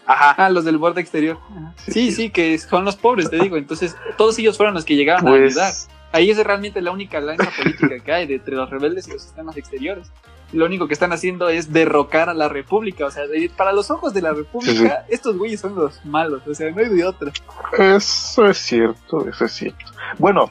[0.06, 0.34] Ajá.
[0.46, 1.38] Ah, los del borde exterior.
[1.50, 1.72] Ajá.
[1.90, 3.56] Sí, sí, que son los pobres, te digo.
[3.56, 5.70] Entonces, todos ellos fueron los que llegaron a ayudar.
[5.72, 9.12] Pues, Ahí es realmente la única alianza política que hay de- entre los rebeldes y
[9.12, 10.10] los sistemas exteriores.
[10.52, 13.04] Lo único que están haciendo es derrocar a la república.
[13.06, 13.24] O sea,
[13.56, 16.42] para los ojos de la república, estos güeyes son los malos.
[16.46, 17.30] O sea, no hay de otra.
[17.78, 19.84] eso es cierto, eso es cierto.
[20.18, 20.50] Bueno,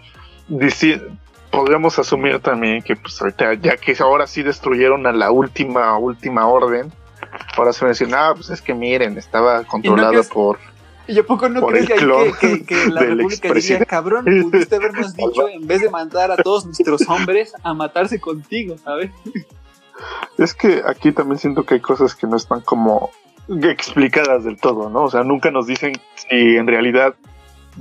[1.52, 6.48] podríamos asumir también que pues ahorita, ya que ahora sí destruyeron a la última, última
[6.48, 6.92] orden,
[7.56, 10.60] ahora se van a decir, ah, pues es que miren, estaba controlada crees- por...
[11.10, 15.16] ¿Y a poco no crees que, que, que- que la república diría, cabrón, pudiste habernos
[15.16, 19.10] dicho en vez de mandar a todos nuestros hombres a matarse contigo, ¿sabes?
[20.38, 23.12] Es que aquí también siento que hay cosas que no están como
[23.50, 25.04] explicadas del todo, ¿no?
[25.04, 27.16] O sea, nunca nos dicen si en realidad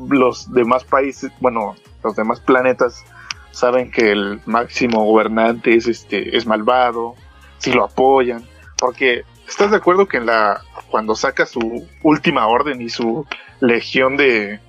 [0.08, 1.74] los demás países, bueno,
[2.04, 3.04] los demás planetas
[3.50, 7.14] saben que el máximo gobernante es este es malvado,
[7.58, 8.44] si lo apoyan,
[8.78, 13.26] porque ¿estás de acuerdo que en la cuando saca su última orden y su
[13.60, 14.60] legión de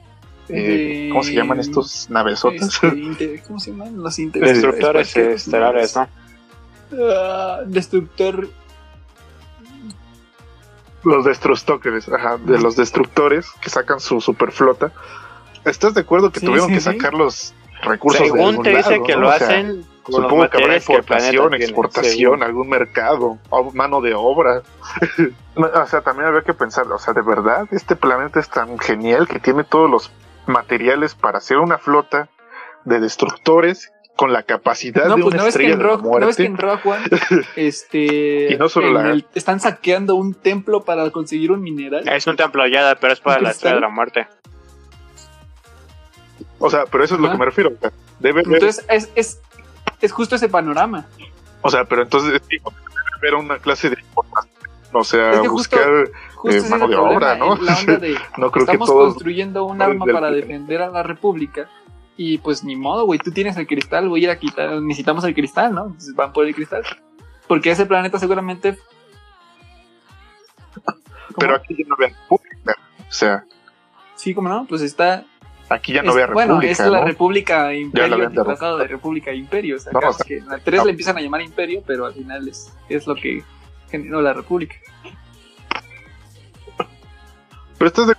[0.49, 2.80] eh, ¿cómo se llaman estos navesotas?
[2.82, 4.02] Este, ¿Cómo se llaman?
[4.02, 6.07] Los estelares, ¿no?
[6.93, 8.47] Ah, destructor.
[11.03, 14.91] Los destructores, ajá, de los destructores que sacan su superflota.
[15.64, 16.85] ¿Estás de acuerdo que Sí, tuvieron sí, que sí.
[16.85, 17.53] sacar los
[17.84, 19.22] recursos de Según algún te dice lado, que ¿no?
[19.22, 23.99] lo O sea, hacen Supongo que habrá que importación, tiene, exportación, algún mercado, o mano
[23.99, 24.61] de obra.
[25.55, 29.27] o sea, también habría que pensar, o sea, de verdad, este planeta es tan genial
[29.27, 30.11] que tiene todos los
[30.45, 32.30] materiales para hacer una flota
[32.85, 35.85] de destructores con la capacidad No, de pues una no ves, que estrella en de
[35.85, 37.06] Rock, la no ves que en Rock One
[37.56, 42.06] este, Y no solo en la- el- están saqueando un templo para conseguir un mineral.
[42.10, 44.27] Es un templo hallada, pero es para ¿Un la estrella de la muerte.
[46.60, 47.69] O sea, pero eso es lo que me refiero.
[47.76, 49.41] o sea, debe haber- Entonces es, es,
[50.02, 51.06] es justo ese panorama.
[51.61, 52.76] o sea, pero entonces sí, debe
[53.18, 53.98] haber una clase de.
[54.94, 57.56] O sea, Es que justo- buscar, Justo Eh, es mano de problema, obra, ¿no?
[57.57, 61.03] La onda de no creo que estamos todos construyendo un arma para defender a la
[61.03, 61.68] república
[62.18, 65.23] y pues ni modo, güey, tú tienes el cristal, voy a ir a quitar, necesitamos
[65.23, 65.85] el cristal, ¿no?
[65.85, 66.84] Entonces van por el cristal.
[67.48, 68.77] Porque ese planeta seguramente...
[71.39, 72.76] Pero aquí ya no había república.
[73.07, 73.45] O sea,
[74.15, 75.26] Sí, como no, pues está...
[75.69, 76.53] aquí ya no había república.
[76.56, 79.76] bueno, es la república imperio habían disfrazado de república imperio.
[79.76, 82.07] O sea, No, o sea, que en la 3 le empiezan a llamar imperio, pero
[82.07, 83.44] al final es, es lo que
[83.89, 84.76] generó la república.
[87.77, 88.15] Pero esto es de.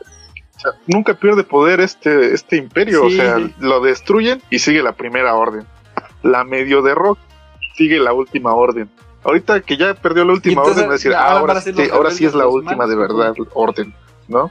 [0.58, 3.06] O sea, nunca pierde poder este, este imperio.
[3.06, 5.64] o sea, lo destruyen y sigue la primera orden.
[6.22, 7.20] La medio derrota
[7.74, 8.90] sigue la última orden.
[9.22, 12.10] Ahorita que ya perdió la última entonces, orden, a decir, "Ah, ahora ahora, sí, ahora
[12.10, 13.94] sí es la última de verdad orden,
[14.26, 14.50] ¿no?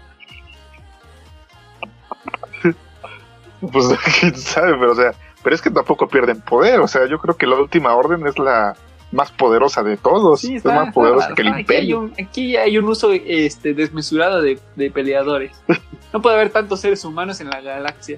[3.71, 3.88] pues
[4.19, 5.13] quién sabe, pero o sea,
[5.43, 6.79] pero es que tampoco pierden poder.
[6.79, 8.77] O sea, yo creo que la última orden es la
[9.11, 10.41] más poderosa de todos.
[10.41, 11.99] Sí, es más poderosa que el aquí imperio.
[11.99, 15.51] Hay un, aquí hay un uso este, desmesurado de, de peleadores.
[16.13, 18.17] No puede haber tantos seres humanos en la galaxia.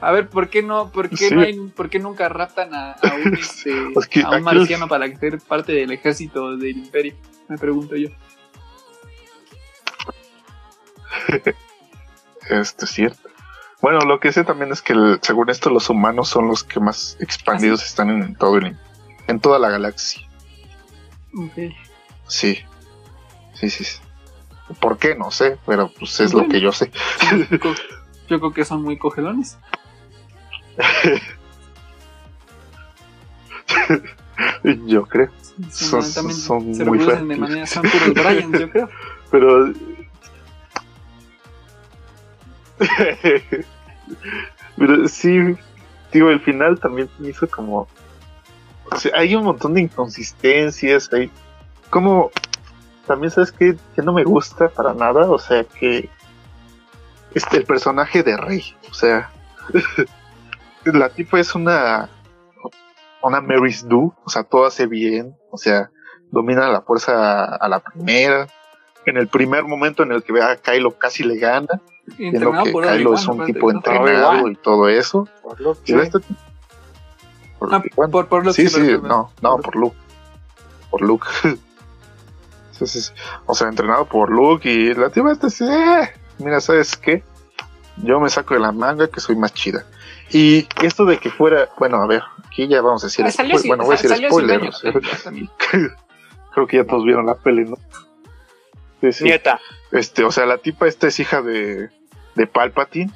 [0.00, 1.34] A ver, ¿por qué no, por qué Sí.
[1.34, 4.42] no hay, por qué nunca raptan a, a un, este, Es que a un aquí-
[4.42, 7.14] marciano para ser parte del ejército del imperio?
[7.48, 8.08] Me pregunto yo.
[12.50, 13.28] Este es cierto.
[13.80, 16.80] Bueno, lo que sé también es que el- según esto los humanos son los que
[16.80, 18.76] más expandidos están en todo el,
[19.28, 20.28] en toda la galaxia.
[21.34, 21.72] Ok.
[22.28, 22.58] Sí.
[23.54, 23.84] Sí, sí.
[24.80, 25.14] ¿Por qué?
[25.14, 26.90] No sé, pero pues es lo que yo sé.
[28.28, 29.58] Yo creo- que son muy cogelones.
[34.86, 35.28] Yo creo.
[35.70, 38.88] Son, Son- también son se muy de manera, son puros Bryans, yo creo.
[39.30, 39.72] Pero.
[44.76, 45.38] Pero sí,
[46.12, 47.86] digo, el final también me hizo como.
[48.90, 51.12] O sea, hay un montón de inconsistencias.
[51.12, 51.30] Hay.
[51.90, 52.30] Como.
[53.06, 53.76] También, ¿sabes qué?
[53.94, 55.30] Que no me gusta para nada.
[55.30, 56.08] O sea, que.
[57.34, 58.74] Este, el personaje de Rey.
[58.90, 59.30] O sea.
[60.84, 62.08] la tipa es una.
[63.22, 64.14] Una Mary's Do.
[64.24, 65.36] O sea, todo hace bien.
[65.50, 65.90] O sea,
[66.30, 68.46] domina la fuerza a la primera
[69.06, 71.80] en el primer momento en el que ve a Kylo casi le gana,
[72.16, 74.52] viendo Entrenado que por Kylo Obi-Wan, es un tipo entrenado Obi-Wan.
[74.52, 75.28] y todo eso.
[75.42, 76.10] Por lo Y que-
[77.70, 79.96] por Ah, por, por lo sí, sí, no, no, por Luke.
[80.90, 81.26] Por Luke.
[82.72, 83.14] Entonces,
[83.46, 87.22] o sea, entrenado por Luke y la tipa esta sí, eh, mira, ¿sabes qué?
[87.98, 89.84] Yo me saco de la manga que soy más chida.
[90.30, 93.56] Y esto de que fuera, bueno, a ver, aquí ya vamos a decir, Ah, salió
[93.66, 94.60] bueno, voy a decir salió sin spoiler.
[94.62, 95.50] años, o sea, ya también.
[96.54, 97.76] creo que ya todos vieron la peli, ¿no?
[99.02, 99.24] Sí, sí.
[99.24, 99.60] Nieta.
[99.90, 101.90] Este, o sea, la tipa esta es hija de,
[102.34, 103.12] de Palpatine.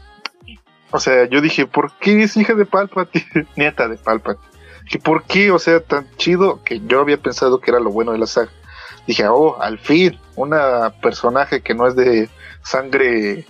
[0.91, 3.47] O sea, yo dije, ¿por qué es hija de Palpatine?
[3.57, 4.47] Nieta de Palpatine.
[4.89, 8.13] que por qué, o sea, tan chido que yo había pensado que era lo bueno
[8.13, 8.51] de la saga.
[9.07, 12.29] Dije, oh, al fin, una personaje que no es de
[12.63, 13.47] sangre,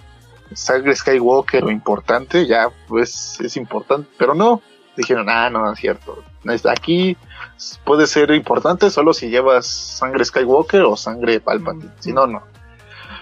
[0.52, 4.60] sangre Skywalker o importante, ya pues es importante, pero no,
[4.96, 6.22] dijeron, ah, no, es cierto,
[6.70, 7.16] aquí
[7.84, 12.42] puede ser importante solo si llevas sangre Skywalker o sangre Palpatine, si no, no.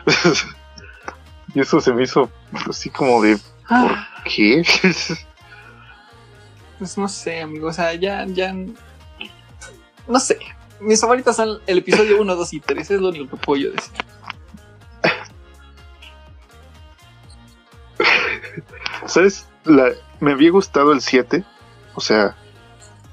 [1.55, 2.31] y eso se me hizo
[2.69, 3.39] así como de,
[3.69, 4.62] ¿por Ah, qué?
[6.78, 7.69] pues no sé, amigo.
[7.69, 8.53] O sea, ya, ya.
[10.07, 10.39] No sé.
[10.81, 12.91] Mis favoritas son el episodio 1, 2 y 3.
[12.91, 13.93] Es lo único que puedo yo decir.
[19.07, 19.47] ¿Sabes?
[19.65, 21.45] La, me había gustado el 7.
[21.95, 22.36] O sea,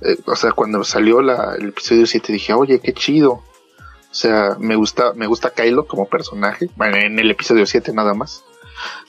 [0.02, 3.32] eh, o sea, cuando salió la, el episodio 7 dije, oye, qué chido.
[3.34, 6.70] O sea, me gusta, me gusta Kylo como personaje.
[6.76, 8.44] Bueno, en el episodio 7 nada más.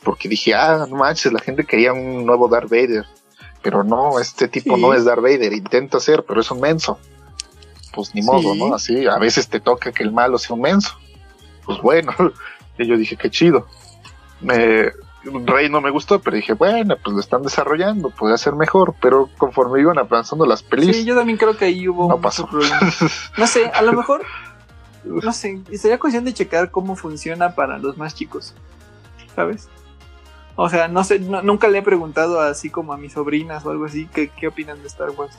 [0.02, 3.04] Porque dije, ah, no manches, la gente quería un nuevo Darth Vader.
[3.62, 4.82] Pero no, este tipo Sí.
[4.82, 5.52] no es Darth Vader.
[5.52, 6.98] Intenta ser, pero es un menso.
[7.94, 8.58] Pues ni modo, Sí.
[8.58, 8.74] ¿no?
[8.74, 10.94] Así, a veces te toca que el malo sea un menso.
[11.64, 12.12] Pues bueno.
[12.78, 13.66] Y yo dije, qué chido.
[14.40, 14.90] Me,
[15.44, 19.28] Rey no me gustó, pero dije, bueno, pues lo están desarrollando, puede ser mejor, pero
[19.36, 22.46] conforme iban avanzando las pelis, Sí, yo también creo que ahí hubo no pasó.
[22.48, 22.80] problema.
[23.36, 24.22] No sé, a lo mejor.
[25.04, 25.60] No sé.
[25.76, 28.54] Sería cuestión de checar cómo funciona para los más chicos.
[29.34, 29.68] ¿Sabes?
[30.56, 33.70] O sea, no sé, no- nunca le he preguntado así como a mis sobrinas o
[33.70, 35.36] algo así, ¿qué, qué opinan de Star Wars?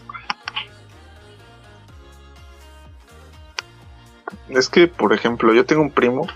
[4.49, 6.27] Es que, por ejemplo, yo tengo un primo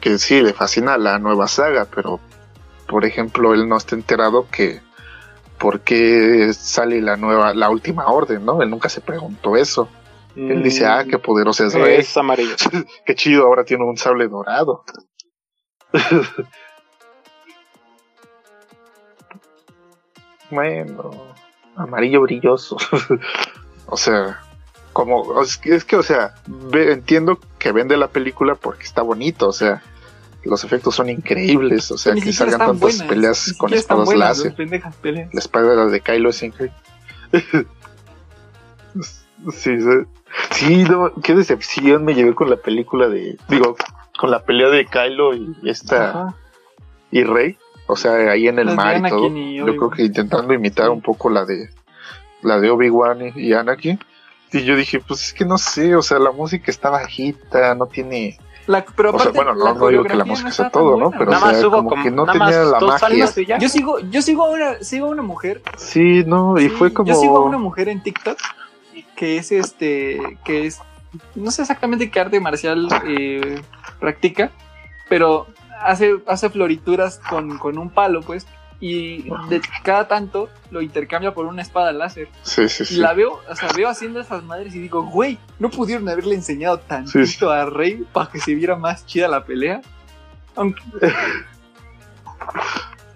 [0.00, 2.20] que sí le fascina la nueva saga, pero,
[2.86, 4.80] por ejemplo, él no está enterado que
[5.58, 8.62] por qué sale la nueva, la última orden, ¿no?
[8.62, 9.88] Él nunca se preguntó eso.
[10.36, 11.96] Él dice, ah, qué poderoso es Rey.
[12.00, 12.54] Es amarillo.
[13.06, 14.84] Qué chido, ahora tiene un sable dorado.
[20.50, 21.10] bueno,
[21.76, 22.76] amarillo brilloso.
[23.86, 24.40] o sea,
[24.92, 29.02] como, es que, es que, o sea, ve- entiendo que vende la película porque está
[29.02, 29.82] bonito, o sea,
[30.44, 34.54] los efectos son increíbles, o sea, que salgan tantas buenas, peleas con espadas láser.
[34.54, 35.34] peleas.
[35.34, 36.76] La espada de Kylo es increíble.
[39.52, 39.80] sí, sí,
[40.52, 43.76] sí, no, qué decepción me llevé con la película de, digo,
[44.18, 46.34] con la pelea de Kylo y esta Ajá.
[47.10, 49.36] y Rey, o sea, ahí en el Las mar y Anakin todo.
[49.36, 50.92] y Yo creo que intentando imitar Sí.
[50.92, 51.68] un poco la de
[52.42, 53.98] la de Obi-Wan y- y Anakin.
[54.52, 57.86] Y yo dije, pues es que no sé, o sea, la música está bajita, no
[57.86, 60.54] tiene, La, pero o sea, aparte, bueno, la no, no digo que la música no
[60.54, 61.10] sea todo, ¿no?
[61.10, 63.26] Pero Nada o sea, más como como que no tenía la magia.
[63.58, 65.62] Yo sigo, yo sigo a una, sigo a una mujer.
[65.76, 68.38] Sí, no, y sí, fue como Yo sigo a una mujer en TikTok
[69.16, 70.80] que es este, que es,
[71.34, 73.60] no sé exactamente qué arte marcial eh,
[73.98, 74.50] practica,
[75.08, 75.46] pero
[75.80, 78.46] hace, hace florituras con, con un palo, pues,
[78.78, 82.28] y de cada tanto lo intercambia por una espada láser.
[82.42, 82.96] Sí, sí, Y sí.
[82.96, 86.78] la veo, o sea, veo haciendo esas madres y digo, güey, ¿no pudieron haberle enseñado
[86.80, 87.44] tantito Sí, sí.
[87.46, 89.80] a Rey para que se viera más chida la pelea?
[90.56, 90.80] Aunque,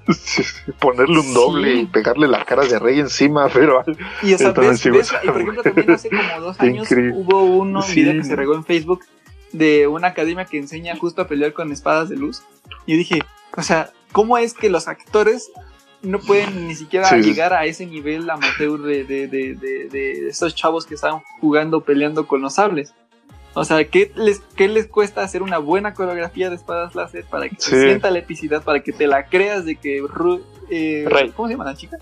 [0.09, 3.85] Sí, sí, Ponerle un doble y pegarle la cara de rey encima, pero
[4.23, 5.23] y, o sea, ves- ves- güey.
[5.23, 7.13] y por ejemplo, también hace como dos años Increíble.
[7.17, 9.05] hubo uno, un video que se regó en Facebook
[9.53, 12.43] de una academia que enseña justo a pelear con espadas de luz.
[12.87, 13.21] Y dije,
[13.57, 15.51] o sea, ¿cómo es que los actores
[16.03, 20.29] no pueden ni siquiera Sí, llegar a ese nivel amateur de, de, de, de, de
[20.29, 22.95] estos chavos que están jugando, peleando con los sables?
[23.55, 27.49] O sea, ¿qué les, ¿qué les cuesta hacer una buena coreografía de espadas láser para
[27.49, 27.83] que se Sí.
[27.83, 31.31] sienta la epicidad, para que te la creas de que Ru- eh, Rey.
[31.35, 31.99] ¿cómo se llama la chica?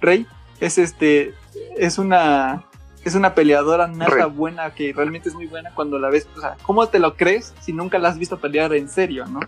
[0.00, 0.26] Rey
[0.60, 1.32] es este
[1.78, 2.64] es una
[3.04, 4.24] es una peleadora Rey.
[4.30, 7.52] buena que realmente es muy buena cuando la ves, o sea, ¿cómo te lo crees
[7.60, 9.40] si nunca la has visto pelear en serio, no?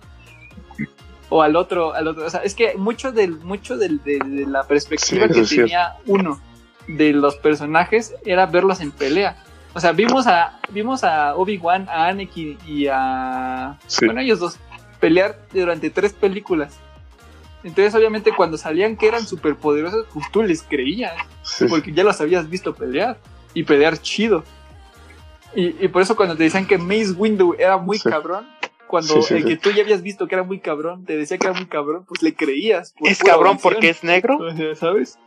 [1.28, 4.47] O al otro, al otro, o sea, es que mucho del mucho del, de, de
[4.47, 6.41] la perspectiva Sí, que tenía uno
[6.87, 9.43] de los personajes era verlos en pelea.
[9.74, 14.07] O sea, vimos a vimos a Obi-Wan, a Anakin y a sí.
[14.07, 14.59] bueno, ellos dos
[15.01, 16.78] pelear durante tres películas.
[17.65, 22.05] Entonces, obviamente, cuando salían que eran súper poderosos, pues tú les creías, sí, porque ya
[22.05, 23.19] los habías visto pelear
[23.57, 24.45] y pelear chido.
[25.55, 28.09] Y, y por eso, cuando te decían que Mace Windu era muy Sí.
[28.11, 28.47] cabrón,
[28.87, 29.49] cuando Sí, sí, el sí.
[29.49, 32.05] que tú ya habías visto que era muy cabrón, te decía que era muy cabrón,
[32.07, 32.93] pues le creías.
[32.93, 34.39] por Es cabrón porque es negro.
[34.77, 35.19] ¿Sabes?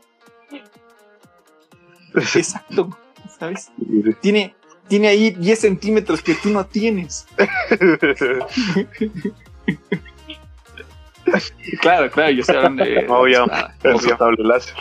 [2.35, 2.95] Exacto,
[3.39, 3.71] ¿sabes?
[4.21, 4.53] Tiene,
[4.87, 7.27] tiene ahí 10 centímetros que tú no tienes.
[11.81, 13.05] Claro, claro, yo estoy hablando de.
[13.07, 13.45] Obvio.
[14.17, 14.75] Sable láser.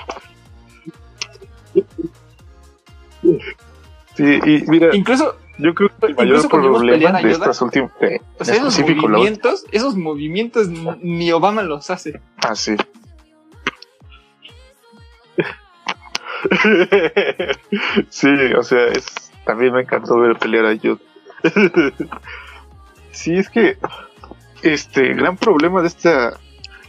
[4.15, 7.91] Sí, y mira, Incluso, yo creo que el mayor problema de estas últimas.
[8.01, 12.21] eh, o sea, en esos la movimientos, esos movimientos ni- ni Obama los hace.
[12.39, 12.75] Ah, sí.
[18.09, 19.07] sí, o sea, es,
[19.45, 20.99] también me encantó ver pelear a Jude.
[23.13, 23.77] sí, es que
[24.63, 26.39] este gran problema de esta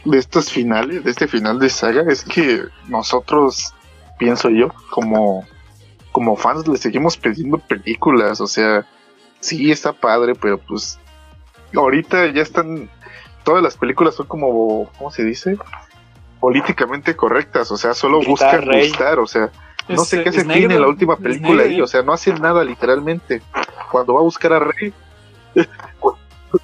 [0.04, 3.74] de estos finales, de este final de saga, es que nosotros,
[4.18, 5.46] pienso yo, como,
[6.12, 8.86] como fans le seguimos pidiendo películas, o sea,
[9.40, 10.98] sí está padre, pero pues
[11.74, 12.90] ahorita ya están,
[13.44, 15.56] todas las películas son como, ¿cómo se dice?
[16.40, 19.50] Políticamente correctas, o sea, solo buscan gustar, o sea,
[19.88, 22.64] no sé qué se tiene en la última película ahí, o sea, no hacen nada
[22.64, 23.42] literalmente.
[23.90, 24.92] Cuando va a buscar a Rey,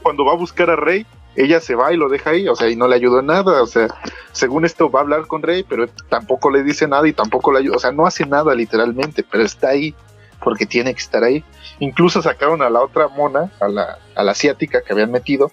[0.02, 1.06] cuando va a buscar a Rey,
[1.36, 3.66] ella se va y lo deja ahí, o sea, y no le ayudó nada, o
[3.66, 3.88] sea,
[4.32, 7.60] según esto va a hablar con Rey, pero tampoco le dice nada y tampoco le
[7.60, 9.94] ayuda, o sea, no hace nada literalmente, pero está ahí
[10.42, 11.44] porque tiene que estar ahí.
[11.78, 15.50] Incluso sacaron a la otra mona, a la, a la asiática que habían metido,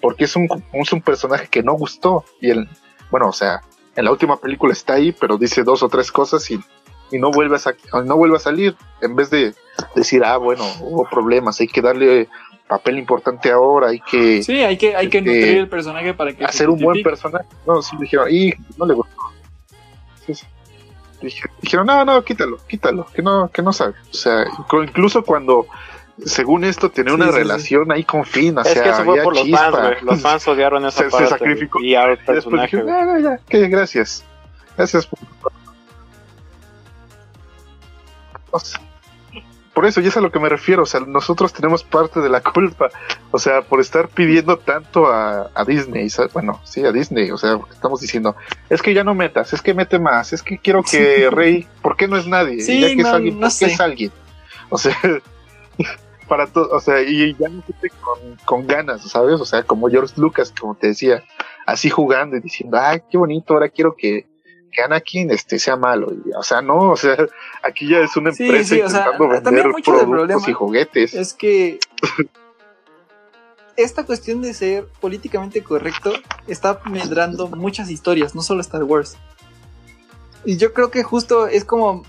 [0.00, 2.68] porque es un, es un personaje que no gustó, y el,
[3.10, 3.62] bueno, o sea,
[3.96, 6.60] en la última película está ahí, pero dice dos o tres cosas y,
[7.10, 9.54] y no vuelve a no vuelve a salir, en vez de
[9.94, 12.28] decir, ah, bueno, hubo problemas, hay que darle
[12.66, 14.42] papel importante ahora, hay que...
[14.42, 16.44] Sí, hay que, hay que este, nutrir el personaje para que...
[16.44, 17.44] Hacer un buen personaje.
[17.66, 19.16] No, sí, dijeron, y no le gustó.
[21.60, 23.94] Dijeron, no, no, quítalo, quítalo, que no, que no sabe.
[24.10, 24.44] O sea,
[24.82, 25.66] incluso cuando,
[26.24, 29.36] según esto, tenía una relación ahí con Finn, o es sea, que eso fue por
[29.36, 31.26] los fans, Los fans odiaron esa se, parte.
[31.26, 31.80] Se sacrificó.
[31.80, 32.76] Y al personaje.
[32.76, 34.24] Después dije, no, no, ya, que gracias.
[34.76, 35.18] Gracias por...
[39.74, 42.28] Por eso, y es a lo que me refiero, o sea, nosotros tenemos parte de
[42.28, 42.90] la culpa,
[43.30, 47.58] o sea, por estar pidiendo tanto a, a Disney, bueno, sí, a Disney, o sea,
[47.70, 48.36] estamos diciendo,
[48.68, 51.96] es que ya no metas, es que mete más, es que quiero que Rey, ¿por
[51.96, 52.60] qué no es nadie?
[52.60, 53.66] Sí, ya que no, es alguien, no ¿por qué sé.
[53.66, 54.12] es alguien?
[54.68, 54.96] O sea,
[56.28, 59.40] para todo, o sea, y ya no gente con, con ganas, ¿sabes?
[59.40, 61.24] O sea, como George Lucas, como te decía,
[61.64, 64.26] así jugando y diciendo, ay, qué bonito, ahora quiero que
[64.72, 66.12] que Anakin este sea malo.
[66.12, 67.16] Y, o sea, no, o sea,
[67.62, 70.48] aquí ya es una Sí, empresa sí, o sea, intentando también vender mucho del productos
[70.48, 71.14] y juguetes.
[71.14, 71.78] Es que
[73.76, 76.12] esta cuestión de ser políticamente correcto
[76.46, 79.16] está medrando muchas historias, no solo Star Wars.
[80.44, 82.02] Y yo creo que justo es como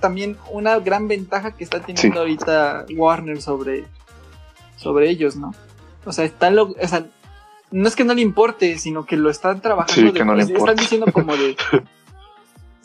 [0.00, 2.18] también una gran ventaja que está teniendo Sí.
[2.18, 3.86] ahorita Warner sobre,
[4.76, 5.54] sobre ellos, ¿no?
[6.04, 7.06] O sea, están lo, o sea,
[7.70, 10.10] no es que no le importe, sino que lo están trabajando.
[10.10, 11.56] Sí, que no le están diciendo como de.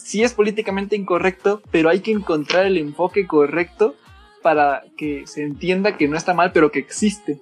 [0.03, 3.95] sí es políticamente incorrecto, pero hay que encontrar el enfoque correcto
[4.41, 7.39] para que se entienda que no está mal, pero que existe.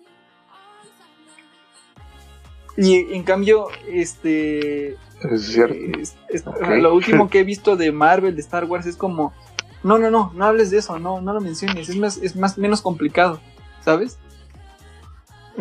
[2.78, 4.92] Y en cambio, este.
[5.32, 5.76] Es cierto.
[6.00, 6.68] es- es- Ok.
[6.82, 9.34] Lo último que he visto de Marvel, de Star Wars, es como.
[9.84, 12.58] No, no, no, no hables de eso, no, no lo menciones, es más, es más
[12.58, 13.40] menos complicado,
[13.80, 14.20] ¿sabes?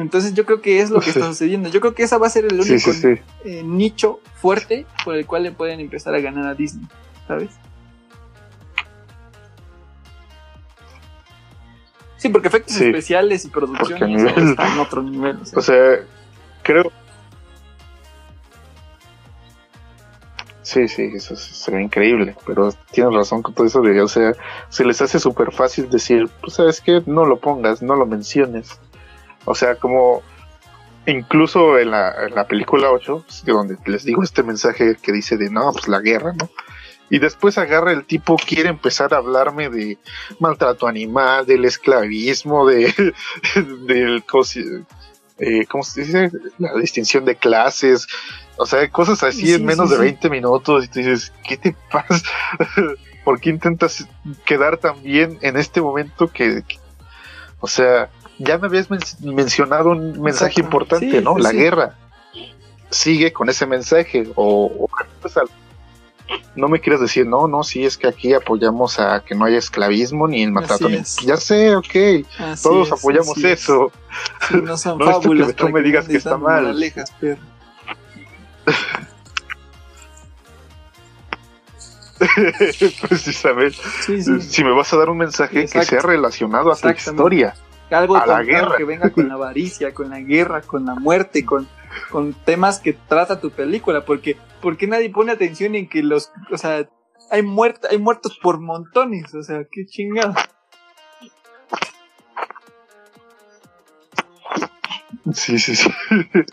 [0.01, 1.69] Entonces yo creo que es lo que está sucediendo.
[1.71, 3.23] Yo creo que esa va a ser el único Sí, sí, sí.
[3.45, 6.87] eh, nicho fuerte por el cual le pueden empezar a ganar a Disney,
[7.27, 7.51] ¿sabes?
[12.17, 15.39] Sí, porque efectos especiales y producción nivel- está en otro nivel.
[15.41, 15.59] o sea.
[15.59, 15.99] O sea,
[16.63, 16.91] creo.
[20.63, 24.09] Sí, sí, eso se se ve increíble, pero tienes razón con todo eso de, o
[24.09, 24.33] sea,
[24.69, 28.79] se les hace súper fácil decir, pues sabes qué, no lo pongas, no lo menciones.
[29.45, 30.23] O sea, como
[31.07, 35.13] incluso en la, en la película 8, pues, de donde les digo este mensaje que
[35.13, 36.51] dice de, no, pues la guerra, ¿no?
[37.11, 39.97] Y después agarra el tipo, quiere empezar a hablarme de
[40.39, 42.93] maltrato animal, del esclavismo, de,
[43.87, 44.23] del
[45.39, 46.31] eh, ¿cómo se dice?
[46.59, 48.07] La distinción de clases,
[48.57, 50.05] o sea, cosas así Sí, en menos sí, de sí.
[50.05, 52.27] 20 minutos y tú dices, ¿qué te pasa?
[53.25, 54.07] ¿Por qué intentas
[54.45, 56.79] quedar tan bien en este momento que, que-
[57.61, 60.61] o sea, ya me habías men- mencionado un mensaje Exacto.
[60.61, 61.33] importante, Sí, ¿no?
[61.33, 61.57] pues La sí.
[61.57, 61.95] guerra.
[62.91, 64.89] Sigue con ese mensaje o, o
[65.21, 65.35] pues,
[66.57, 69.59] no me quieres decir, no, no, sí, es que aquí apoyamos a que no haya
[69.59, 70.89] esclavismo ni el maltrato.
[70.89, 71.17] Ni- es.
[71.25, 73.45] Ya sé, ok, Así todos es, apoyamos es.
[73.63, 73.93] eso.
[74.49, 75.55] Sí, no son No es fábulas.
[75.55, 76.75] tú me digas que está mal.
[77.21, 77.39] perro.
[84.07, 84.41] Sí, sí.
[84.41, 87.55] Si me vas a dar un mensaje que sea relacionado a tu historia.
[87.91, 88.77] Algo a la con- guerra.
[88.77, 91.67] que venga con la avaricia, con la guerra, con la muerte, con,
[92.11, 96.59] con temas que trata tu película, porque porque nadie pone atención en que los, o
[96.59, 96.89] sea,
[97.31, 100.35] hay muert hay muertos por montones, o sea, qué chingado.
[105.33, 105.91] Sí, sí, sí.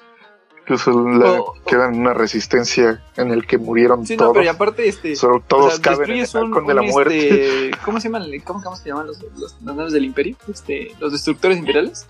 [0.67, 4.33] Incluso la- O- en una resistencia en el que murieron Sí, no, todos.
[4.33, 7.65] pero y aparte este o todos sea, caben en el un- halcón de la muerte.
[7.67, 8.23] este, ¿cómo se llaman?
[8.43, 10.35] ¿Cómo, cómo se llaman los, los- las naves del imperio?
[10.51, 12.07] Este, los destructores imperiales.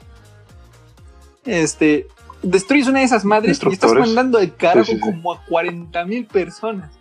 [1.43, 2.07] Este,
[2.41, 5.01] destruyes una de esas madres y estás mandando de cargo Sí, sí, sí.
[5.01, 6.91] como a 40 mil personas.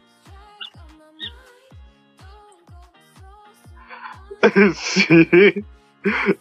[4.75, 5.65] sí.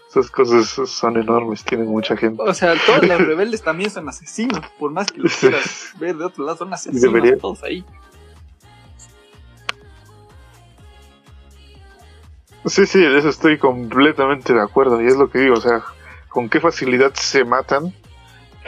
[0.10, 2.42] Esas cosas son enormes, tienen mucha gente.
[2.44, 6.26] O sea, todos los rebeldes también son asesinos, por más que los quieras ver de
[6.26, 7.38] otro lado, son asesinos Debería.
[7.38, 7.86] todos ahí.
[12.66, 15.02] Sí, sí, en eso estoy completamente de acuerdo.
[15.02, 15.84] Y es lo que digo, o sea,
[16.30, 17.94] con qué facilidad se matan.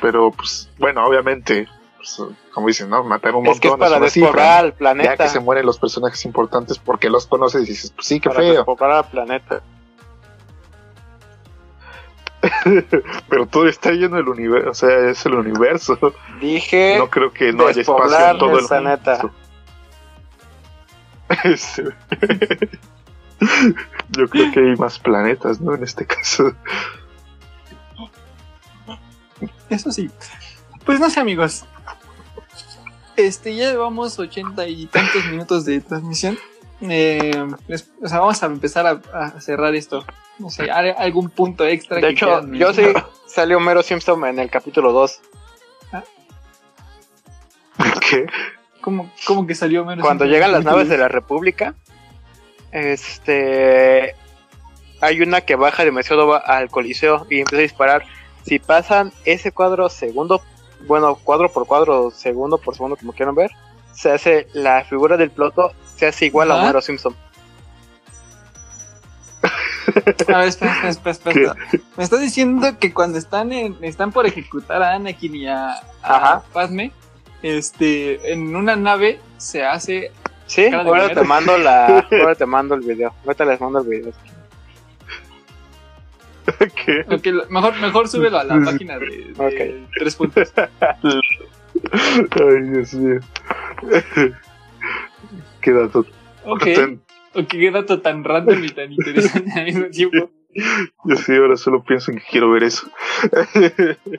[0.02, 2.22] Pero, pues, bueno, obviamente, pues,
[2.54, 3.04] como dicen, ¿no?
[3.06, 5.18] Matar un Es que es montón para cifra, despoblar el Ya planeta.
[5.24, 8.42] que se mueren los personajes importantes porque los conoces y dices, pues sí, qué para
[8.42, 8.54] feo.
[8.56, 9.62] despoblar el planeta.
[13.30, 15.98] Pero todo está lleno del universo, o sea, es el universo.
[16.40, 19.22] Dije No creo que no haya espacio en todo el planeta.
[24.10, 25.76] Yo creo que hay más planetas, ¿no?
[25.76, 26.54] En este caso.
[29.70, 30.10] Eso sí.
[30.86, 31.66] Pues no sé, amigos.
[33.16, 36.38] Este, ya llevamos ochenta y tantos minutos de transmisión.
[36.90, 40.06] Eh, les- o sea, vamos a empezar a, a cerrar esto.
[40.40, 41.96] No sé, ¿hay algún punto extra.
[41.98, 42.84] De que hecho, quieran yo sí
[43.28, 45.22] salió Homero Simpson en el capítulo 2.
[48.10, 48.26] ¿Qué?
[48.82, 50.04] ¿Cómo, cómo que salió menos?
[50.04, 51.74] Cuando llegan las naves de la República,
[52.72, 54.16] este
[55.02, 58.04] hay una que baja demasiado al coliseo y empieza a disparar.
[58.44, 60.42] Si pasan ese cuadro segundo,
[60.88, 63.52] bueno, cuadro por cuadro, segundo por segundo, como quieran ver,
[63.94, 66.64] se hace la figura del ploto, se hace igual a Ajá.
[66.64, 67.16] Homero Simpson.
[70.28, 71.56] A ver, espera, espera, espera, espera.
[71.96, 75.82] Me estás diciendo que cuando están en, están por ejecutar a Anakin y a, a
[76.04, 76.44] Ajá.
[76.52, 76.92] Padme,
[77.44, 80.12] este, en una nave se hace.
[80.48, 83.14] Sí, ahora te mando la, ahora te mando el video.
[83.26, 84.12] Ahorita les mando el video.
[86.86, 87.04] ¿Qué?
[87.10, 89.88] ok, lo- mejor, mejor súbelo a la página de, de Ok.
[89.98, 90.52] tres puntos.
[90.58, 90.70] Ay,
[92.72, 93.20] Dios mío.
[95.66, 96.06] Qué dato.
[96.46, 97.02] Ok, tan-
[97.48, 100.30] qué dato tan random y tan interesante al mismo tiempo.
[101.06, 102.88] Yo sí, ahora solo pienso en que quiero ver eso.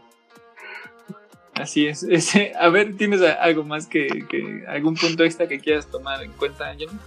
[1.55, 2.03] Así es.
[2.03, 6.33] Ese, a ver, ¿tienes algo más que, que algún punto extra que quieras tomar en
[6.33, 6.99] cuenta, Johnny?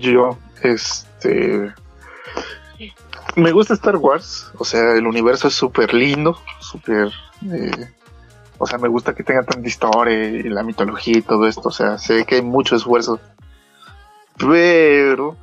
[0.00, 1.72] Yo, este.
[3.36, 7.08] Me gusta Star Wars, o sea, el universo es súper lindo, súper.
[7.52, 7.88] eh,
[8.58, 11.72] o sea, me gusta que tenga tanta historia y la mitología y todo esto, o
[11.72, 13.20] sea, sé que hay mucho esfuerzo.
[14.38, 15.36] Pero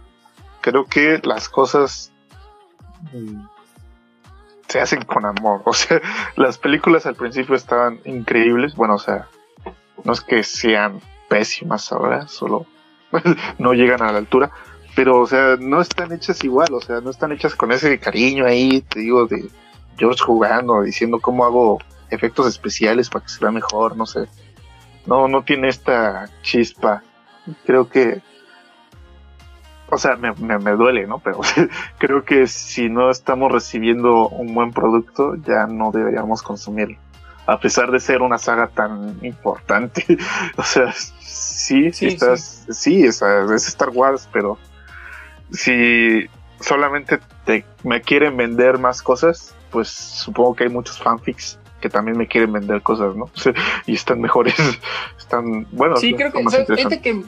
[0.61, 2.11] creo que las cosas
[4.67, 6.01] se hacen con amor, o sea,
[6.35, 9.27] las películas al principio estaban increíbles, bueno, o sea,
[10.03, 12.65] no es que sean pésimas ahora, solo
[13.59, 14.51] no llegan a la altura,
[14.95, 18.45] pero o sea, no están hechas igual, o sea, no están hechas con ese cariño
[18.45, 19.49] ahí, te digo, de
[19.97, 24.27] George jugando, diciendo cómo hago efectos especiales para que se vea mejor, no sé.
[25.05, 27.03] No, no tiene esta chispa.
[27.65, 28.22] Creo que,
[29.90, 31.20] o sea, me, me, me duele, ¿no?
[31.20, 31.41] Pero
[31.98, 36.98] creo que si no estamos recibiendo un buen producto, ya no deberíamos consumirlo.
[37.48, 40.03] A pesar de ser una saga tan importante.
[40.57, 44.57] o sea, sí, Sí, estás, sí, o sea, es Star Wars, pero
[45.52, 46.28] si
[46.60, 52.18] solamente te, me quieren vender más cosas, pues supongo que hay muchos fanfics que también
[52.18, 53.30] me quieren vender cosas, ¿no?
[53.86, 54.56] y están mejores,
[55.20, 56.56] están, bueno, Sí, creo que, más.
[56.56, 57.24] Ahorita que,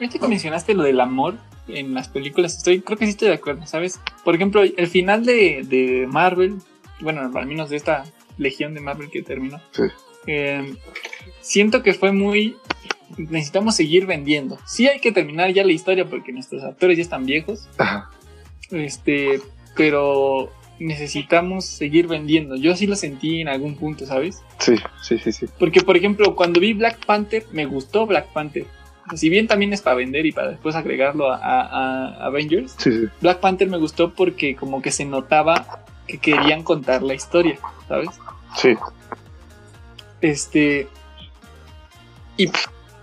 [0.00, 1.36] ahorita que mencionaste lo del amor
[1.68, 4.00] en las películas, estoy, creo que sí estoy de acuerdo, ¿sabes?
[4.24, 6.56] Por ejemplo, el final de, de Marvel,
[7.00, 8.04] bueno, al menos de esta
[8.38, 9.82] legión de Marvel que terminó, Sí.
[10.26, 10.74] eh,
[11.40, 12.56] siento que fue muy...
[13.16, 14.58] Necesitamos seguir vendiendo.
[14.66, 18.10] Sí hay que terminar ya la historia porque nuestros actores ya están viejos, Ajá,
[18.70, 19.40] este,
[19.74, 22.54] pero necesitamos seguir vendiendo.
[22.56, 24.42] Yo sí lo sentí en algún punto, ¿sabes?
[24.58, 25.46] sí, sí, sí, sí.
[25.58, 28.66] Porque, por ejemplo, cuando vi Black Panther, me gustó Black Panther.
[29.16, 32.90] Si bien también es para vender y para después agregarlo a, a- a Avengers, Sí,
[32.92, 33.06] sí.
[33.20, 37.58] Black Panther me gustó porque como que se notaba que querían contar la historia,
[37.88, 38.08] ¿sabes?
[38.56, 38.74] Sí,
[40.20, 40.88] Este.
[42.36, 42.50] Y,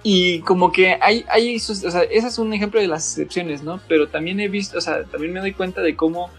[0.03, 3.79] y como que hay, hay o sea, ese es un ejemplo de las excepciones, ¿no?
[3.87, 6.29] Pero también he visto, o sea, también me doy cuenta de cómo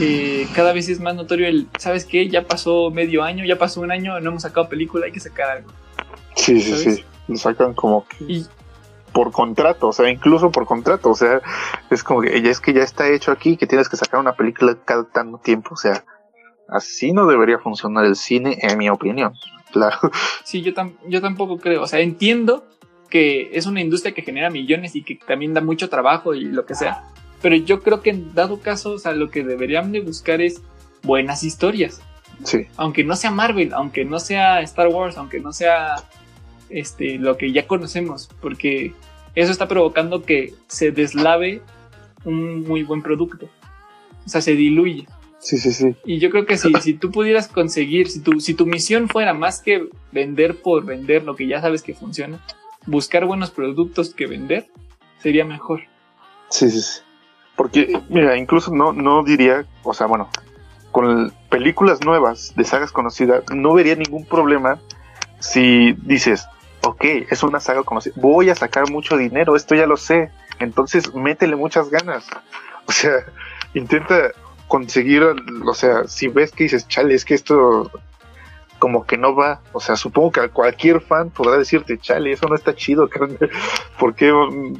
[0.00, 2.28] eh, cada vez es más notorio el, ¿sabes qué?
[2.28, 5.50] Ya pasó medio año, ya pasó un año, no hemos sacado película, hay que sacar
[5.58, 5.70] algo.
[6.34, 7.04] sí, sí, sí.
[7.28, 8.46] Lo sacan como que Y,
[9.16, 11.40] por contrato, o sea, incluso por contrato, o sea,
[11.88, 14.34] es como que ya es que ya está hecho aquí, que tienes que sacar una
[14.34, 16.04] película cada tanto tiempo, o sea,
[16.68, 19.32] así no debería funcionar el cine, en mi opinión.
[19.72, 19.98] Claro,
[20.44, 21.82] Sí, yo, tam- yo tampoco creo.
[21.82, 22.64] O sea, entiendo
[23.10, 26.64] que es una industria que genera millones y que también da mucho trabajo y lo
[26.66, 27.04] que sea.
[27.42, 30.62] Pero yo creo que en dado caso, o sea, lo que deberían de buscar es
[31.02, 32.00] buenas historias.
[32.44, 35.96] sí, Aunque no sea Marvel, aunque no sea Star Wars, aunque no sea
[36.70, 38.28] este lo que ya conocemos.
[38.40, 38.92] Porque
[39.34, 41.62] eso está provocando que se deslave
[42.24, 43.48] un muy buen producto.
[44.24, 45.06] O sea, se diluye.
[45.38, 45.94] Sí, sí, sí.
[46.04, 49.32] Y yo creo que si, si tú pudieras conseguir, si tu, si tu misión fuera
[49.32, 52.40] más que vender por vender lo que ya sabes que funciona,
[52.86, 54.66] buscar buenos productos que vender,
[55.22, 55.82] sería mejor.
[56.48, 57.00] Sí, sí, sí.
[57.54, 60.28] Porque, mira, incluso no, no diría, o sea, bueno,
[60.90, 64.80] con películas nuevas de sagas conocidas, no vería ningún problema
[65.40, 66.46] si dices,
[66.88, 71.14] ok, es una saga conocida, voy a sacar mucho dinero, esto ya lo sé, entonces
[71.14, 72.26] métele muchas ganas.
[72.88, 73.14] O sea,
[73.74, 74.30] intenta
[74.68, 77.90] conseguir, o sea, si ves que dices, chale, es que esto
[78.78, 82.54] como que no va, o sea, supongo que cualquier fan podrá decirte, chale, eso no
[82.54, 83.50] está chido, carnal.
[83.98, 84.32] ¿por qué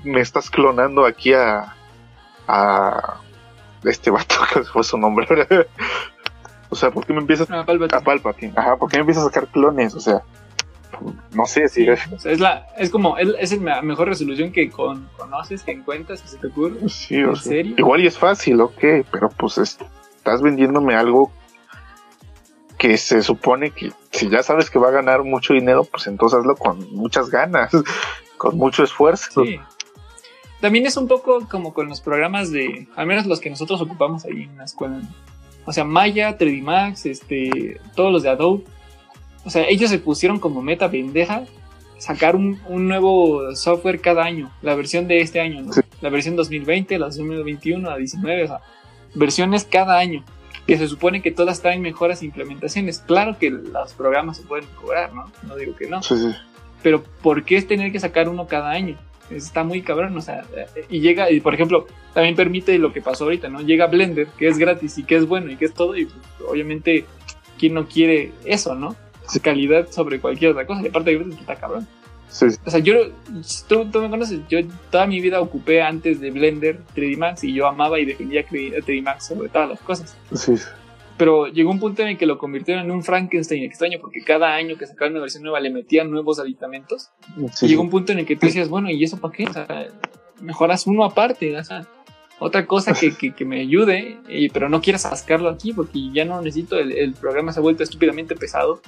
[0.05, 1.75] me estás clonando aquí a,
[2.47, 3.21] a
[3.83, 5.27] este vato, que fue su nombre?
[6.71, 7.99] o sea, ¿por qué me empiezas Ah, Palpatine.
[7.99, 8.53] a Palpatine?
[8.55, 9.97] Ajá, ¿por qué me empiezas a sacar clones?
[9.97, 10.23] O sea,
[11.35, 11.85] no sé si...
[11.85, 15.63] Sí, o sea, es, la, es como, es, es la mejor resolución que con, conoces,
[15.63, 16.89] que encuentras, que se te ocurre.
[16.89, 17.75] Sí, o ¿En sea, serio?
[17.79, 19.79] igual y es fácil, ok, pero pues es-
[20.17, 21.31] estás vendiéndome algo
[22.79, 26.39] que se supone que si ya sabes que va a ganar mucho dinero, pues entonces
[26.39, 27.71] hazlo con muchas ganas,
[28.37, 29.45] con mucho esfuerzo.
[29.45, 29.59] Sí.
[30.61, 34.25] También es un poco como con los programas de, al menos los que nosotros ocupamos
[34.25, 35.01] ahí en la escuela.
[35.65, 38.65] O sea, Maya, 3D Max, este, todos los de Adobe.
[39.47, 41.45] O sea, ellos se pusieron como meta pendeja
[41.99, 45.73] sacar un, un nuevo software cada año, la versión de este año, ¿no?
[45.73, 45.81] Sí.
[46.01, 48.61] la versión 2020, la 2021, la 19, o sea,
[49.15, 50.25] versiones cada año,
[50.67, 52.99] que se supone que todas traen mejoras e implementaciones.
[52.99, 55.31] Claro que los programas se pueden mejorar, ¿no?
[55.45, 56.35] No digo que no Sí, sí.
[56.83, 58.99] pero ¿por qué es tener que sacar uno cada año?
[59.31, 60.45] Está muy cabrón, o sea,
[60.89, 63.61] y llega, y por ejemplo, también permite lo que pasó ahorita, ¿no?
[63.61, 66.19] Llega Blender, que es gratis y que es bueno y que es todo, y pues,
[66.49, 67.05] obviamente,
[67.59, 68.95] ¿quién no quiere eso, no?
[69.43, 71.87] Calidad sobre cualquier otra cosa, y aparte de gratis, está cabrón.
[72.29, 72.59] Sí, sí.
[72.67, 72.95] O sea, yo,
[73.69, 74.59] tú, tú me conoces, yo
[74.91, 79.03] toda mi vida ocupé antes de Blender 3D Max y yo amaba y defendía 3D
[79.03, 80.17] Max sobre todas las cosas.
[80.33, 80.55] sí.
[81.17, 84.55] Pero llegó un punto en el que lo convirtieron en un Frankenstein extraño, porque cada
[84.55, 87.09] año que sacaban una versión nueva le metían nuevos aditamentos.
[87.55, 89.47] Sí, Y llegó un punto en el que tú decías, bueno, ¿y eso para qué?
[89.47, 89.87] O sea,
[90.43, 91.87] mejoras uno aparte, o sea,
[92.39, 96.25] otra cosa que, que, que me ayude, y- pero no quieras sacarlo aquí porque ya
[96.25, 98.81] no necesito, el, el programa se ha vuelto estúpidamente pesado,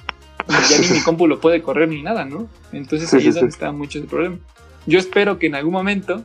[0.47, 2.47] y ya ni mi compu lo puede correr ni nada, ¿no?
[2.71, 4.37] Entonces ahí es donde está mucho el problema.
[4.85, 6.23] Yo espero que en algún momento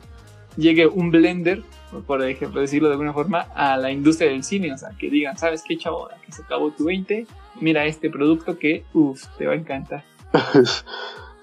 [0.57, 1.63] llegue un blender,
[2.07, 5.37] por ejemplo decirlo de alguna forma, a la industria del cine, o sea, que digan,
[5.37, 6.09] ¿sabes qué, chavo?
[6.11, 7.27] Aquí se acabó tu 20,
[7.61, 10.03] mira este producto que, uff, te va a encantar.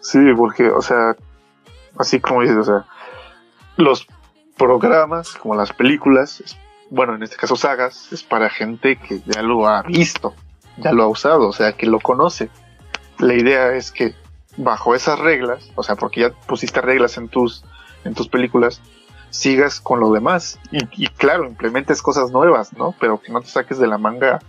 [0.00, 1.14] Sí, porque, o sea,
[1.96, 2.84] así como dices, o sea,
[3.76, 4.04] los
[4.66, 6.56] programas, como las películas, es-
[6.90, 10.34] bueno, en este caso sagas, es para gente que ya lo ha visto,
[10.76, 12.50] ya lo ha usado, o sea, que lo conoce.
[13.18, 14.14] La idea es que
[14.56, 17.64] bajo esas reglas, o sea, porque ya pusiste reglas en tus,
[18.04, 18.80] en tus películas,
[19.30, 20.58] sigas con lo demás.
[20.70, 22.94] Y, y claro, implementes cosas nuevas, ¿no?
[23.00, 24.40] Pero que no te saques de la manga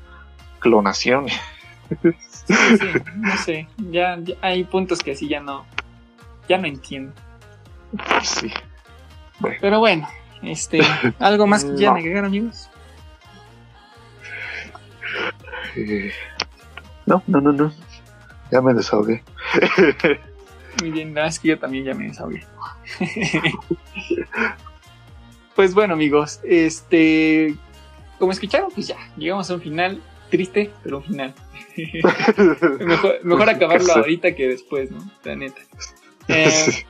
[0.60, 1.28] clonación.
[1.30, 2.10] Sí,
[3.16, 5.66] no sé, ya, ya hay puntos que así ya no,
[6.50, 7.14] ya no entiendo.
[8.22, 8.52] sí.
[9.62, 10.08] Pero bueno,
[10.42, 10.82] este,
[11.20, 12.00] algo más que quieran No.
[12.00, 12.70] agregar, amigos.
[15.76, 16.12] Eh,
[17.06, 17.74] no, no, no, no.
[18.52, 19.24] Ya me desahogué.
[20.82, 22.44] Muy bien, verdad es que yo también ya me desahogué.
[25.56, 27.56] pues bueno, amigos, este,
[28.20, 31.34] como escucharon, pues ya, llegamos a un final triste, pero un final.
[32.80, 35.00] mejor mejor acabarlo ahorita que después, ¿no?
[35.24, 35.62] La neta.
[36.28, 36.86] Eh,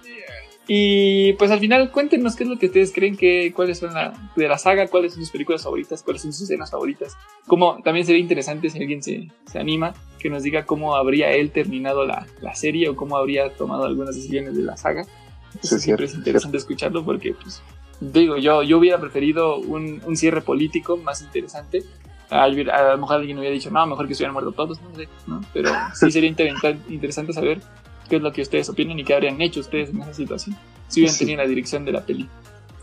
[0.67, 4.13] Y pues al final cuéntenos qué es lo que ustedes creen que cuáles son la,
[4.35, 7.17] de la saga, cuáles son sus películas favoritas, cuáles son sus escenas favoritas.
[7.47, 11.51] Como también sería interesante si alguien se, se anima que nos diga cómo habría él
[11.51, 15.01] terminado la, la serie o cómo habría tomado algunas decisiones de la saga.
[15.01, 17.61] Eso Sí, siempre cierto, es interesante escucharlo porque pues
[17.99, 21.83] digo yo yo hubiera preferido un, un cierre político más interesante.
[22.29, 24.95] A, a lo mejor alguien hubiera dicho, no, mejor que se hubieran muerto todos, no
[24.95, 25.41] sé, ¿no?
[25.53, 27.59] Pero sí sería inter- interesante saber
[28.09, 30.55] qué es lo que ustedes opinan y qué habrían hecho ustedes en esa situación
[30.87, 31.25] si hubieran Sí.
[31.25, 32.29] tenido la dirección de la peli.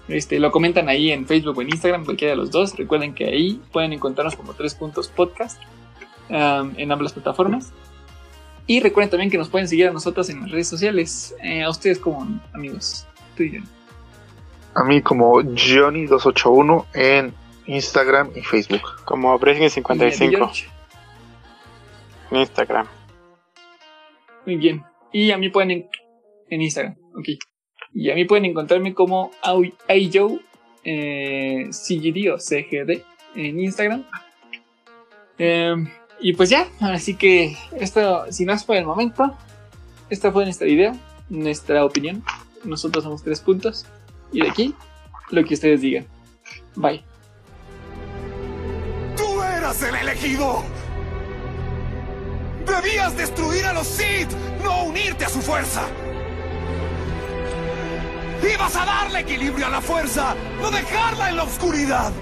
[0.09, 2.77] Este, lo comentan ahí en Facebook o en Instagram, cualquiera de los dos.
[2.77, 5.61] Recuerden que ahí pueden encontrarnos como tres puntos podcast
[6.29, 7.73] um, en ambas plataformas.
[8.67, 11.35] Y recuerden también que nos pueden seguir a nosotros en las redes sociales.
[11.43, 13.07] Eh, a ustedes como amigos.
[13.37, 13.61] Tú y yo.
[14.75, 17.35] A mí como Johnny281 en
[17.67, 18.83] Instagram y Facebook.
[19.05, 20.67] Como Breaking Y a ti, 55 George.
[22.33, 22.87] en Instagram.
[24.47, 24.85] Muy bien.
[25.13, 25.89] Y a mí pueden en,
[26.49, 26.97] en Instagram.
[27.19, 27.29] Ok.
[27.93, 29.31] Y a mí pueden encontrarme como
[29.89, 30.41] Aiyo
[30.85, 33.03] eh, CGD o CGD
[33.35, 34.05] en Instagram.
[35.39, 35.75] Eh,
[36.21, 39.37] y pues ya, así que esto, si no es por el momento,
[40.11, 40.95] esta fue nuestra idea,
[41.29, 42.23] nuestra opinión.
[42.65, 43.87] Nosotros somos tres puntos.
[44.33, 44.75] Y de aquí,
[45.31, 46.07] lo que ustedes digan.
[46.77, 47.03] Bye.
[49.17, 50.63] ¡Tú eras el elegido!
[52.71, 54.31] ¡Debías destruir a los Sith,
[54.63, 55.83] no unirte a su fuerza!
[58.43, 62.13] ¡Ibas a darle equilibrio a la fuerza, no dejarla en la oscuridad!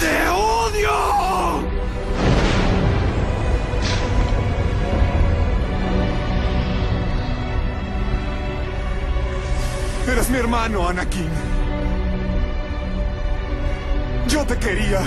[0.00, 1.23] ¡Te odio!
[10.06, 11.28] Eras mi hermano, Anakin.
[14.28, 15.00] Yo te quería.